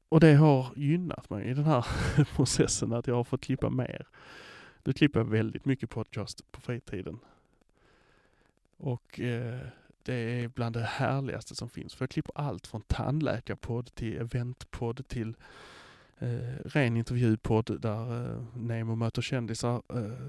Och 0.08 0.20
det 0.20 0.34
har 0.34 0.72
gynnat 0.76 1.30
mig 1.30 1.48
i 1.50 1.54
den 1.54 1.64
här 1.64 1.86
processen 2.36 2.92
att 2.92 3.06
jag 3.06 3.14
har 3.14 3.24
fått 3.24 3.40
klippa 3.40 3.70
mer. 3.70 4.06
Nu 4.84 4.92
klipper 4.92 5.20
jag 5.20 5.24
väldigt 5.24 5.64
mycket 5.64 5.90
podcast 5.90 6.52
på 6.52 6.60
fritiden. 6.60 7.18
Och 8.76 9.20
eh, 9.20 9.60
det 10.02 10.14
är 10.14 10.48
bland 10.48 10.74
det 10.76 10.82
härligaste 10.82 11.54
som 11.54 11.68
finns. 11.68 11.94
För 11.94 12.02
jag 12.02 12.10
klipper 12.10 12.32
allt 12.34 12.66
från 12.66 12.82
tandläkarpodd 12.82 13.94
till 13.94 14.16
eventpodd 14.16 15.08
till 15.08 15.36
eh, 16.18 16.56
ren 16.64 16.96
intervjupodd 16.96 17.80
där 17.80 18.32
eh, 18.32 18.42
Nemo 18.56 18.94
möter 18.94 19.22
kändisar. 19.22 19.82
Eh, 19.88 20.28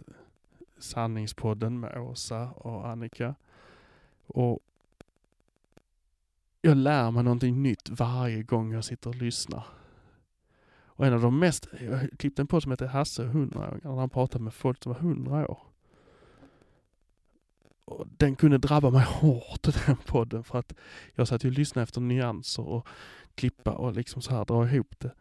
Sanningspodden 0.80 1.80
med 1.80 1.98
Åsa 1.98 2.50
och 2.50 2.88
Annika. 2.88 3.36
Och 4.28 4.60
jag 6.62 6.78
lär 6.78 7.12
mig 7.12 7.24
någonting 7.24 7.64
nytt 7.64 7.90
varje 7.90 8.44
gång 8.44 8.74
jag 8.74 8.86
sitter 8.86 9.10
och 9.10 9.16
lyssnar. 9.16 9.64
Och 11.00 11.06
en 11.06 11.14
av 11.14 11.22
de 11.22 11.40
mest, 11.40 11.68
jag 11.80 12.10
klippte 12.20 12.42
en 12.42 12.48
podd 12.48 12.64
som 12.64 12.72
heter 12.72 12.88
Hasse 12.88 13.24
100 13.24 13.80
år, 13.84 14.00
han 14.00 14.10
pratade 14.10 14.44
med 14.44 14.54
folk 14.54 14.84
som 14.84 14.92
var 14.92 15.00
100 15.00 15.48
år. 15.48 15.60
Och 17.86 18.08
den 18.18 18.36
kunde 18.36 18.58
drabba 18.58 18.90
mig 18.90 19.06
hårt 19.06 19.64
den 19.86 19.98
podden 19.98 20.44
för 20.44 20.60
att 20.60 20.74
jag 21.16 21.28
satt 21.28 21.44
ju 21.44 21.50
och 21.50 21.54
lyssnade 21.54 21.84
efter 21.84 22.02
nyanser 22.02 22.64
och 22.64 22.88
klippa 23.36 23.72
och 23.72 23.94
liksom 23.94 24.22
så 24.22 24.34
här 24.34 24.46
dra 24.46 24.70
ihop 24.70 25.00
det. 25.00 25.12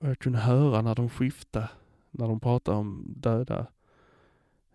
Och 0.00 0.08
jag 0.08 0.18
kunde 0.18 0.38
höra 0.38 0.82
när 0.82 0.94
de 0.94 1.10
skiftade, 1.10 1.70
när 2.10 2.28
de 2.28 2.40
pratade 2.40 2.78
om 2.78 3.04
döda 3.16 3.66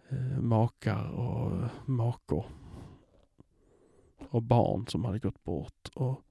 eh, 0.09 0.39
makar 0.39 1.09
och 1.09 1.69
makor. 1.85 2.45
Och 4.29 4.43
barn 4.43 4.87
som 4.87 5.05
hade 5.05 5.19
gått 5.19 5.43
bort 5.43 5.89
och 5.93 6.21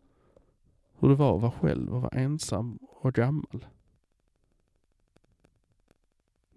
hur 0.99 1.09
det 1.09 1.15
var 1.15 1.37
att 1.37 1.43
vara 1.43 1.53
själv 1.53 1.95
och 1.95 2.03
vara 2.03 2.19
ensam 2.21 2.79
och 2.83 3.15
gammal. 3.15 3.67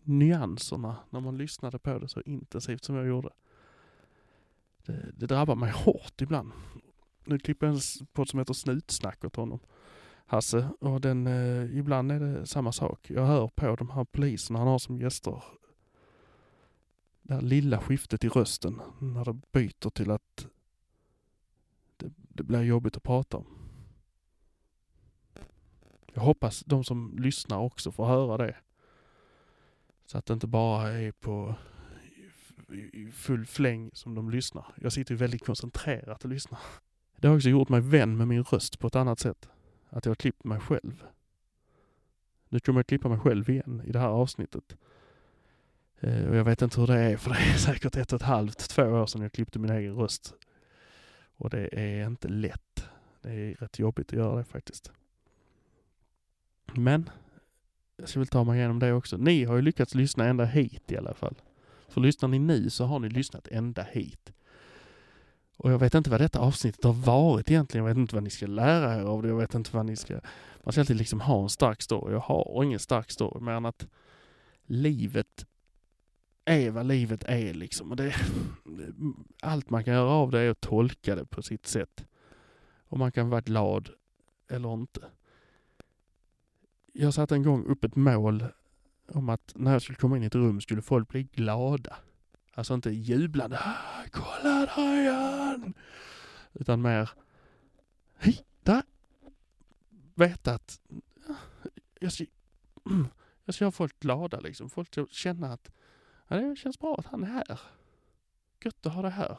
Nyanserna 0.04 0.96
när 1.10 1.20
man 1.20 1.38
lyssnade 1.38 1.80
på 1.80 2.00
det 2.00 2.08
så 2.08 2.22
intensivt 2.22 2.84
som 2.84 2.96
jag 2.96 3.08
gjorde. 3.08 3.30
Det, 4.86 5.12
det 5.18 5.26
drabbar 5.26 5.56
mig 5.56 5.72
hårt 5.72 6.22
ibland. 6.22 6.52
Nu 7.26 7.40
klipper 7.40 7.68
jag 7.68 7.76
en 7.76 8.08
podd 8.14 8.30
som 8.30 8.40
heter 8.40 8.54
Snutsnack 8.54 9.26
åt 9.26 9.36
honom. 9.36 9.60
Hasse. 10.26 10.68
Och 10.80 11.02
den, 11.02 11.28
eh, 11.28 11.78
ibland 11.78 12.12
är 12.12 12.20
det 12.20 12.46
samma 12.46 12.72
sak. 12.72 13.10
Jag 13.10 13.26
hör 13.26 13.48
på 13.48 13.76
de 13.76 13.90
här 13.90 14.04
poliserna 14.04 14.60
han 14.60 14.68
har 14.68 14.80
som 14.80 14.98
gäster. 14.98 15.44
Det 17.32 17.36
här 17.36 17.42
lilla 17.42 17.82
skiftet 17.82 18.24
i 18.24 18.30
rösten 18.30 18.82
när 19.00 19.26
det 19.26 19.34
byter 19.52 19.90
till 19.90 20.12
att 20.12 20.48
det, 21.98 22.12
det 22.18 22.44
blir 22.44 22.62
jobbigt 22.62 22.98
att 22.98 23.04
prata 23.04 23.38
om. 23.38 23.46
Jag 26.14 26.22
hoppas 26.22 26.60
de 26.60 26.84
som 26.84 27.16
lyssnar 27.20 27.58
också 27.58 27.92
får 27.92 28.06
höra 28.06 28.38
det. 28.38 28.56
Så 30.06 30.18
att 30.18 30.26
det 30.26 30.34
inte 30.34 30.48
bara 30.48 30.90
är 30.90 31.12
på 31.12 31.56
i 32.94 33.12
full 33.12 33.46
fläng 33.46 33.90
som 33.94 34.16
de 34.16 34.30
lyssnar. 34.30 34.66
Jag 34.82 34.94
sitter 34.94 35.14
ju 35.14 35.18
väldigt 35.18 35.46
koncentrerat 35.46 36.24
och 36.24 36.30
lyssnar. 36.30 36.60
Det 37.16 37.28
har 37.28 37.36
också 37.36 37.50
gjort 37.50 37.70
mig 37.70 37.82
vän 37.82 38.18
med 38.18 38.28
min 38.28 38.44
röst 38.44 38.80
på 38.80 38.88
ett 38.88 38.96
annat 38.96 39.20
sätt. 39.20 39.50
Att 39.90 40.06
jag 40.06 40.10
har 40.10 40.16
klippt 40.16 40.44
mig 40.44 40.60
själv. 40.60 41.04
Nu 42.50 42.60
kommer 42.60 42.80
jag 42.80 42.88
klippa 42.88 43.10
mig 43.10 43.20
själv 43.20 43.50
igen 43.50 43.82
i 43.86 43.92
det 43.92 44.00
här 44.00 44.10
avsnittet. 44.10 44.78
Eh, 46.02 46.30
och 46.30 46.36
jag 46.36 46.44
vet 46.44 46.62
inte 46.62 46.80
hur 46.80 46.88
det 46.88 47.00
är, 47.00 47.18
för 47.18 47.30
det 47.30 47.38
är 47.38 47.58
säkert 47.58 47.96
ett 47.96 48.14
och 48.14 48.22
ett 48.22 48.28
halvt, 48.28 48.70
två 48.70 48.84
år 48.84 49.06
sedan 49.06 49.22
jag 49.22 49.32
klippte 49.32 49.60
min 49.60 49.72
egen 49.72 49.96
röst. 49.96 50.34
Och 51.36 51.50
det 51.50 51.70
är 51.72 52.08
inte 52.08 52.28
lätt. 52.28 52.86
Det 53.22 53.32
är 53.32 53.54
rätt 53.54 53.80
jobbigt 53.80 54.08
att 54.08 54.14
göra 54.14 54.38
det 54.38 54.44
faktiskt. 54.44 54.92
Men 56.74 57.10
jag 57.98 58.10
ska 58.10 58.20
väl 58.20 58.28
ta 58.28 58.44
mig 58.44 58.58
igenom 58.60 58.80
det 58.80 58.94
också. 58.94 59.18
Ni 59.18 59.44
har 59.44 59.56
ju 59.56 59.62
lyckats 59.62 59.96
lyssna 59.96 60.26
ända 60.26 60.46
hit 60.46 60.92
i 60.92 60.98
alla 60.98 61.14
fall. 61.14 61.36
För 61.88 62.02
lyssnar 62.02 62.30
ni 62.30 62.40
nu 62.40 62.70
så 62.70 62.86
har 62.86 63.00
ni 63.00 63.10
lyssnat 63.10 63.48
ända 63.48 63.84
hit. 63.84 64.34
Och 65.58 65.72
jag 65.72 65.80
vet 65.80 65.96
inte 65.96 66.10
vad 66.10 66.22
detta 66.22 66.40
avsnittet 66.40 66.84
har 66.84 66.94
varit 66.94 67.52
egentligen. 67.52 67.86
Jag 67.86 67.94
vet 67.94 68.00
inte 68.00 68.16
vad 68.16 68.24
ni 68.24 68.30
ska 68.30 68.48
lära 68.48 68.96
er 68.96 69.04
av 69.04 69.22
det. 69.22 69.28
Jag 69.28 69.38
vet 69.38 69.56
inte 69.56 69.76
vad 69.76 69.86
ni 69.86 69.96
ska... 69.96 70.20
Man 70.64 70.72
ska 70.72 70.82
alltid 70.82 70.98
liksom 70.98 71.22
ha 71.22 71.44
en 71.44 71.50
stark 71.50 71.82
story. 71.82 72.14
Jag 72.14 72.20
har 72.20 72.64
ingen 72.64 72.80
stark 72.80 73.12
story 73.12 73.42
mer 73.42 73.52
än 73.52 73.66
att 73.66 73.88
livet 74.66 75.46
är 76.46 76.72
vad 76.72 76.86
livet 76.86 77.24
är 77.24 77.54
liksom. 77.54 77.90
Och 77.92 77.96
det, 77.98 78.16
allt 79.42 79.70
man 79.70 79.84
kan 79.84 79.94
göra 79.94 80.10
av 80.10 80.32
det 80.32 80.40
är 80.40 80.50
att 80.50 80.62
tolka 80.62 81.16
det 81.16 81.26
på 81.26 81.42
sitt 81.42 81.68
sätt. 81.68 82.06
Och 82.88 83.00
man 83.00 83.12
kan 83.12 83.30
vara 83.30 83.42
glad 83.42 83.90
eller 84.50 84.74
inte. 84.74 85.06
Jag 86.94 87.14
satte 87.14 87.36
en 87.36 87.44
gång 87.44 87.66
upp 87.66 87.84
ett 87.84 87.96
mål 87.96 88.46
om 89.08 89.30
att 89.30 89.52
när 89.56 89.72
jag 89.74 89.82
skulle 89.82 89.96
komma 89.98 90.18
in 90.18 90.24
i 90.24 90.26
ett 90.26 90.36
rum 90.36 90.62
skulle 90.62 90.82
folk 90.82 91.08
bli 91.08 91.24
glada. 91.24 91.96
Alltså 92.54 92.74
inte 92.74 92.90
jublande. 92.90 93.60
"Ah, 93.60 94.04
Kolla 94.12 94.60
där 94.76 94.80
är 94.80 95.12
han! 95.14 95.74
Utan 96.54 96.82
mer. 96.82 97.10
Hej, 98.18 98.46
där! 98.64 98.84
Veta 100.16 100.54
att 100.54 100.80
ah, 101.28 101.34
jag 102.00 102.14
ska, 102.14 102.26
jag 103.46 103.56
ska 103.56 103.64
göra 103.64 103.72
folk 103.72 104.00
glada 104.00 104.40
liksom. 104.40 104.70
Folk 104.70 104.88
ska 104.88 105.08
känna 105.12 105.54
att 105.54 105.72
ja, 106.32 106.42
det 106.42 106.56
känns 106.56 106.80
bra 106.80 106.96
att 106.96 107.06
han 107.06 107.24
är 107.24 107.28
här. 107.28 107.60
Gött 108.64 108.86
att 108.86 108.94
ha 108.94 109.02
det 109.02 109.10
här. 109.10 109.38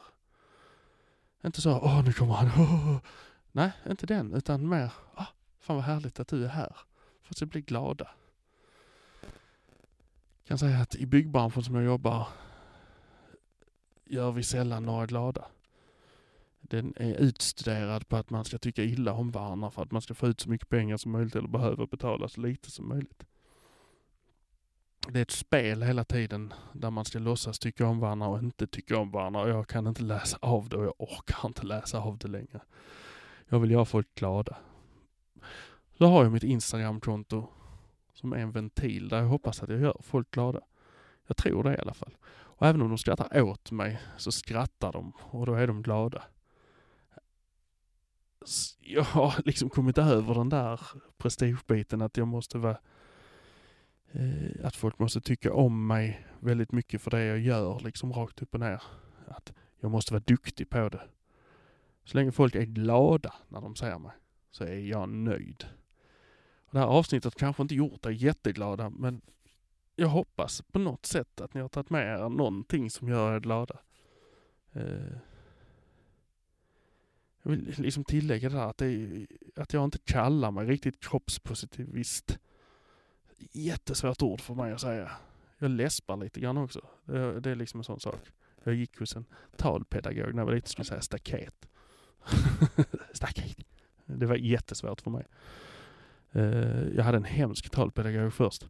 Inte 1.45 1.61
så, 1.61 1.71
åh 1.71 2.03
nu 2.05 2.13
kommer 2.13 2.33
han. 2.33 2.47
åh." 2.47 2.97
Nej, 3.51 3.71
inte 3.89 4.05
den. 4.05 4.33
Utan 4.33 4.69
mer, 4.69 4.91
åh, 5.17 5.27
fan 5.59 5.75
vad 5.75 5.85
härligt 5.85 6.19
att 6.19 6.27
du 6.27 6.45
är 6.45 6.49
här. 6.49 6.77
Folk 7.21 7.37
ska 7.37 7.45
bli 7.45 7.61
glada. 7.61 8.11
Jag 10.41 10.47
kan 10.47 10.57
säga 10.57 10.79
att 10.79 10.95
i 10.95 11.05
byggbranschen 11.05 11.63
som 11.63 11.75
jag 11.75 11.83
jobbar 11.83 12.27
gör 14.05 14.31
vi 14.31 14.43
sällan 14.43 14.83
några 14.83 15.05
glada. 15.05 15.45
Den 16.61 16.93
är 16.97 17.13
utstuderad 17.13 18.07
på 18.07 18.17
att 18.17 18.29
man 18.29 18.45
ska 18.45 18.57
tycka 18.57 18.83
illa 18.83 19.13
om 19.13 19.31
varandra 19.31 19.71
för 19.71 19.81
att 19.81 19.91
man 19.91 20.01
ska 20.01 20.13
få 20.13 20.27
ut 20.27 20.39
så 20.39 20.49
mycket 20.49 20.69
pengar 20.69 20.97
som 20.97 21.11
möjligt 21.11 21.35
eller 21.35 21.47
behöva 21.47 21.85
betala 21.85 22.27
så 22.27 22.41
lite 22.41 22.71
som 22.71 22.89
möjligt. 22.89 23.23
Det 25.07 25.19
är 25.19 25.21
ett 25.21 25.31
spel 25.31 25.83
hela 25.83 26.03
tiden 26.03 26.53
där 26.73 26.89
man 26.89 27.05
ska 27.05 27.19
låtsas 27.19 27.59
tycka 27.59 27.87
om 27.87 27.99
varandra 27.99 28.27
och 28.27 28.39
inte 28.39 28.67
tycka 28.67 28.97
om 28.97 29.11
varandra 29.11 29.41
och 29.41 29.49
jag 29.49 29.67
kan 29.67 29.87
inte 29.87 30.03
läsa 30.03 30.37
av 30.41 30.69
det 30.69 30.77
och 30.77 30.85
jag 30.85 30.93
orkar 30.97 31.47
inte 31.47 31.63
läsa 31.63 31.99
av 31.99 32.17
det 32.17 32.27
längre. 32.27 32.61
Jag 33.49 33.59
vill 33.59 33.71
göra 33.71 33.85
folk 33.85 34.15
glada. 34.15 34.57
Så 35.97 36.05
har 36.05 36.23
jag 36.23 36.31
mitt 36.31 36.43
Instagramkonto 36.43 37.47
som 38.13 38.33
är 38.33 38.37
en 38.37 38.51
ventil 38.51 39.09
där 39.09 39.17
jag 39.17 39.27
hoppas 39.27 39.63
att 39.63 39.69
jag 39.69 39.81
gör 39.81 39.97
folk 40.01 40.31
glada. 40.31 40.61
Jag 41.27 41.37
tror 41.37 41.63
det 41.63 41.75
i 41.75 41.79
alla 41.79 41.93
fall. 41.93 42.17
Och 42.25 42.67
även 42.67 42.81
om 42.81 42.89
de 42.89 42.97
skrattar 42.97 43.41
åt 43.41 43.71
mig 43.71 44.01
så 44.17 44.31
skrattar 44.31 44.91
de 44.91 45.13
och 45.19 45.45
då 45.45 45.53
är 45.53 45.67
de 45.67 45.81
glada. 45.81 46.23
Jag 48.79 49.03
har 49.03 49.35
liksom 49.45 49.69
kommit 49.69 49.97
över 49.97 50.33
den 50.33 50.49
där 50.49 50.81
prestigebiten 51.17 52.01
att 52.01 52.17
jag 52.17 52.27
måste 52.27 52.57
vara 52.57 52.77
eh, 54.13 54.65
att 54.65 54.75
folk 54.75 54.99
måste 54.99 55.21
tycka 55.21 55.53
om 55.53 55.87
mig 55.87 56.27
väldigt 56.39 56.71
mycket 56.71 57.01
för 57.01 57.11
det 57.11 57.23
jag 57.25 57.39
gör 57.39 57.79
liksom 57.79 58.13
rakt 58.13 58.41
upp 58.41 58.53
och 58.53 58.59
ner. 58.59 58.81
Att 59.27 59.53
jag 59.79 59.91
måste 59.91 60.13
vara 60.13 60.23
duktig 60.27 60.69
på 60.69 60.89
det. 60.89 61.01
Så 62.03 62.17
länge 62.17 62.31
folk 62.31 62.55
är 62.55 62.65
glada 62.65 63.33
när 63.49 63.61
de 63.61 63.75
ser 63.75 63.99
mig 63.99 64.11
så 64.51 64.63
är 64.63 64.77
jag 64.77 65.09
nöjd. 65.09 65.65
Och 66.65 66.73
det 66.73 66.79
här 66.79 66.87
avsnittet 66.87 67.35
kanske 67.35 67.61
inte 67.61 67.75
gjort 67.75 68.05
er 68.05 68.09
jätteglada 68.09 68.89
men 68.89 69.21
jag 69.95 70.07
hoppas 70.07 70.61
på 70.61 70.79
något 70.79 71.05
sätt 71.05 71.41
att 71.41 71.53
ni 71.53 71.61
har 71.61 71.69
tagit 71.69 71.89
med 71.89 72.19
er 72.19 72.29
någonting 72.29 72.89
som 72.89 73.09
gör 73.09 73.35
er 73.35 73.39
glada. 73.39 73.79
Eh, 74.71 75.17
jag 77.41 77.51
vill 77.51 77.73
liksom 77.77 78.03
tillägga 78.03 78.49
det 78.49 78.57
här 78.57 78.69
att, 78.69 78.77
det 78.77 78.85
är, 78.85 79.27
att 79.55 79.73
jag 79.73 79.83
inte 79.83 79.97
kallar 79.97 80.51
mig 80.51 80.65
riktigt 80.65 81.03
kroppspositivist. 81.03 82.39
Jättesvårt 83.51 84.21
ord 84.21 84.41
för 84.41 84.55
mig 84.55 84.73
att 84.73 84.81
säga. 84.81 85.11
Jag 85.57 85.71
läspar 85.71 86.17
lite 86.17 86.39
grann 86.39 86.57
också. 86.57 86.81
Det, 87.05 87.39
det 87.39 87.51
är 87.51 87.55
liksom 87.55 87.79
en 87.79 87.83
sån 87.83 87.99
sak. 87.99 88.19
Jag 88.63 88.75
gick 88.75 88.99
hos 88.99 89.15
en 89.15 89.25
talpedagog 89.57 90.33
när 90.33 90.41
jag 90.41 90.45
var 90.45 90.53
lite 90.53 90.69
skulle 90.69 90.85
säga 90.85 91.01
staket. 91.01 91.67
staket. 93.13 93.57
Det 94.05 94.25
var 94.25 94.35
jättesvårt 94.35 95.01
för 95.01 95.11
mig. 95.11 95.25
Eh, 96.31 96.87
jag 96.95 97.03
hade 97.03 97.17
en 97.17 97.23
hemsk 97.23 97.69
talpedagog 97.69 98.33
först. 98.33 98.67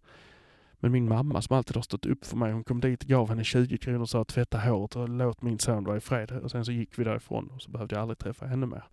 Men 0.83 0.91
min 0.91 1.07
mamma 1.07 1.41
som 1.41 1.57
alltid 1.57 1.75
har 1.75 1.83
stått 1.83 2.05
upp 2.05 2.25
för 2.25 2.37
mig, 2.37 2.51
hon 2.51 2.63
kom 2.63 2.81
dit, 2.81 3.03
gav 3.03 3.29
henne 3.29 3.43
20 3.43 3.77
kronor 3.77 4.01
och 4.01 4.09
sa 4.09 4.25
tvätta 4.25 4.59
håret 4.59 4.95
och 4.95 5.09
låt 5.09 5.41
min 5.41 5.59
son 5.59 5.83
vara 5.83 5.97
i 5.97 5.99
fred. 5.99 6.31
Och 6.31 6.51
sen 6.51 6.65
så 6.65 6.71
gick 6.71 6.99
vi 6.99 7.03
därifrån 7.03 7.47
och 7.47 7.61
så 7.61 7.71
behövde 7.71 7.95
jag 7.95 8.01
aldrig 8.01 8.17
träffa 8.17 8.45
henne 8.45 8.65
mer. 8.65 8.83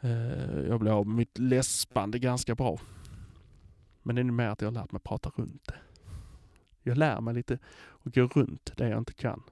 Eh, 0.00 0.68
jag 0.68 0.80
blev 0.80 0.94
av 0.94 1.06
med 1.06 1.16
mitt 1.16 1.38
läspande 1.38 2.18
ganska 2.18 2.54
bra. 2.54 2.78
Men 4.06 4.16
det 4.16 4.22
är 4.22 4.24
mer 4.24 4.48
att 4.48 4.60
jag 4.60 4.68
har 4.68 4.72
lärt 4.72 4.92
mig 4.92 5.00
prata 5.00 5.32
runt 5.36 5.66
det. 5.66 5.78
Jag 6.82 6.98
lär 6.98 7.20
mig 7.20 7.34
lite 7.34 7.58
och 7.78 8.12
gå 8.14 8.26
runt 8.26 8.72
det 8.76 8.88
jag 8.88 8.98
inte 8.98 9.12
kan. 9.12 9.42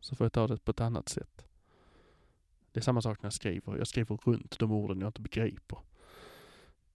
Så 0.00 0.16
får 0.16 0.24
jag 0.24 0.32
ta 0.32 0.46
det 0.46 0.64
på 0.64 0.70
ett 0.70 0.80
annat 0.80 1.08
sätt. 1.08 1.46
Det 2.72 2.80
är 2.80 2.82
samma 2.82 3.02
sak 3.02 3.22
när 3.22 3.26
jag 3.26 3.32
skriver. 3.32 3.76
Jag 3.76 3.86
skriver 3.86 4.16
runt 4.16 4.58
de 4.58 4.72
orden 4.72 5.00
jag 5.00 5.08
inte 5.08 5.20
begriper. 5.20 5.78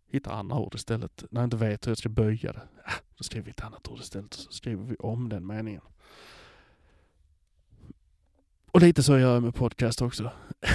Hittar 0.07 0.31
andra 0.31 0.57
ord 0.57 0.75
istället. 0.75 1.23
När 1.31 1.41
jag 1.41 1.45
inte 1.45 1.57
vet 1.57 1.87
hur 1.87 1.91
jag 1.91 1.97
ska 1.97 2.09
böja 2.09 2.53
det. 2.53 2.67
Ah, 2.85 2.93
då 3.17 3.23
skriver 3.23 3.45
vi 3.45 3.51
ett 3.51 3.63
annat 3.63 3.87
ord 3.87 3.99
istället 3.99 4.33
och 4.33 4.39
så 4.39 4.51
skriver 4.51 4.83
vi 4.83 4.95
om 4.95 5.29
den 5.29 5.47
meningen. 5.47 5.83
Och 8.71 8.81
lite 8.81 9.03
så 9.03 9.19
gör 9.19 9.33
jag 9.33 9.43
med 9.43 9.55
podcast 9.55 10.01
också. 10.01 10.31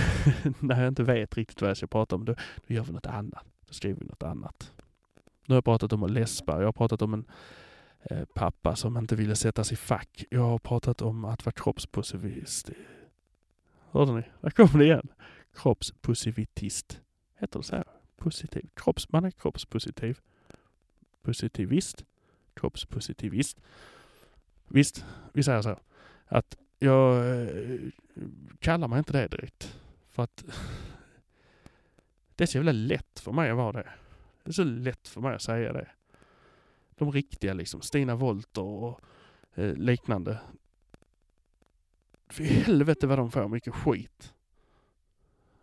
när 0.59 0.81
jag 0.81 0.89
inte 0.89 1.03
vet 1.03 1.37
riktigt 1.37 1.61
vad 1.61 1.71
jag 1.71 1.77
ska 1.77 1.87
prata 1.87 2.17
om, 2.17 2.25
då, 2.25 2.35
då 2.67 2.75
gör 2.75 2.85
vi 2.85 2.93
något 2.93 3.07
annat. 3.07 3.47
Då 3.67 3.73
skriver 3.73 4.01
vi 4.01 4.07
något 4.07 4.23
annat. 4.23 4.74
Nu 5.47 5.53
har 5.53 5.57
jag 5.57 5.65
pratat 5.65 5.93
om 5.93 6.03
att 6.03 6.11
läspa. 6.11 6.59
Jag 6.59 6.65
har 6.65 6.73
pratat 6.73 7.03
om 7.03 7.15
en 7.15 7.25
eh, 8.03 8.25
pappa 8.25 8.77
som 8.77 8.97
inte 8.97 9.17
ville 9.17 9.37
sättas 9.37 9.73
i 9.73 9.77
fack. 9.77 10.25
Jag 10.31 10.41
har 10.41 10.59
pratat 10.59 11.03
om 11.03 11.25
att 11.25 11.45
vara 11.45 11.53
kroppspositivist. 11.53 12.71
Hörde 13.91 14.13
ni? 14.13 14.23
Där 14.41 14.51
kom 14.51 14.69
det 14.79 14.85
igen. 14.85 15.09
Kroppspositivist. 15.57 17.01
Heter 17.39 17.59
det 17.59 17.65
så? 17.65 17.77
här? 17.77 17.85
Positiv. 18.17 18.69
Kropps, 18.75 19.13
man 19.13 19.25
är 19.25 19.31
kroppspositiv. 19.31 20.19
Positivist. 21.23 22.05
Kroppspositivist. 22.55 23.61
Visst, 24.69 25.05
vi 25.33 25.43
säger 25.43 25.63
så. 25.63 25.79
Att 26.27 26.57
jag 26.79 27.31
eh, 27.41 27.79
kallar 28.59 28.89
mig 28.89 28.99
inte 28.99 29.13
det 29.13 29.29
direkt. 29.29 29.79
För 30.11 30.23
att 30.23 30.45
det 32.35 32.45
är 32.45 32.47
så 32.47 32.59
jävla 32.59 32.73
lätt 32.73 33.21
för 33.21 33.33
mig 33.33 33.51
att 33.51 33.57
vara 33.57 33.73
det. 33.73 33.89
Det 34.45 34.51
är 34.51 34.53
så 34.53 34.65
lätt 34.65 35.09
för 35.09 35.21
mig 35.21 35.35
att 35.35 35.43
säga 35.43 35.73
det. 35.73 35.89
De 36.91 37.13
riktiga 37.13 37.55
liksom, 37.55 37.81
Stina 37.81 38.17
Wolter 38.17 38.63
och 38.63 39.01
eh, 39.55 39.75
liknande. 39.75 40.39
För 42.29 42.45
helvete 42.45 43.07
vad 43.07 43.19
de 43.19 43.31
får 43.31 43.49
mycket 43.49 43.75
skit. 43.75 44.35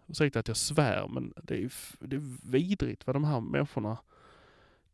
Ursäkta 0.07 0.39
att 0.39 0.47
jag 0.47 0.57
svär 0.57 1.07
men 1.07 1.33
det 1.43 1.63
är, 1.63 1.71
det 1.99 2.15
är 2.15 2.51
vidrigt 2.51 3.07
vad 3.07 3.15
de 3.15 3.23
här 3.23 3.41
människorna, 3.41 3.97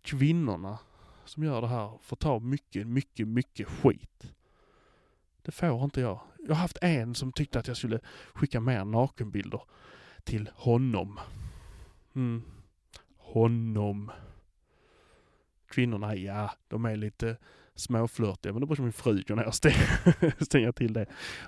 kvinnorna 0.01 0.79
som 1.25 1.43
gör 1.43 1.61
det 1.61 1.67
här 1.67 1.97
får 2.01 2.15
ta 2.15 2.39
mycket, 2.39 2.87
mycket, 2.87 3.27
mycket 3.27 3.67
skit. 3.67 4.33
Det 5.41 5.51
får 5.51 5.83
inte 5.83 6.01
jag. 6.01 6.19
Jag 6.39 6.55
har 6.55 6.61
haft 6.61 6.77
en 6.81 7.15
som 7.15 7.31
tyckte 7.31 7.59
att 7.59 7.67
jag 7.67 7.77
skulle 7.77 7.99
skicka 8.33 8.59
mer 8.59 8.85
nakenbilder 8.85 9.61
till 10.23 10.49
honom. 10.53 11.19
Mm. 12.13 12.43
Honom. 13.37 14.11
Kvinnorna, 15.67 16.15
ja, 16.15 16.51
de 16.67 16.85
är 16.85 16.95
lite 16.95 17.37
småflörtiga, 17.75 18.53
men 18.53 18.61
då 18.61 18.67
brukar 18.67 18.83
min 18.83 18.93
fru 18.93 19.23
gå 19.27 19.35
ner 19.35 19.47
och 19.47 19.55
stänga 20.45 20.71
till 20.71 20.93
det. 20.93 21.05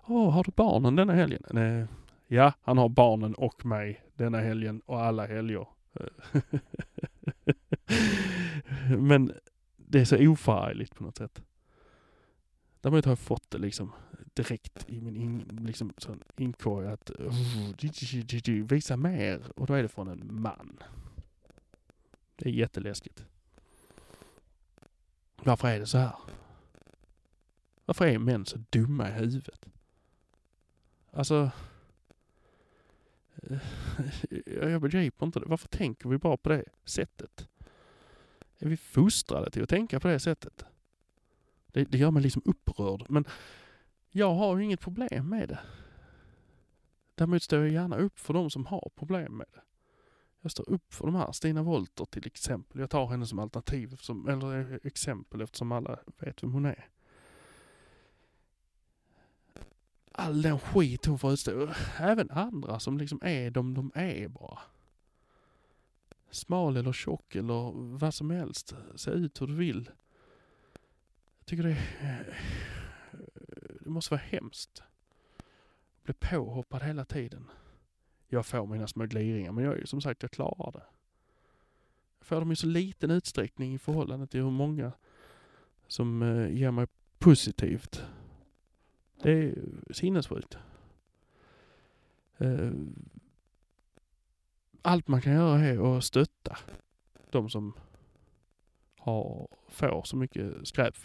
Åh, 0.07 0.31
har 0.31 0.43
du 0.43 0.51
barnen 0.55 0.95
denna 0.95 1.13
helgen? 1.13 1.43
Nej. 1.49 1.87
Ja, 2.27 2.53
han 2.61 2.77
har 2.77 2.89
barnen 2.89 3.33
och 3.33 3.65
mig 3.65 4.03
denna 4.15 4.39
helgen 4.39 4.81
och 4.85 5.01
alla 5.01 5.25
helger. 5.25 5.67
Eh. 5.93 6.59
men 8.99 9.33
det 9.77 9.99
är 9.99 10.05
så 10.05 10.29
oförargligt 10.29 10.95
på 10.95 11.03
något 11.03 11.17
sätt. 11.17 11.41
Däremot 12.81 13.05
har 13.05 13.11
jag 13.11 13.19
fått 13.19 13.51
det 13.51 13.57
liksom 13.57 13.91
direkt 14.33 14.85
i 14.89 15.01
min 15.01 15.15
in, 15.15 15.59
liksom, 15.61 15.93
sån 15.97 16.23
inkorg 16.37 16.87
att 16.87 17.11
visa 18.69 18.97
mer 18.97 19.41
och 19.55 19.67
då 19.67 19.73
är 19.73 19.81
det 19.81 19.89
från 19.89 20.07
en 20.07 20.41
man. 20.41 20.79
Det 22.39 22.49
är 22.49 22.53
jätteläskigt. 22.53 23.25
Varför 25.35 25.67
är 25.67 25.79
det 25.79 25.85
så 25.85 25.97
här? 25.97 26.15
Varför 27.85 28.05
är 28.05 28.19
män 28.19 28.45
så 28.45 28.57
dumma 28.69 29.09
i 29.09 29.11
huvudet? 29.11 29.65
Alltså... 31.11 31.51
Eh, 33.35 33.59
jag 34.69 34.81
begriper 34.81 35.25
inte 35.25 35.39
det. 35.39 35.45
Varför 35.45 35.67
tänker 35.67 36.09
vi 36.09 36.17
bara 36.17 36.37
på 36.37 36.49
det 36.49 36.63
sättet? 36.85 37.47
Är 38.59 38.69
vi 38.69 38.77
fostrade 38.77 39.51
till 39.51 39.63
att 39.63 39.69
tänka 39.69 39.99
på 39.99 40.07
det 40.07 40.19
sättet? 40.19 40.65
Det, 41.67 41.83
det 41.83 41.97
gör 41.97 42.11
mig 42.11 42.23
liksom 42.23 42.41
upprörd. 42.45 43.05
Men 43.09 43.25
jag 44.11 44.33
har 44.33 44.57
ju 44.57 44.63
inget 44.63 44.81
problem 44.81 45.29
med 45.29 45.49
det. 45.49 45.59
Däremot 47.15 47.43
står 47.43 47.59
jag 47.59 47.69
gärna 47.69 47.97
upp 47.97 48.19
för 48.19 48.33
de 48.33 48.49
som 48.49 48.65
har 48.65 48.91
problem 48.95 49.37
med 49.37 49.47
det. 49.53 49.61
Jag 50.41 50.51
står 50.51 50.69
upp 50.69 50.93
för 50.93 51.05
de 51.05 51.15
här. 51.15 51.31
Stina 51.31 51.63
Wolter 51.63 52.05
till 52.05 52.27
exempel. 52.27 52.79
Jag 52.81 52.89
tar 52.89 53.07
henne 53.07 53.25
som 53.25 53.39
alternativ, 53.39 53.93
eftersom, 53.93 54.27
eller 54.27 54.71
eh, 54.73 54.77
exempel 54.83 55.41
eftersom 55.41 55.71
alla 55.71 55.99
vet 56.17 56.43
vem 56.43 56.53
hon 56.53 56.65
är. 56.65 56.89
all 60.11 60.41
den 60.41 60.59
skit 60.59 61.05
hon 61.05 61.19
får 61.19 61.31
utstå. 61.33 61.69
Även 61.99 62.29
andra 62.31 62.79
som 62.79 62.97
liksom 62.97 63.19
är 63.23 63.51
de 63.51 63.73
de 63.73 63.91
är 63.95 64.27
bara. 64.27 64.59
Smal 66.31 66.77
eller 66.77 66.93
tjock 66.93 67.35
eller 67.35 67.71
vad 67.97 68.13
som 68.13 68.29
helst. 68.31 68.75
Se 68.95 69.11
ut 69.11 69.41
hur 69.41 69.47
du 69.47 69.53
vill. 69.55 69.89
Jag 71.39 71.45
tycker 71.45 71.63
det, 71.63 71.77
är- 71.99 72.39
det 73.79 73.89
måste 73.89 74.13
vara 74.13 74.21
hemskt. 74.25 74.83
Bli 76.03 76.13
påhoppad 76.13 76.83
hela 76.83 77.05
tiden. 77.05 77.45
Jag 78.29 78.45
får 78.45 78.67
mina 78.67 78.87
små 78.87 79.05
gliringar 79.05 79.51
men 79.51 79.63
jag 79.63 79.79
är 79.79 79.85
som 79.85 80.01
sagt, 80.01 80.21
jag 80.21 80.31
klarar 80.31 80.71
det. 80.71 80.83
Jag 82.19 82.25
får 82.27 82.39
dem 82.39 82.51
i 82.51 82.55
så 82.55 82.67
liten 82.67 83.11
utsträckning 83.11 83.73
i 83.73 83.79
förhållande 83.79 84.27
till 84.27 84.41
hur 84.41 84.51
många 84.51 84.91
som 85.87 86.21
eh, 86.21 86.49
ger 86.57 86.71
mig 86.71 86.87
positivt. 87.17 88.03
Det 89.21 89.31
är 89.31 89.55
sinnessjukt. 89.91 90.57
Eh, 92.37 92.71
Allt 94.81 95.07
man 95.07 95.21
kan 95.21 95.33
göra 95.33 95.59
är 95.59 95.97
att 95.97 96.03
stötta 96.03 96.57
de 97.29 97.49
som 97.49 97.73
har, 98.97 99.47
får 99.67 100.03
så 100.03 100.15
mycket 100.17 100.67
skräp. 100.67 100.97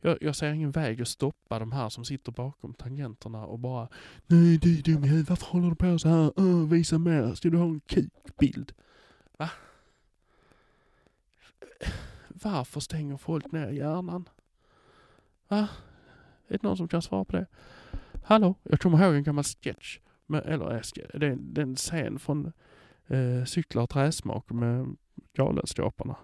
Jag, 0.00 0.18
jag 0.20 0.36
ser 0.36 0.52
ingen 0.52 0.70
väg 0.70 1.02
att 1.02 1.08
stoppa 1.08 1.58
de 1.58 1.72
här 1.72 1.88
som 1.88 2.04
sitter 2.04 2.32
bakom 2.32 2.74
tangenterna 2.74 3.46
och 3.46 3.58
bara 3.58 3.88
Nej 4.26 4.58
du 4.58 4.78
är 4.78 4.82
dum 4.82 5.04
i 5.04 5.08
huvudet, 5.08 5.28
varför 5.28 5.46
håller 5.46 5.68
du 5.68 5.76
på 5.76 5.98
så 5.98 6.08
här? 6.08 6.40
Uh, 6.40 6.68
visa 6.68 6.98
mer, 6.98 7.34
ska 7.34 7.50
du 7.50 7.56
ha 7.56 7.64
en 7.64 7.80
kukbild? 7.80 8.72
Va? 9.38 9.50
Varför 12.28 12.80
stänger 12.80 13.16
folk 13.16 13.52
ner 13.52 13.68
hjärnan? 13.68 14.28
Va? 15.48 15.68
Är 16.48 16.58
det 16.58 16.62
någon 16.62 16.76
som 16.76 16.88
kan 16.88 17.02
svara 17.02 17.24
på 17.24 17.36
det? 17.36 17.46
Hallå? 18.24 18.54
Jag 18.62 18.80
kommer 18.80 19.04
ihåg 19.04 19.14
en 19.14 19.22
gammal 19.22 19.44
sketch. 19.44 19.98
Med, 20.26 20.46
eller 20.46 20.74
äh, 20.74 20.80
det 21.14 21.26
är 21.26 21.36
det 21.40 21.60
är 21.60 21.62
en 21.62 21.76
scen 21.76 22.18
från 22.18 22.52
eh, 23.06 23.44
Cyklar 23.44 23.82
och 23.82 23.90
träsmak 23.90 24.50
med 24.50 24.96
Galenskaparna. 25.32 26.16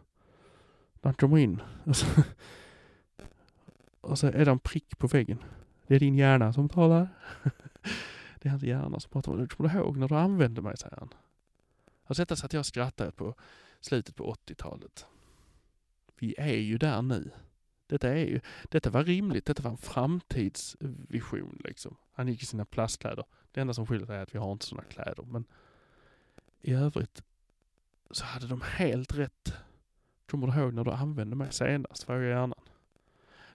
När 0.95 1.09
han 1.09 1.15
kommer 1.15 1.39
in 1.39 1.63
och 4.05 4.19
så, 4.19 4.27
är 4.27 4.45
det 4.45 4.51
en 4.51 4.59
prick 4.59 4.99
på 4.99 5.07
väggen. 5.07 5.39
Det 5.87 5.95
är 5.95 6.01
din 6.01 6.15
hjärna 6.15 6.53
som 6.53 6.69
talar. 6.69 7.09
det 8.41 8.49
är 8.49 8.51
hans 8.51 8.63
hjärna 8.63 9.01
som 9.01 9.11
pratar. 9.11 9.37
Du 9.37 9.49
kommer 9.49 9.71
du 9.71 9.77
ihåg 9.79 9.97
när 9.97 10.09
du 10.09 10.15
använde 10.15 10.63
mig, 10.63 10.77
säger 10.77 10.97
han. 10.97 11.15
Alltså 12.05 12.23
detta 12.23 12.37
satt 12.37 12.53
jag 12.53 12.61
och 12.61 12.67
skrattade 12.67 13.13
på 13.13 13.35
slutet 13.81 14.17
på 14.17 14.35
80-talet. 14.35 15.07
Vi 16.19 16.35
är 16.39 16.57
ju 16.57 16.79
där 16.79 17.03
nu. 17.03 17.31
Detta, 17.87 18.09
är 18.09 18.27
ju, 18.27 18.41
detta 18.71 18.91
var 18.91 19.05
rimligt, 19.05 19.47
detta 19.47 19.63
var 19.63 19.71
en 19.71 19.77
framtidsvision 19.77 21.61
liksom. 21.65 21.97
Han 22.13 22.29
gick 22.29 22.43
i 22.43 22.47
sina 22.47 22.65
plastkläder. 22.65 23.25
Det 23.53 23.61
enda 23.61 23.75
som 23.75 23.87
skiljer 23.87 24.13
är 24.13 24.23
att 24.23 24.35
vi 24.35 24.39
har 24.39 24.53
inte 24.53 24.67
sådana 24.67 24.89
kläder. 24.89 25.25
Men 25.25 25.45
i 26.61 26.75
övrigt 26.75 27.23
så 28.11 28.25
hade 28.25 28.47
de 28.47 28.61
helt 28.61 29.19
rätt. 29.19 29.53
Kommer 30.27 30.47
du 30.47 30.61
ihåg 30.61 30.75
när 30.75 30.85
du 30.85 30.91
använde 30.91 31.37
mig 31.37 31.53
senast? 31.53 32.05
Frågar 32.05 32.23
hjärnan. 32.23 32.61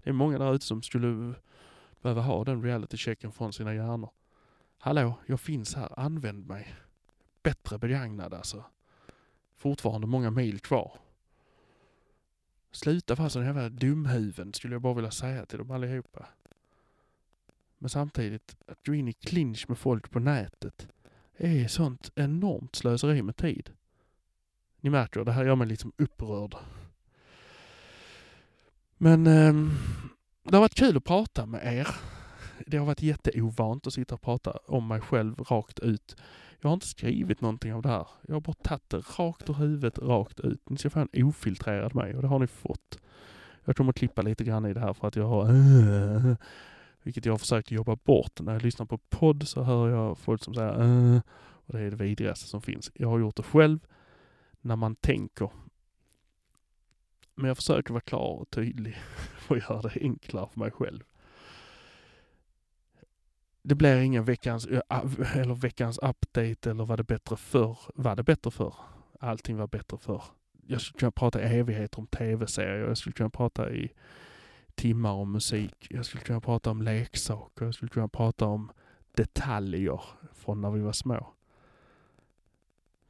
Det 0.04 0.10
är 0.10 0.14
många 0.14 0.38
där 0.38 0.56
ute 0.56 0.66
som 0.66 0.82
skulle 0.82 1.34
behöva 2.02 2.22
ha 2.22 2.44
den 2.44 2.64
reality-checken 2.64 3.32
från 3.32 3.54
sina 3.54 3.74
hjärnor. 3.74 4.10
Hallå, 4.78 5.14
jag 5.26 5.40
finns 5.40 5.76
här. 5.76 6.00
Använd 6.00 6.48
mig. 6.48 6.76
Bättre 7.44 7.78
begagnad 7.78 8.34
alltså. 8.34 8.64
Fortfarande 9.56 10.08
många 10.08 10.32
mil 10.32 10.60
kvar. 10.60 10.92
Sluta 12.72 13.16
vara 13.16 13.30
sån 13.30 13.46
jävla 13.46 13.70
dumhuvuden 13.70 14.54
skulle 14.54 14.76
jag 14.76 14.82
bara 14.82 14.94
vilja 14.94 15.12
säga 15.12 15.46
till 15.46 15.58
dem 15.58 15.72
allihopa. 15.72 16.26
Men 17.78 17.90
samtidigt, 17.90 18.56
att 18.68 18.86
gå 18.86 18.94
in 18.94 19.08
i 19.08 19.14
clinch 19.14 19.66
med 19.68 19.78
folk 19.78 20.12
på 20.12 20.20
nätet 20.20 20.88
är 21.38 21.68
sånt 21.68 22.12
enormt 22.16 22.76
slöseri 22.76 23.22
med 23.22 23.36
tid. 23.36 23.72
Ni 24.80 24.90
märker, 24.90 25.24
det 25.24 25.32
här 25.32 25.46
gör 25.46 25.56
mig 25.56 25.68
liksom 25.68 25.92
upprörd. 25.98 26.56
Men 29.02 29.28
eh, 29.28 29.54
det 30.44 30.56
har 30.56 30.62
varit 30.62 30.76
kul 30.76 30.98
att 30.98 31.04
prata 31.04 31.46
med 31.46 31.78
er. 31.78 31.88
Det 32.68 32.78
har 32.78 32.86
varit 32.86 33.02
jätteovant 33.02 33.88
att 33.88 33.94
sitta 33.94 34.16
och 34.16 34.22
prata 34.22 34.52
om 34.52 34.88
mig 34.88 35.02
själv 35.02 35.36
rakt 35.40 35.80
ut. 35.80 36.16
Jag 36.62 36.70
har 36.70 36.74
inte 36.74 36.88
skrivit 36.88 37.42
någonting 37.42 37.74
av 37.74 37.82
det 37.82 37.90
här. 37.90 38.08
Jag 38.28 38.36
har 38.36 38.42
bara 38.42 38.54
tagit 38.54 38.90
det 38.90 38.98
rakt 38.98 39.50
ur 39.50 39.54
huvudet, 39.54 40.00
rakt 40.00 40.40
ut. 40.40 40.70
Ni 40.70 40.78
ska 40.78 40.90
få 40.90 41.00
en 41.00 41.26
ofiltrerad 41.26 41.96
mig 41.96 42.16
och 42.16 42.22
det 42.22 42.28
har 42.28 42.40
ni 42.40 42.48
fått. 42.48 43.00
Jag 43.66 43.76
kommer 43.76 43.90
att 43.90 43.96
klippa 43.96 44.22
lite 44.22 44.44
grann 44.44 44.66
i 44.66 44.74
det 44.74 44.80
här 44.80 44.94
för 44.94 45.08
att 45.08 45.16
jag 45.16 45.28
har 45.28 45.46
vilket 47.04 47.26
jag 47.26 47.34
har 47.34 47.38
försökt 47.38 47.72
jobba 47.72 47.96
bort. 47.96 48.42
När 48.42 48.54
jag 48.54 48.62
lyssnar 48.64 48.86
på 48.86 48.98
podd 48.98 49.48
så 49.48 49.64
hör 49.64 49.90
jag 49.90 50.18
folk 50.18 50.44
som 50.44 50.54
säger 50.54 50.82
"Äh", 51.16 51.22
och 51.66 51.74
det 51.74 51.80
är 51.80 51.92
det 51.92 51.96
vidrigaste 51.98 52.48
som 52.48 52.62
finns. 52.62 52.92
Jag 52.94 53.10
har 53.10 53.20
gjort 53.20 53.36
det 53.36 53.44
själv 53.44 53.80
när 54.62 54.76
man 54.76 54.96
tänker. 54.96 55.50
Men 57.40 57.48
jag 57.48 57.58
försöker 57.58 57.94
vara 57.94 58.02
klar 58.02 58.40
och 58.42 58.50
tydlig 58.50 58.98
och 59.48 59.58
göra 59.58 59.82
det 59.82 60.00
enklare 60.02 60.50
för 60.54 60.60
mig 60.60 60.72
själv. 60.72 61.04
Det 63.62 63.76
blir 63.76 64.02
ingen 64.02 64.26
veckans, 64.26 64.66
eller 65.36 65.56
veckans 65.56 65.98
update 65.98 66.72
eller 66.72 66.86
var 66.86 66.98
det 66.98 67.04
bättre 67.04 67.38
förr? 67.38 67.78
Var 67.96 68.16
det 68.16 68.24
bättre 68.24 68.52
förr? 68.52 68.76
Allting 69.20 69.58
var 69.58 69.68
bättre 69.68 69.98
förr. 69.98 70.24
Jag 70.68 70.82
skulle 70.82 71.00
kunna 71.00 71.12
prata 71.12 71.42
i 71.42 71.60
evigheter 71.60 72.00
om 72.00 72.08
tv-serier. 72.08 72.88
Jag 72.88 72.98
skulle 72.98 73.14
kunna 73.14 73.30
prata 73.30 73.72
i 73.72 73.92
timmar 74.76 75.12
om 75.12 75.32
musik. 75.32 75.88
Jag 75.90 76.06
skulle 76.06 76.24
kunna 76.24 76.42
prata 76.42 76.72
om 76.72 76.82
leksaker. 76.82 77.66
Jag 77.66 77.74
skulle 77.74 77.90
kunna 77.90 78.08
prata 78.08 78.46
om 78.46 78.72
detaljer 79.12 80.02
från 80.34 80.62
när 80.62 80.72
vi 80.72 80.80
var 80.80 80.94
små. 80.94 81.34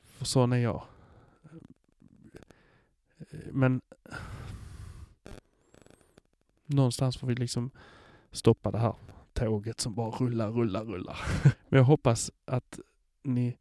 För 0.02 0.26
sån 0.26 0.54
är 0.54 0.58
jag. 0.58 0.84
Men 3.52 3.82
någonstans 6.66 7.18
får 7.18 7.28
vi 7.28 7.36
liksom 7.36 7.72
stoppa 8.32 8.72
det 8.72 8.78
här 8.78 8.96
tåget 9.34 9.82
som 9.82 9.96
bara 9.96 10.10
rullar, 10.10 10.52
rullar, 10.52 10.86
rullar. 10.86 11.18
Men 11.44 11.78
jag 11.78 11.84
hoppas 11.84 12.32
att 12.46 12.80
ni 13.24 13.58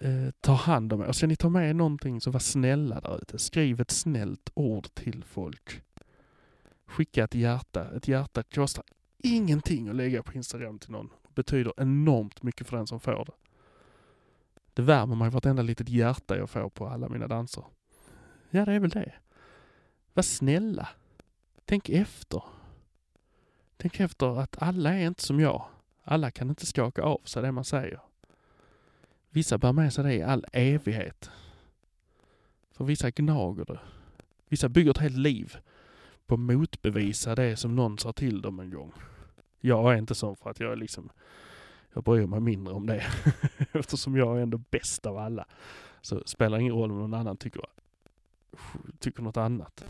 eh, 0.00 0.30
tar 0.40 0.54
hand 0.54 0.92
om 0.92 1.00
er. 1.00 1.06
Och 1.06 1.16
ska 1.16 1.26
ni 1.26 1.36
ta 1.36 1.48
med 1.48 1.70
er 1.70 1.74
någonting 1.74 2.20
så 2.20 2.30
var 2.30 2.40
snälla 2.40 3.00
där 3.00 3.22
ute. 3.22 3.38
Skriv 3.38 3.80
ett 3.80 3.90
snällt 3.90 4.50
ord 4.54 4.94
till 4.94 5.24
folk. 5.24 5.82
Skicka 6.86 7.24
ett 7.24 7.34
hjärta. 7.34 7.90
Ett 7.96 8.08
hjärta 8.08 8.42
kostar 8.42 8.84
ingenting 9.18 9.88
att 9.88 9.96
lägga 9.96 10.22
på 10.22 10.32
Instagram 10.32 10.78
till 10.78 10.90
någon. 10.90 11.10
Betyder 11.34 11.72
enormt 11.76 12.42
mycket 12.42 12.66
för 12.66 12.76
den 12.76 12.86
som 12.86 13.00
får 13.00 13.24
det. 13.24 13.32
Det 14.74 14.82
värmer 14.82 15.16
mig 15.16 15.30
vartenda 15.30 15.62
litet 15.62 15.88
hjärta 15.88 16.36
jag 16.36 16.50
får 16.50 16.68
på 16.68 16.86
alla 16.86 17.08
mina 17.08 17.26
danser. 17.26 17.64
Ja, 18.50 18.64
det 18.64 18.72
är 18.72 18.80
väl 18.80 18.90
det. 18.90 19.12
Var 20.14 20.22
snälla. 20.22 20.88
Tänk 21.64 21.88
efter. 21.88 22.42
Tänk 23.76 24.00
efter 24.00 24.40
att 24.40 24.62
alla 24.62 24.94
är 24.94 25.06
inte 25.06 25.22
som 25.22 25.40
jag. 25.40 25.64
Alla 26.02 26.30
kan 26.30 26.48
inte 26.48 26.66
skaka 26.66 27.02
av 27.02 27.20
sig 27.24 27.42
det 27.42 27.52
man 27.52 27.64
säger. 27.64 28.00
Vissa 29.30 29.58
bär 29.58 29.72
med 29.72 29.92
sig 29.92 30.04
det 30.04 30.14
i 30.14 30.22
all 30.22 30.44
evighet. 30.52 31.30
För 32.72 32.84
vissa 32.84 33.10
gnager 33.10 33.64
det. 33.64 33.80
Vissa 34.48 34.68
bygger 34.68 34.90
ett 34.90 34.98
helt 34.98 35.18
liv 35.18 35.56
på 36.26 36.34
att 36.34 36.40
motbevisa 36.40 37.34
det 37.34 37.56
som 37.56 37.76
någon 37.76 37.98
sa 37.98 38.12
till 38.12 38.42
dem 38.42 38.60
en 38.60 38.70
gång. 38.70 38.92
Jag 39.60 39.92
är 39.92 39.98
inte 39.98 40.14
sån 40.14 40.36
för 40.36 40.50
att 40.50 40.60
jag 40.60 40.72
är 40.72 40.76
liksom, 40.76 41.10
jag 41.94 42.04
bryr 42.04 42.26
mig 42.26 42.40
mindre 42.40 42.74
om 42.74 42.86
det. 42.86 43.04
Eftersom 43.72 44.16
jag 44.16 44.38
är 44.38 44.42
ändå 44.42 44.58
bäst 44.58 45.06
av 45.06 45.18
alla. 45.18 45.46
Så 46.00 46.22
spelar 46.26 46.58
det 46.58 46.62
ingen 46.62 46.74
roll 46.74 46.90
om 46.90 46.98
någon 46.98 47.14
annan 47.14 47.36
tycker, 47.36 47.62
tycker 48.98 49.22
något 49.22 49.36
annat. 49.36 49.84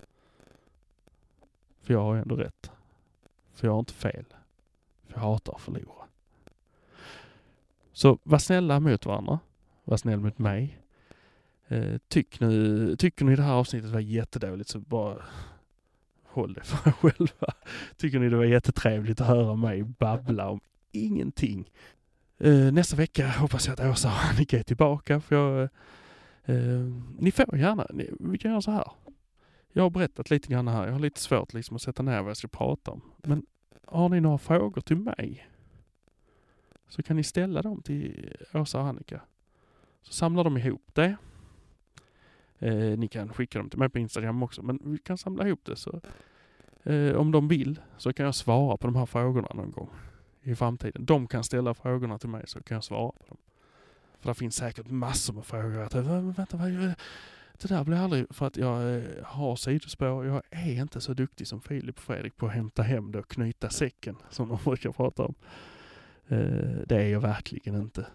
För 1.81 1.95
jag 1.95 2.03
har 2.03 2.17
ändå 2.17 2.37
rätt. 2.37 2.71
För 3.53 3.67
jag 3.67 3.73
har 3.73 3.79
inte 3.79 3.93
fel. 3.93 4.25
För 5.07 5.15
jag 5.15 5.21
hatar 5.21 5.55
att 5.55 5.61
förlora. 5.61 6.05
Så 7.93 8.19
var 8.23 8.39
snälla 8.39 8.81
mot 8.81 9.07
varandra. 9.07 9.39
Var 9.85 9.97
snäll 9.97 10.21
mot 10.21 10.39
mig. 10.39 10.79
Eh, 11.69 11.97
tyck 12.09 12.41
nu, 12.41 12.97
tycker 12.97 13.25
ni 13.25 13.37
det 13.37 13.43
här 13.43 13.53
avsnittet 13.53 13.91
var 13.91 14.01
jättedåligt 14.01 14.69
så 14.69 14.81
bara 14.81 15.23
håll 16.25 16.53
det 16.53 16.65
för 16.65 16.89
er 16.89 16.93
själva. 17.01 17.55
Tycker 17.97 18.19
ni 18.19 18.29
det 18.29 18.37
var 18.37 18.45
jättetrevligt 18.45 19.21
att 19.21 19.27
höra 19.27 19.55
mig 19.55 19.83
babbla 19.83 20.49
om 20.49 20.61
ingenting. 20.93 21.71
Eh, 22.39 22.73
nästa 22.73 22.97
vecka 22.97 23.29
hoppas 23.29 23.67
jag 23.67 23.81
att 23.81 23.93
Åsa 23.93 24.09
och 24.09 24.25
Annika 24.25 24.59
är 24.59 24.63
tillbaka 24.63 25.21
för 25.21 25.37
jag, 25.37 25.63
eh, 25.63 25.69
eh, 26.47 26.93
ni 27.19 27.31
får 27.31 27.59
gärna, 27.59 27.87
ni, 27.93 28.11
vi 28.21 28.39
kan 28.39 28.51
göra 28.51 28.63
så 28.63 28.71
här. 28.71 28.91
Jag 29.73 29.83
har 29.83 29.91
berättat 29.91 30.31
lite 30.31 30.49
grann 30.49 30.69
här. 30.69 30.87
Jag 30.87 30.93
har 30.93 31.01
lite 31.01 31.21
svårt 31.21 31.55
liksom 31.55 31.77
att 31.77 31.83
sätta 31.83 32.03
ner 32.03 32.23
vad 32.23 32.31
jag 32.31 32.37
ska 32.37 32.49
prata 32.49 32.91
om. 32.91 33.01
Men 33.17 33.47
har 33.85 34.09
ni 34.09 34.21
några 34.21 34.39
frågor 34.39 34.81
till 34.81 34.97
mig 34.97 35.49
så 36.89 37.03
kan 37.03 37.17
ni 37.17 37.23
ställa 37.23 37.63
dem 37.63 37.83
till 37.83 38.37
Åsa 38.55 38.81
och 38.81 38.87
Annika. 38.87 39.21
Så 40.03 40.13
samlar 40.13 40.45
de 40.45 40.57
ihop 40.57 40.91
det. 40.93 41.17
Eh, 42.59 42.99
ni 42.99 43.09
kan 43.09 43.29
skicka 43.29 43.59
dem 43.59 43.71
till 43.71 43.79
mig 43.79 43.89
på 43.89 43.99
Instagram 43.99 44.43
också, 44.43 44.63
men 44.63 44.81
vi 44.85 44.99
kan 44.99 45.19
samla 45.19 45.47
ihop 45.47 45.65
det. 45.65 45.77
så 45.77 46.01
eh, 46.83 47.17
Om 47.17 47.33
de 47.33 47.49
vill 47.49 47.81
så 47.97 48.13
kan 48.13 48.27
jag 48.27 48.35
svara 48.35 48.77
på 48.77 48.87
de 48.87 48.97
här 48.97 49.07
frågorna 49.07 49.49
någon 49.55 49.71
gång 49.71 49.91
i 50.43 50.55
framtiden. 50.55 51.05
De 51.05 51.27
kan 51.27 51.45
ställa 51.45 51.75
frågorna 51.75 52.19
till 52.19 52.29
mig 52.29 52.45
så 52.47 52.63
kan 52.63 52.75
jag 52.75 52.85
svara 52.85 53.13
på 53.13 53.25
dem. 53.29 53.37
För 54.21 54.29
det 54.29 54.35
finns 54.35 54.57
säkert 54.57 54.91
massor 54.91 55.35
med 55.35 55.45
frågor. 55.45 55.81
Att, 55.81 55.95
vänta, 55.95 56.57
vad, 56.57 56.85
eh, 56.85 56.93
det 57.59 57.69
där 57.69 57.85
blir 57.85 57.97
aldrig... 57.97 58.27
För 58.31 58.47
att 58.47 58.57
jag 58.57 58.97
eh, 58.97 59.03
har 59.25 59.57
sidospår. 59.57 60.27
Jag 60.27 60.43
är 60.51 60.81
inte 60.81 61.01
så 61.01 61.15
duktig 61.15 61.47
som 61.47 61.61
Filip 61.61 61.97
och 61.97 62.03
Fredrik 62.03 62.37
på 62.37 62.47
att 62.47 62.53
hämta 62.53 62.83
hem 62.83 63.13
det 63.13 63.19
och 63.19 63.29
knyta 63.29 63.71
säcken 63.71 64.17
som 64.31 64.49
de 64.49 64.59
brukar 64.65 64.93
prata 64.93 65.25
om. 65.25 65.35
Eh, 66.29 66.39
det 66.87 66.97
är 66.97 67.09
jag 67.09 67.21
verkligen 67.21 67.75
inte. 67.75 68.07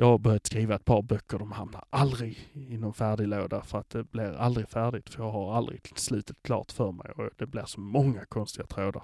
Jag 0.00 0.06
har 0.06 0.18
börjat 0.18 0.46
skriva 0.46 0.74
ett 0.74 0.84
par 0.84 1.02
böcker. 1.02 1.38
De 1.38 1.52
hamnar 1.52 1.84
aldrig 1.90 2.50
i 2.52 2.76
någon 2.76 2.94
färdig 2.94 3.28
låda 3.28 3.62
för 3.62 3.78
att 3.78 3.90
det 3.90 4.04
blir 4.04 4.36
aldrig 4.36 4.68
färdigt. 4.68 5.10
För 5.10 5.22
jag 5.22 5.30
har 5.30 5.56
aldrig 5.56 5.92
slutet 5.94 6.36
klart 6.42 6.72
för 6.72 6.92
mig 6.92 7.10
och 7.16 7.30
det 7.36 7.46
blir 7.46 7.64
så 7.64 7.80
många 7.80 8.24
konstiga 8.24 8.66
trådar. 8.66 9.02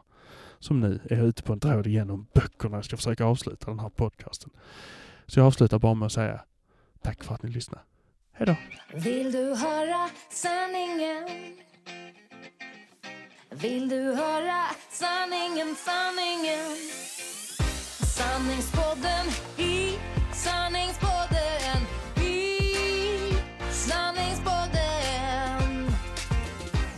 Som 0.59 0.81
nu 0.81 1.01
är 1.11 1.17
jag 1.17 1.27
ute 1.27 1.43
på 1.43 1.53
en 1.53 1.61
tråd 1.61 1.87
igen 1.87 2.11
om 2.11 2.27
böckerna. 2.35 2.77
Jag 2.77 2.85
ska 2.85 2.97
försöka 2.97 3.25
avsluta 3.25 3.71
den 3.71 3.81
här 3.81 3.89
podcasten. 3.89 4.51
Så 5.27 5.41
jag 5.41 5.47
avslutar 5.47 5.79
bara 5.79 5.95
med 5.95 6.07
att 6.07 6.13
säga 6.13 6.41
tack 7.03 7.25
för 7.25 7.35
att 7.35 7.43
ni 7.43 7.51
lyssnade. 7.51 7.83
Hej 8.33 8.47
då! 8.47 8.57
Vill 8.95 9.33
du 9.33 9.55
höra 9.55 10.11
sanningen? 10.31 11.29
Vill 13.51 13.89
du 13.89 14.15
höra 14.15 14.65
sanningen, 14.91 15.75
sanningen? 15.77 16.77
Sanningspodden 18.17 19.27
i 19.59 19.99
sanningspodden 20.33 21.16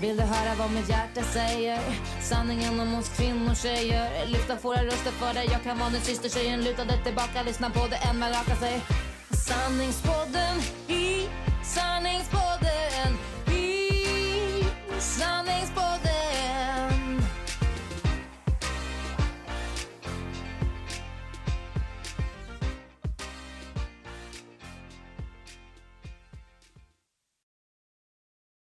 Vill 0.09 0.17
du 0.17 0.23
höra 0.23 0.55
vad 0.55 0.71
mitt 0.71 0.89
hjärta 0.89 1.23
säger? 1.23 1.81
Sanningen 2.21 2.81
om 2.81 2.95
oss 2.95 3.09
kvinnor, 3.17 3.55
tjejer. 3.55 4.27
Lyfta 4.27 4.57
våra 4.63 4.85
röster 4.85 5.11
för 5.11 5.35
dig. 5.35 5.49
Jag 5.53 5.63
kan 5.63 5.79
vara 5.79 5.91
din 5.91 6.01
syster, 6.01 6.29
tjejen. 6.29 6.65
Luta 6.65 6.85
dig 6.85 7.05
tillbaka. 7.05 7.43
Lyssna 7.43 7.71
på 7.71 7.87
det 7.87 7.97
än 7.97 8.19
man 8.19 8.31
rakar 8.31 8.55
sig 8.55 8.81
Sanningspodden 9.31 10.57
i 10.89 11.29
sanningspodden. 11.63 13.11
I 13.47 14.65
sanningspodden. 14.99 16.08